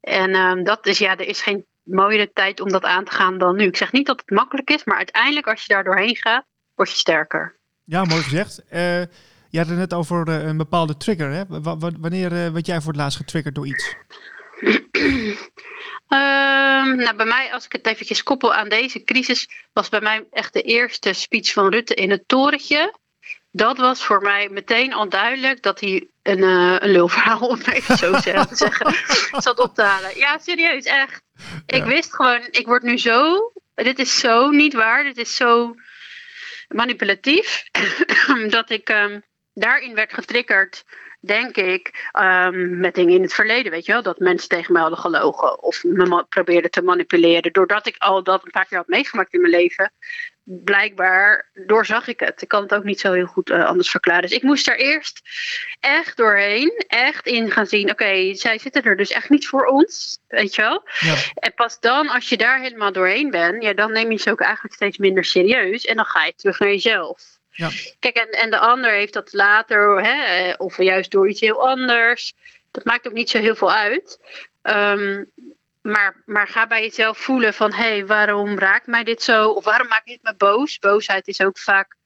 En 0.00 0.34
um, 0.34 0.64
dat 0.64 0.86
is, 0.86 0.98
ja, 0.98 1.16
er 1.16 1.28
is 1.28 1.42
geen 1.42 1.66
mooiere 1.82 2.32
tijd 2.32 2.60
om 2.60 2.68
dat 2.68 2.84
aan 2.84 3.04
te 3.04 3.12
gaan 3.12 3.38
dan 3.38 3.56
nu. 3.56 3.64
Ik 3.64 3.76
zeg 3.76 3.92
niet 3.92 4.06
dat 4.06 4.20
het 4.20 4.30
makkelijk 4.30 4.70
is, 4.70 4.84
maar 4.84 4.96
uiteindelijk 4.96 5.46
als 5.46 5.64
je 5.64 5.72
daar 5.74 5.84
doorheen 5.84 6.16
gaat, 6.16 6.44
word 6.74 6.90
je 6.90 6.96
sterker. 6.96 7.58
Ja, 7.84 8.04
mooi 8.04 8.22
gezegd. 8.22 8.62
Uh, 8.72 9.00
je 9.48 9.58
had 9.58 9.66
het 9.66 9.78
net 9.78 9.94
over 9.94 10.28
uh, 10.28 10.46
een 10.46 10.56
bepaalde 10.56 10.96
trigger. 10.96 11.30
Hè? 11.30 11.46
W 11.46 11.78
wanneer 12.00 12.32
uh, 12.32 12.48
werd 12.48 12.66
jij 12.66 12.80
voor 12.80 12.92
het 12.92 13.00
laatst 13.00 13.18
getriggerd 13.18 13.54
door 13.54 13.66
iets? 13.66 13.94
Um, 16.08 16.96
nou, 16.96 17.16
bij 17.16 17.26
mij, 17.26 17.52
als 17.52 17.64
ik 17.64 17.72
het 17.72 17.86
eventjes 17.86 18.22
koppel 18.22 18.54
aan 18.54 18.68
deze 18.68 19.04
crisis, 19.04 19.48
was 19.72 19.88
bij 19.88 20.00
mij 20.00 20.24
echt 20.30 20.52
de 20.52 20.62
eerste 20.62 21.12
speech 21.12 21.52
van 21.52 21.68
Rutte 21.68 21.94
in 21.94 22.10
het 22.10 22.28
torentje. 22.28 22.94
Dat 23.50 23.76
was 23.78 24.04
voor 24.04 24.22
mij 24.22 24.48
meteen 24.48 24.92
al 24.92 25.08
duidelijk 25.08 25.62
dat 25.62 25.80
hij 25.80 26.08
een, 26.22 26.38
uh, 26.38 26.76
een 26.78 26.90
lulverhaal, 26.90 27.48
om 27.48 27.60
even 27.72 27.96
zo 27.96 28.12
te 28.12 28.46
zeggen, 28.50 28.94
zat 29.42 29.58
op 29.58 29.74
te 29.74 29.82
halen. 29.82 30.18
Ja, 30.18 30.38
serieus, 30.38 30.84
echt. 30.84 31.22
Ik 31.66 31.76
ja. 31.76 31.86
wist 31.86 32.14
gewoon, 32.14 32.48
ik 32.50 32.66
word 32.66 32.82
nu 32.82 32.98
zo, 32.98 33.52
dit 33.74 33.98
is 33.98 34.18
zo 34.18 34.50
niet 34.50 34.74
waar, 34.74 35.04
dit 35.04 35.16
is 35.16 35.36
zo 35.36 35.74
manipulatief, 36.68 37.62
dat 38.48 38.70
ik 38.70 38.88
um, 38.88 39.22
daarin 39.54 39.94
werd 39.94 40.12
getriggerd 40.12 40.84
denk 41.26 41.56
ik, 41.56 42.10
um, 42.18 42.78
met 42.78 42.94
dingen 42.94 43.14
in 43.14 43.22
het 43.22 43.34
verleden, 43.34 43.72
weet 43.72 43.86
je 43.86 43.92
wel, 43.92 44.02
dat 44.02 44.18
mensen 44.18 44.48
tegen 44.48 44.72
mij 44.72 44.82
hadden 44.82 45.00
gelogen 45.00 45.62
of 45.62 45.84
me 45.84 46.24
probeerden 46.28 46.70
te 46.70 46.82
manipuleren. 46.82 47.52
Doordat 47.52 47.86
ik 47.86 47.94
al 47.98 48.22
dat 48.22 48.44
een 48.44 48.50
paar 48.50 48.66
keer 48.66 48.78
had 48.78 48.88
meegemaakt 48.88 49.32
in 49.32 49.40
mijn 49.40 49.52
leven, 49.52 49.92
blijkbaar 50.46 51.50
doorzag 51.66 52.08
ik 52.08 52.20
het. 52.20 52.42
Ik 52.42 52.48
kan 52.48 52.62
het 52.62 52.74
ook 52.74 52.84
niet 52.84 53.00
zo 53.00 53.12
heel 53.12 53.26
goed 53.26 53.50
uh, 53.50 53.64
anders 53.64 53.90
verklaren. 53.90 54.22
Dus 54.22 54.32
ik 54.32 54.42
moest 54.42 54.68
er 54.68 54.78
eerst 54.78 55.20
echt 55.80 56.16
doorheen, 56.16 56.84
echt 56.88 57.26
in 57.26 57.50
gaan 57.50 57.66
zien, 57.66 57.90
oké, 57.90 58.02
okay, 58.02 58.34
zij 58.34 58.58
zitten 58.58 58.82
er 58.82 58.96
dus 58.96 59.10
echt 59.10 59.30
niet 59.30 59.48
voor 59.48 59.64
ons, 59.64 60.18
weet 60.28 60.54
je 60.54 60.62
wel. 60.62 60.88
Ja. 61.00 61.14
En 61.34 61.54
pas 61.54 61.80
dan, 61.80 62.08
als 62.08 62.28
je 62.28 62.36
daar 62.36 62.60
helemaal 62.60 62.92
doorheen 62.92 63.30
bent, 63.30 63.62
ja, 63.62 63.72
dan 63.72 63.92
neem 63.92 64.10
je 64.10 64.18
ze 64.18 64.30
ook 64.30 64.40
eigenlijk 64.40 64.74
steeds 64.74 64.98
minder 64.98 65.24
serieus 65.24 65.84
en 65.84 65.96
dan 65.96 66.04
ga 66.04 66.24
je 66.24 66.34
terug 66.34 66.58
naar 66.58 66.68
jezelf. 66.68 67.35
Ja. 67.56 67.70
Kijk, 67.98 68.16
en, 68.16 68.30
en 68.30 68.50
de 68.50 68.58
ander 68.58 68.90
heeft 68.90 69.12
dat 69.12 69.32
later, 69.32 70.04
hè, 70.04 70.52
of 70.52 70.76
juist 70.76 71.10
door 71.10 71.28
iets 71.28 71.40
heel 71.40 71.68
anders. 71.68 72.34
Dat 72.70 72.84
maakt 72.84 73.06
ook 73.06 73.12
niet 73.12 73.30
zo 73.30 73.38
heel 73.38 73.54
veel 73.54 73.72
uit. 73.72 74.20
Um, 74.62 75.30
maar, 75.82 76.22
maar 76.24 76.48
ga 76.48 76.66
bij 76.66 76.82
jezelf 76.82 77.18
voelen 77.18 77.54
van, 77.54 77.72
hé, 77.72 77.88
hey, 77.88 78.06
waarom 78.06 78.58
raakt 78.58 78.86
mij 78.86 79.04
dit 79.04 79.22
zo? 79.22 79.48
Of 79.48 79.64
waarom 79.64 79.88
maakt 79.88 80.06
dit 80.06 80.22
me 80.22 80.34
boos? 80.36 80.78
Boosheid 80.78 81.28
is 81.28 81.40
ook 81.40 81.58
vaak 81.58 81.96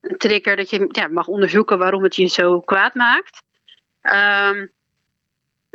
een 0.00 0.16
trigger 0.16 0.56
dat 0.56 0.70
je 0.70 0.88
ja, 0.88 1.08
mag 1.08 1.26
onderzoeken 1.26 1.78
waarom 1.78 2.02
het 2.02 2.16
je 2.16 2.26
zo 2.26 2.60
kwaad 2.60 2.94
maakt. 2.94 3.42
Um, 4.02 4.72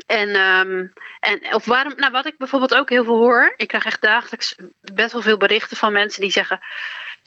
en, 0.06 0.36
um, 0.36 0.94
en 1.20 1.54
of 1.54 1.66
waarom, 1.66 1.94
nou 1.96 2.12
wat 2.12 2.26
ik 2.26 2.38
bijvoorbeeld 2.38 2.76
ook 2.76 2.90
heel 2.90 3.04
veel 3.04 3.18
hoor, 3.18 3.54
ik 3.58 3.68
krijg 3.68 3.86
echt 3.86 4.02
dagelijks 4.02 4.56
best 4.82 5.12
wel 5.12 5.22
veel 5.22 5.38
berichten 5.38 5.78
van 5.78 5.94
mensen 5.94 6.22
die 6.22 6.32
zeggen: 6.32 6.60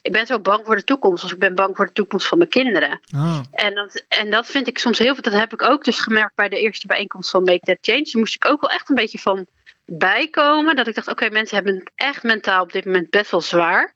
Ik 0.01 0.11
ben 0.11 0.25
zo 0.25 0.39
bang 0.39 0.65
voor 0.65 0.75
de 0.75 0.83
toekomst, 0.83 1.23
of 1.23 1.31
ik 1.31 1.39
ben 1.39 1.55
bang 1.55 1.75
voor 1.75 1.85
de 1.85 1.91
toekomst 1.91 2.27
van 2.27 2.37
mijn 2.37 2.49
kinderen. 2.49 2.99
Oh. 3.15 3.39
En, 3.51 3.75
dat, 3.75 4.05
en 4.07 4.31
dat 4.31 4.47
vind 4.47 4.67
ik 4.67 4.77
soms 4.77 4.97
heel 4.97 5.13
veel, 5.13 5.23
dat 5.23 5.33
heb 5.33 5.53
ik 5.53 5.61
ook 5.61 5.83
dus 5.83 5.99
gemerkt 5.99 6.35
bij 6.35 6.49
de 6.49 6.59
eerste 6.59 6.87
bijeenkomst 6.87 7.29
van 7.29 7.43
Make 7.43 7.65
That 7.65 7.77
Change. 7.81 8.03
Daar 8.03 8.19
moest 8.21 8.35
ik 8.35 8.45
ook 8.45 8.61
wel 8.61 8.69
echt 8.69 8.89
een 8.89 8.95
beetje 8.95 9.19
van 9.19 9.47
bijkomen, 9.85 10.75
dat 10.75 10.87
ik 10.87 10.95
dacht: 10.95 11.07
Oké, 11.07 11.23
okay, 11.23 11.33
mensen 11.33 11.55
hebben 11.55 11.75
het 11.75 11.91
echt 11.95 12.23
mentaal 12.23 12.63
op 12.63 12.71
dit 12.71 12.85
moment 12.85 13.09
best 13.09 13.31
wel 13.31 13.41
zwaar. 13.41 13.93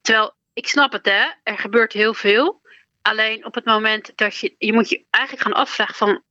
Terwijl 0.00 0.34
ik 0.52 0.68
snap 0.68 0.92
het, 0.92 1.06
hè, 1.06 1.24
er 1.42 1.58
gebeurt 1.58 1.92
heel 1.92 2.14
veel. 2.14 2.62
Alleen 3.02 3.44
op 3.44 3.54
het 3.54 3.64
moment 3.64 4.12
dat 4.14 4.36
je, 4.36 4.54
je 4.58 4.72
moet 4.72 4.88
je 4.88 5.04
eigenlijk 5.10 5.44
gaan 5.44 5.60
afvragen 5.60 5.94
van 5.94 6.22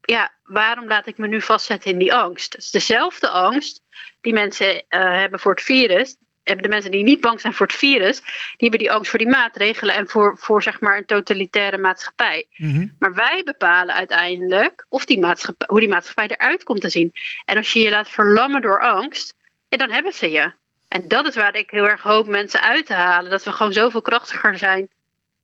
ja, 0.00 0.32
waarom 0.44 0.86
laat 0.86 1.06
ik 1.06 1.18
me 1.18 1.26
nu 1.26 1.40
vastzetten 1.40 1.90
in 1.90 1.98
die 1.98 2.14
angst? 2.14 2.52
Het 2.52 2.62
is 2.62 2.70
dezelfde 2.70 3.28
angst 3.28 3.82
die 4.20 4.32
mensen 4.32 4.74
uh, 4.74 4.82
hebben 4.88 5.40
voor 5.40 5.52
het 5.52 5.62
virus. 5.62 6.16
Hebben 6.44 6.64
de 6.64 6.70
mensen 6.70 6.90
die 6.90 7.02
niet 7.02 7.20
bang 7.20 7.40
zijn 7.40 7.52
voor 7.52 7.66
het 7.66 7.76
virus, 7.76 8.20
die 8.20 8.68
hebben 8.68 8.78
die 8.78 8.92
angst 8.92 9.10
voor 9.10 9.18
die 9.18 9.28
maatregelen 9.28 9.94
en 9.94 10.08
voor, 10.08 10.38
voor 10.38 10.62
zeg 10.62 10.80
maar 10.80 10.96
een 10.96 11.04
totalitaire 11.04 11.78
maatschappij. 11.78 12.46
Mm 12.56 12.74
-hmm. 12.74 12.96
Maar 12.98 13.14
wij 13.14 13.42
bepalen 13.44 13.94
uiteindelijk 13.94 14.86
of 14.88 15.04
die 15.04 15.18
maatschappij, 15.18 15.66
hoe 15.70 15.80
die 15.80 15.88
maatschappij 15.88 16.28
eruit 16.28 16.62
komt 16.62 16.80
te 16.80 16.88
zien. 16.88 17.12
En 17.44 17.56
als 17.56 17.72
je 17.72 17.80
je 17.80 17.90
laat 17.90 18.08
verlammen 18.08 18.62
door 18.62 18.80
angst, 18.80 19.34
ja, 19.68 19.76
dan 19.76 19.90
hebben 19.90 20.12
ze 20.12 20.30
je. 20.30 20.52
En 20.88 21.08
dat 21.08 21.26
is 21.26 21.34
waar 21.34 21.56
ik 21.56 21.70
heel 21.70 21.88
erg 21.88 22.02
hoop 22.02 22.26
mensen 22.26 22.60
uit 22.60 22.86
te 22.86 22.94
halen. 22.94 23.30
Dat 23.30 23.44
we 23.44 23.52
gewoon 23.52 23.72
zoveel 23.72 24.02
krachtiger 24.02 24.58
zijn 24.58 24.88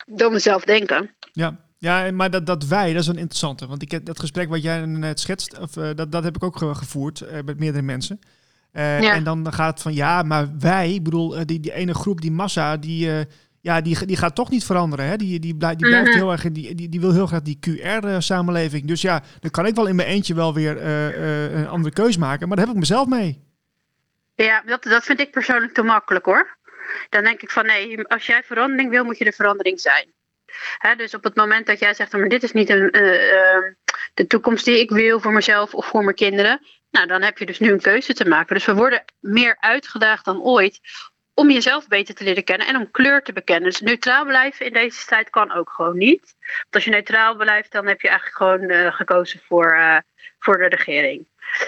dan 0.06 0.32
we 0.32 0.38
zelf 0.38 0.64
denken. 0.64 1.14
Ja, 1.32 1.56
ja 1.78 2.10
maar 2.12 2.30
dat, 2.30 2.46
dat 2.46 2.64
wij, 2.64 2.92
dat 2.92 3.02
is 3.02 3.08
een 3.08 3.16
interessante. 3.16 3.66
Want 3.66 3.82
ik 3.82 3.90
heb 3.90 4.04
dat 4.04 4.18
gesprek 4.18 4.48
wat 4.48 4.62
jij 4.62 4.86
net 4.86 5.20
schetst, 5.20 5.58
of, 5.58 5.76
uh, 5.76 5.90
dat, 5.94 6.12
dat 6.12 6.24
heb 6.24 6.36
ik 6.36 6.44
ook 6.44 6.56
gevoerd 6.56 7.20
uh, 7.20 7.28
met 7.44 7.58
meerdere 7.58 7.84
mensen. 7.84 8.20
Uh, 8.72 9.02
ja. 9.02 9.14
En 9.14 9.24
dan 9.24 9.52
gaat 9.52 9.72
het 9.72 9.82
van 9.82 9.94
ja, 9.94 10.22
maar 10.22 10.48
wij, 10.58 10.94
ik 10.94 11.02
bedoel, 11.02 11.46
die, 11.46 11.60
die 11.60 11.72
ene 11.72 11.94
groep, 11.94 12.20
die 12.20 12.30
massa, 12.30 12.76
die, 12.76 13.10
ja, 13.60 13.80
die, 13.80 14.06
die 14.06 14.16
gaat 14.16 14.34
toch 14.34 14.50
niet 14.50 14.64
veranderen. 14.64 15.06
Hè? 15.06 15.16
Die, 15.16 15.40
die, 15.40 15.56
blijft, 15.56 15.78
die 15.78 15.88
blijft 15.88 16.06
mm 16.06 16.12
-hmm. 16.12 16.20
heel 16.20 16.32
erg, 16.32 16.42
die, 16.42 16.74
die, 16.74 16.88
die 16.88 17.00
wil 17.00 17.12
heel 17.12 17.26
graag 17.26 17.42
die 17.42 17.58
QR-samenleving. 17.60 18.86
Dus 18.86 19.02
ja, 19.02 19.22
dan 19.40 19.50
kan 19.50 19.66
ik 19.66 19.74
wel 19.74 19.86
in 19.86 19.96
mijn 19.96 20.08
eentje 20.08 20.34
wel 20.34 20.54
weer 20.54 20.86
een 20.86 21.68
andere 21.68 21.94
keus 21.94 22.16
maken, 22.16 22.48
maar 22.48 22.56
daar 22.56 22.66
heb 22.66 22.74
ik 22.74 22.80
mezelf 22.80 23.08
mee. 23.08 23.44
Ja, 24.34 24.62
dat, 24.66 24.82
dat 24.82 25.04
vind 25.04 25.20
ik 25.20 25.30
persoonlijk 25.30 25.74
te 25.74 25.82
makkelijk 25.82 26.24
hoor. 26.24 26.58
Dan 27.08 27.24
denk 27.24 27.42
ik 27.42 27.50
van 27.50 27.66
nee, 27.66 28.06
als 28.06 28.26
jij 28.26 28.42
verandering 28.42 28.90
wil, 28.90 29.04
moet 29.04 29.18
je 29.18 29.24
de 29.24 29.32
verandering 29.32 29.80
zijn. 29.80 30.12
Hè, 30.78 30.94
dus 30.94 31.14
op 31.14 31.24
het 31.24 31.36
moment 31.36 31.66
dat 31.66 31.78
jij 31.78 31.94
zegt, 31.94 32.12
maar 32.12 32.28
dit 32.28 32.42
is 32.42 32.52
niet 32.52 32.70
een, 32.70 32.96
uh, 32.96 33.72
de 34.14 34.26
toekomst 34.26 34.64
die 34.64 34.80
ik 34.80 34.90
wil 34.90 35.20
voor 35.20 35.32
mezelf 35.32 35.74
of 35.74 35.86
voor 35.86 36.04
mijn 36.04 36.16
kinderen. 36.16 36.60
Nou, 36.90 37.06
dan 37.06 37.22
heb 37.22 37.38
je 37.38 37.46
dus 37.46 37.58
nu 37.58 37.72
een 37.72 37.80
keuze 37.80 38.14
te 38.14 38.28
maken. 38.28 38.54
Dus 38.54 38.64
we 38.64 38.74
worden 38.74 39.04
meer 39.20 39.56
uitgedaagd 39.60 40.24
dan 40.24 40.42
ooit 40.42 40.80
om 41.34 41.50
jezelf 41.50 41.88
beter 41.88 42.14
te 42.14 42.24
leren 42.24 42.44
kennen 42.44 42.66
en 42.66 42.76
om 42.76 42.90
kleur 42.90 43.22
te 43.22 43.32
bekennen. 43.32 43.70
Dus 43.70 43.80
neutraal 43.80 44.24
blijven 44.24 44.66
in 44.66 44.72
deze 44.72 45.06
tijd 45.06 45.30
kan 45.30 45.52
ook 45.52 45.70
gewoon 45.70 45.96
niet. 45.96 46.36
Want 46.40 46.74
als 46.74 46.84
je 46.84 46.90
neutraal 46.90 47.36
blijft, 47.36 47.72
dan 47.72 47.86
heb 47.86 48.00
je 48.00 48.08
eigenlijk 48.08 48.36
gewoon 48.36 48.70
uh, 48.70 48.94
gekozen 48.94 49.40
voor, 49.40 49.74
uh, 49.74 49.96
voor 50.38 50.58
de 50.58 50.66
regering. 50.66 51.26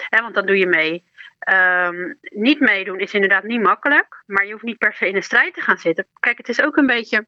Hè, 0.08 0.22
want 0.22 0.34
dan 0.34 0.46
doe 0.46 0.58
je 0.58 0.66
mee. 0.66 1.04
Um, 1.52 2.18
niet 2.22 2.60
meedoen 2.60 2.98
is 2.98 3.14
inderdaad 3.14 3.42
niet 3.42 3.62
makkelijk, 3.62 4.22
maar 4.26 4.46
je 4.46 4.52
hoeft 4.52 4.64
niet 4.64 4.78
per 4.78 4.94
se 4.94 5.08
in 5.08 5.16
een 5.16 5.22
strijd 5.22 5.54
te 5.54 5.60
gaan 5.60 5.78
zitten. 5.78 6.06
Kijk, 6.20 6.38
het 6.38 6.48
is 6.48 6.62
ook 6.62 6.76
een 6.76 6.86
beetje. 6.86 7.26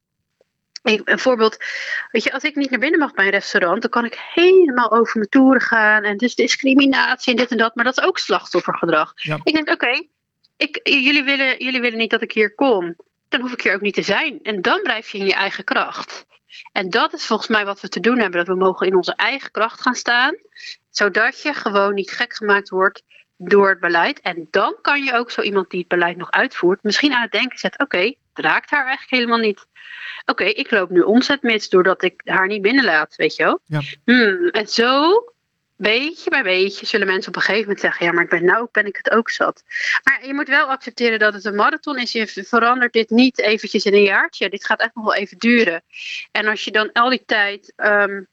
Een 0.85 1.18
voorbeeld, 1.18 1.57
weet 2.11 2.23
je, 2.23 2.33
als 2.33 2.42
ik 2.42 2.55
niet 2.55 2.70
naar 2.70 2.79
binnen 2.79 3.01
mag 3.01 3.12
bij 3.12 3.25
een 3.25 3.31
restaurant, 3.31 3.81
dan 3.81 3.90
kan 3.90 4.05
ik 4.05 4.18
helemaal 4.35 4.92
over 4.92 5.18
mijn 5.18 5.31
toeren 5.31 5.61
gaan 5.61 6.03
en 6.03 6.16
dus 6.16 6.35
discriminatie 6.35 7.33
en 7.33 7.38
dit 7.38 7.51
en 7.51 7.57
dat, 7.57 7.75
maar 7.75 7.85
dat 7.85 7.99
is 7.99 8.05
ook 8.05 8.18
slachtoffergedrag. 8.18 9.12
Ja. 9.14 9.38
Ik 9.42 9.55
denk, 9.55 9.70
oké, 9.70 10.05
okay, 10.57 10.81
jullie, 10.83 11.23
willen, 11.23 11.64
jullie 11.64 11.81
willen 11.81 11.99
niet 11.99 12.11
dat 12.11 12.23
ik 12.23 12.33
hier 12.33 12.55
kom, 12.55 12.97
dan 13.29 13.40
hoef 13.40 13.53
ik 13.53 13.61
hier 13.61 13.75
ook 13.75 13.81
niet 13.81 13.94
te 13.94 14.03
zijn. 14.03 14.38
En 14.42 14.62
dan 14.62 14.81
blijf 14.83 15.11
je 15.11 15.18
in 15.18 15.27
je 15.27 15.35
eigen 15.35 15.64
kracht. 15.64 16.27
En 16.73 16.90
dat 16.90 17.12
is 17.12 17.27
volgens 17.27 17.49
mij 17.49 17.64
wat 17.64 17.81
we 17.81 17.88
te 17.88 18.01
doen 18.01 18.18
hebben, 18.18 18.38
dat 18.44 18.57
we 18.57 18.64
mogen 18.64 18.87
in 18.87 18.97
onze 18.97 19.14
eigen 19.14 19.51
kracht 19.51 19.81
gaan 19.81 19.94
staan, 19.94 20.37
zodat 20.90 21.42
je 21.42 21.55
gewoon 21.55 21.94
niet 21.94 22.11
gek 22.11 22.35
gemaakt 22.35 22.68
wordt 22.68 23.03
door 23.37 23.68
het 23.68 23.81
beleid. 23.81 24.20
En 24.20 24.49
dan 24.51 24.77
kan 24.83 25.03
je 25.03 25.14
ook 25.14 25.31
zo 25.31 25.40
iemand 25.40 25.70
die 25.70 25.79
het 25.79 25.88
beleid 25.88 26.16
nog 26.16 26.31
uitvoert, 26.31 26.83
misschien 26.83 27.12
aan 27.12 27.23
het 27.23 27.33
denken 27.33 27.59
zetten: 27.59 27.81
oké, 27.81 27.97
okay, 27.97 28.18
raakt 28.38 28.70
haar 28.70 28.87
eigenlijk 28.87 29.11
helemaal 29.11 29.47
niet. 29.47 29.66
Oké, 30.27 30.42
okay, 30.42 30.49
ik 30.49 30.70
loop 30.70 30.90
nu 30.90 31.01
omzet 31.01 31.42
mis 31.42 31.68
doordat 31.68 32.03
ik 32.03 32.20
haar 32.25 32.47
niet 32.47 32.62
binnenlaat, 32.62 33.16
weet 33.16 33.37
je 33.37 33.44
wel. 33.44 33.61
Ja. 33.64 33.81
Hmm, 34.05 34.49
en 34.49 34.68
zo, 34.68 35.25
beetje 35.77 36.31
bij 36.31 36.42
beetje, 36.42 36.87
zullen 36.87 37.07
mensen 37.07 37.29
op 37.29 37.37
een 37.37 37.42
gegeven 37.42 37.62
moment 37.62 37.81
zeggen: 37.81 38.07
ja, 38.07 38.12
maar 38.12 38.25
ik 38.25 38.31
ben 38.31 38.44
nou 38.44 38.68
ben 38.73 38.87
ik 38.87 38.97
het 38.97 39.11
ook 39.11 39.31
zat. 39.31 39.62
Maar 40.03 40.27
je 40.27 40.35
moet 40.35 40.49
wel 40.49 40.66
accepteren 40.66 41.18
dat 41.18 41.35
het 41.35 41.44
een 41.44 41.55
marathon 41.55 41.99
is. 41.99 42.12
Je 42.12 42.27
verandert 42.27 42.92
dit 42.92 43.11
niet 43.11 43.38
eventjes 43.38 43.85
in 43.85 43.94
een 43.94 44.03
jaartje. 44.03 44.51
Dit 44.51 44.66
gaat 44.66 44.81
echt 44.81 44.94
nog 44.94 45.05
wel 45.05 45.14
even 45.14 45.38
duren. 45.38 45.83
En 46.31 46.47
als 46.47 46.64
je 46.64 46.70
dan 46.70 46.92
al 46.92 47.11
die 47.11 47.23
tijd. 47.27 47.73
Um, 47.77 48.27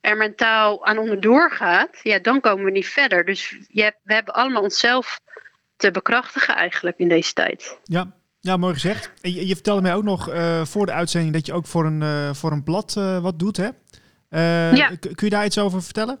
er 0.00 0.16
mentaal 0.16 0.86
aan 0.86 0.98
onderdoor 0.98 1.50
gaat, 1.50 2.00
ja, 2.02 2.18
dan 2.18 2.40
komen 2.40 2.64
we 2.64 2.70
niet 2.70 2.88
verder. 2.88 3.24
Dus 3.24 3.56
je 3.68 3.82
hebt, 3.82 3.98
we 4.02 4.14
hebben 4.14 4.34
allemaal 4.34 4.62
onszelf 4.62 5.20
te 5.76 5.90
bekrachtigen 5.90 6.54
eigenlijk 6.54 6.98
in 6.98 7.08
deze 7.08 7.32
tijd. 7.32 7.78
Ja, 7.82 8.12
ja 8.46 8.56
mooi 8.56 8.74
gezegd. 8.74 9.10
Je, 9.20 9.46
je 9.46 9.54
vertelde 9.54 9.82
mij 9.82 9.94
ook 9.94 10.04
nog 10.04 10.32
uh, 10.32 10.64
voor 10.64 10.86
de 10.86 10.92
uitzending 10.92 11.32
dat 11.34 11.46
je 11.46 11.52
ook 11.52 11.66
voor 11.66 11.84
een, 11.84 12.00
uh, 12.00 12.34
voor 12.34 12.52
een 12.52 12.62
blad 12.62 12.94
uh, 12.98 13.22
wat 13.22 13.38
doet, 13.38 13.56
hè? 13.56 13.68
ja. 14.76 14.90
Kun 15.00 15.14
je 15.14 15.30
daar 15.30 15.44
iets 15.44 15.58
over 15.58 15.82
vertellen? 15.82 16.18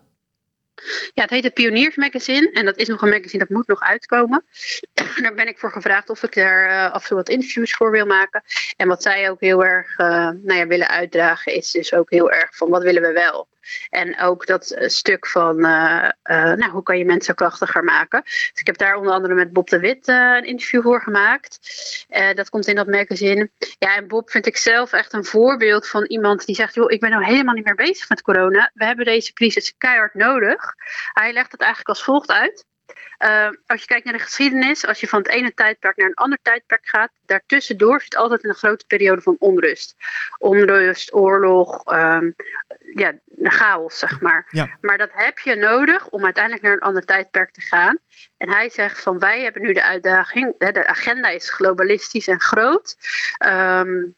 Ja, 1.14 1.22
het 1.22 1.30
heet 1.30 1.44
het 1.44 1.54
Pioniers 1.54 1.96
Magazine. 1.96 2.50
En 2.52 2.64
dat 2.64 2.76
is 2.76 2.88
nog 2.88 3.02
een 3.02 3.08
magazine 3.08 3.38
dat 3.38 3.56
moet 3.56 3.66
nog 3.66 3.80
uitkomen. 3.80 4.44
daar 5.22 5.34
ben 5.34 5.48
ik 5.48 5.58
voor 5.58 5.72
gevraagd 5.72 6.10
of 6.10 6.22
ik 6.22 6.34
daar 6.34 6.90
af 6.90 7.02
en 7.02 7.08
toe 7.08 7.16
wat 7.16 7.28
interviews 7.28 7.74
voor 7.74 7.90
wil 7.90 8.06
maken. 8.06 8.42
En 8.76 8.88
wat 8.88 9.02
zij 9.02 9.30
ook 9.30 9.40
heel 9.40 9.64
erg 9.64 9.96
nou 9.96 10.54
ja, 10.54 10.66
willen 10.66 10.88
uitdragen 10.88 11.54
is 11.54 11.70
dus 11.70 11.94
ook 11.94 12.10
heel 12.10 12.30
erg 12.30 12.56
van 12.56 12.70
wat 12.70 12.82
willen 12.82 13.02
we 13.02 13.12
wel. 13.12 13.48
En 13.90 14.20
ook 14.20 14.46
dat 14.46 14.76
stuk 14.78 15.26
van 15.26 15.58
uh, 15.58 16.10
nou, 16.22 16.70
hoe 16.70 16.82
kan 16.82 16.98
je 16.98 17.04
mensen 17.04 17.34
krachtiger 17.34 17.84
maken. 17.84 18.22
Dus 18.22 18.50
ik 18.54 18.66
heb 18.66 18.78
daar 18.78 18.96
onder 18.96 19.12
andere 19.12 19.34
met 19.34 19.52
Bob 19.52 19.68
de 19.68 19.78
Wit 19.78 20.08
een 20.08 20.44
interview 20.44 20.82
voor 20.82 21.02
gemaakt. 21.02 21.58
dat 22.34 22.48
komt 22.48 22.66
in 22.66 22.74
dat 22.74 22.86
magazine. 22.86 23.50
Ja, 23.78 23.96
en 23.96 24.08
Bob 24.08 24.30
vind 24.30 24.46
ik 24.46 24.56
zelf 24.56 24.92
echt 24.92 25.12
een 25.12 25.24
voorbeeld 25.24 25.88
van 25.88 26.04
iemand 26.04 26.46
die 26.46 26.54
zegt: 26.54 26.74
joh, 26.74 26.90
ik 26.90 27.00
ben 27.00 27.10
nou 27.10 27.24
helemaal 27.24 27.54
niet 27.54 27.64
meer 27.64 27.74
bezig 27.74 28.08
met 28.08 28.22
corona. 28.22 28.70
We 28.74 28.84
hebben 28.84 29.04
deze 29.04 29.32
crisis 29.32 29.74
keihard 29.78 30.14
nodig. 30.14 30.74
Hij 31.12 31.32
legt 31.32 31.52
het 31.52 31.60
eigenlijk 31.60 31.88
als 31.88 32.04
volgt 32.04 32.30
uit. 32.30 32.64
Uh, 33.24 33.48
als 33.66 33.80
je 33.80 33.86
kijkt 33.86 34.04
naar 34.04 34.16
de 34.16 34.22
geschiedenis, 34.22 34.86
als 34.86 35.00
je 35.00 35.08
van 35.08 35.18
het 35.18 35.28
ene 35.28 35.54
tijdperk 35.54 35.96
naar 35.96 36.08
een 36.08 36.14
ander 36.14 36.38
tijdperk 36.42 36.88
gaat, 36.88 37.10
daartussendoor 37.26 38.00
zit 38.00 38.16
altijd 38.16 38.44
een 38.44 38.54
grote 38.54 38.86
periode 38.86 39.22
van 39.22 39.36
onrust. 39.38 39.96
Onrust, 40.38 41.14
oorlog, 41.14 41.92
um, 41.92 42.34
ja, 42.94 43.14
chaos, 43.42 43.98
zeg 43.98 44.20
maar. 44.20 44.46
Ja. 44.50 44.76
Maar 44.80 44.98
dat 44.98 45.10
heb 45.12 45.38
je 45.38 45.54
nodig 45.54 46.08
om 46.08 46.24
uiteindelijk 46.24 46.64
naar 46.64 46.72
een 46.72 46.80
ander 46.80 47.04
tijdperk 47.04 47.50
te 47.50 47.60
gaan. 47.60 47.98
En 48.36 48.50
hij 48.50 48.70
zegt 48.70 49.00
van 49.00 49.18
wij 49.18 49.42
hebben 49.42 49.62
nu 49.62 49.72
de 49.72 49.84
uitdaging, 49.84 50.54
de 50.58 50.86
agenda 50.86 51.28
is 51.28 51.50
globalistisch 51.50 52.28
en 52.28 52.40
groot. 52.40 52.96
Um, 53.46 54.14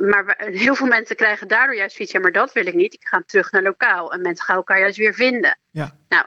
maar 0.00 0.34
heel 0.36 0.74
veel 0.74 0.86
mensen 0.86 1.16
krijgen 1.16 1.48
daardoor 1.48 1.76
juist 1.76 1.96
zoiets, 1.96 2.14
ja, 2.14 2.20
maar 2.20 2.32
dat 2.32 2.52
wil 2.52 2.66
ik 2.66 2.74
niet. 2.74 2.94
Ik 2.94 3.06
ga 3.06 3.22
terug 3.26 3.50
naar 3.50 3.62
lokaal. 3.62 4.12
En 4.12 4.20
mensen 4.20 4.44
gaan 4.44 4.56
elkaar 4.56 4.78
juist 4.78 4.96
weer 4.96 5.14
vinden. 5.14 5.58
Ja. 5.70 5.96
Nou, 6.08 6.26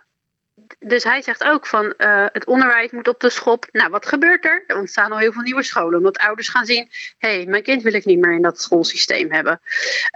dus 0.79 1.03
hij 1.03 1.21
zegt 1.21 1.43
ook 1.43 1.65
van 1.65 1.93
uh, 1.97 2.25
het 2.31 2.45
onderwijs 2.45 2.91
moet 2.91 3.07
op 3.07 3.19
de 3.19 3.29
schop. 3.29 3.67
Nou, 3.71 3.89
wat 3.89 4.05
gebeurt 4.05 4.45
er? 4.45 4.63
Er 4.67 4.77
ontstaan 4.77 5.11
al 5.11 5.17
heel 5.17 5.31
veel 5.31 5.41
nieuwe 5.41 5.63
scholen. 5.63 5.97
Omdat 5.97 6.17
ouders 6.17 6.49
gaan 6.49 6.65
zien, 6.65 6.89
hé, 7.17 7.35
hey, 7.35 7.45
mijn 7.45 7.63
kind 7.63 7.81
wil 7.81 7.93
ik 7.93 8.05
niet 8.05 8.19
meer 8.19 8.33
in 8.33 8.41
dat 8.41 8.61
schoolsysteem 8.61 9.31
hebben. 9.31 9.59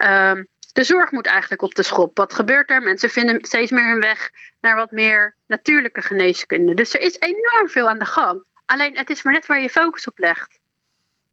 Um, 0.03 0.47
de 0.73 0.83
zorg 0.83 1.11
moet 1.11 1.25
eigenlijk 1.25 1.61
op 1.61 1.75
de 1.75 1.83
schop. 1.83 2.17
Wat 2.17 2.33
gebeurt 2.33 2.69
er? 2.69 2.81
Mensen 2.81 3.09
vinden 3.09 3.45
steeds 3.45 3.71
meer 3.71 3.89
hun 3.89 3.99
weg 3.99 4.31
naar 4.61 4.75
wat 4.75 4.91
meer 4.91 5.35
natuurlijke 5.47 6.01
geneeskunde. 6.01 6.73
Dus 6.73 6.93
er 6.93 7.01
is 7.01 7.19
enorm 7.19 7.69
veel 7.69 7.89
aan 7.89 7.99
de 7.99 8.05
gang. 8.05 8.43
Alleen 8.65 8.97
het 8.97 9.09
is 9.09 9.23
maar 9.23 9.33
net 9.33 9.45
waar 9.45 9.61
je 9.61 9.69
focus 9.69 10.07
op 10.07 10.19
legt. 10.19 10.59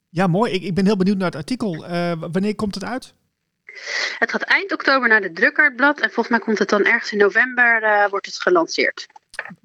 Ja, 0.09 0.26
mooi. 0.26 0.52
Ik, 0.52 0.62
ik 0.62 0.74
ben 0.74 0.85
heel 0.85 0.96
benieuwd 0.96 1.16
naar 1.16 1.26
het 1.26 1.37
artikel. 1.37 1.74
Uh, 1.74 2.12
wanneer 2.31 2.54
komt 2.54 2.74
het 2.74 2.85
uit? 2.85 3.14
Het 4.19 4.31
gaat 4.31 4.43
eind 4.43 4.73
oktober 4.73 5.09
naar 5.09 5.21
de 5.21 5.33
drukkerblad. 5.33 6.01
En 6.01 6.11
volgens 6.11 6.29
mij 6.29 6.38
komt 6.38 6.59
het 6.59 6.69
dan 6.69 6.85
ergens 6.85 7.12
in 7.12 7.19
november 7.19 7.83
uh, 7.83 8.09
wordt 8.09 8.27
het 8.27 8.43
gelanceerd. 8.43 9.07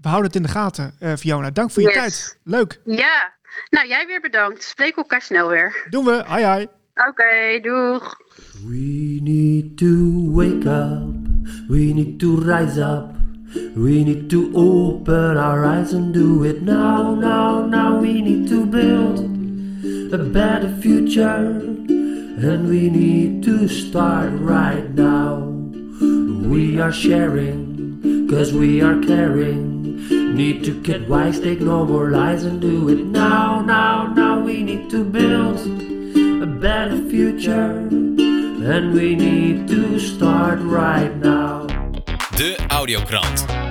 We 0.02 0.08
houden 0.08 0.26
het 0.26 0.36
in 0.36 0.44
de 0.44 0.50
gaten, 0.50 0.96
uh, 1.00 1.14
Fiona. 1.14 1.52
Dank 1.52 1.72
voor 1.72 1.82
je 1.82 1.88
yes. 1.88 1.98
tijd. 1.98 2.38
Leuk. 2.44 2.80
Ja. 2.86 3.34
Nou, 3.70 3.88
jij 3.88 4.06
weer 4.08 4.22
bedankt. 4.22 4.64
Spreek 4.64 4.98
elkaar 4.98 5.22
snel 5.22 5.48
weer. 5.48 5.88
Doen 5.90 6.06
we. 6.06 6.24
Hai, 6.26 6.44
hai. 6.44 6.68
Oké, 6.96 7.08
okay, 7.10 7.62
doeg. 7.62 8.18
We 8.68 9.20
need 9.22 9.78
to 9.78 10.32
wake 10.32 10.66
up. 10.66 11.14
We 11.68 11.78
need 11.94 12.20
to 12.20 12.40
rise 12.40 12.80
up. 12.80 13.12
We 13.76 14.04
need 14.04 14.30
to 14.30 14.50
open 14.54 15.38
our 15.38 15.66
eyes 15.66 15.94
and 15.94 16.14
do 16.14 16.44
it 16.44 16.62
now, 16.62 17.20
now, 17.20 17.66
now. 17.66 18.02
We 18.02 18.22
need 18.22 18.48
to 18.50 18.66
build 18.66 19.20
a 20.12 20.18
better 20.18 20.70
future. 20.80 21.62
And 22.44 22.68
we 22.68 22.90
need 22.90 23.42
to 23.44 23.70
start 23.70 24.34
right 24.34 24.90
now. 24.90 25.38
We 26.52 26.78
are 26.78 26.92
sharing, 26.92 28.28
cause 28.30 28.52
we 28.52 28.82
are 28.82 29.00
caring. 29.00 30.36
Need 30.36 30.66
to 30.66 30.74
get 30.82 31.08
wise, 31.08 31.40
take 31.40 31.62
no 31.62 31.86
more 31.86 32.10
lies 32.12 32.44
and 32.44 32.60
do 32.60 32.90
it 32.90 33.06
now, 33.06 33.62
now, 33.62 34.08
now. 34.08 34.42
We 34.42 34.62
need 34.62 34.90
to 34.90 35.06
build 35.06 35.58
a 36.44 36.46
better 36.46 36.98
future. 37.10 37.88
And 37.88 38.94
we 38.94 39.16
need 39.16 39.70
to 39.70 39.98
start 39.98 40.60
right 40.60 41.16
now. 41.16 41.68
De 42.36 42.58
Audiokrant. 42.68 43.63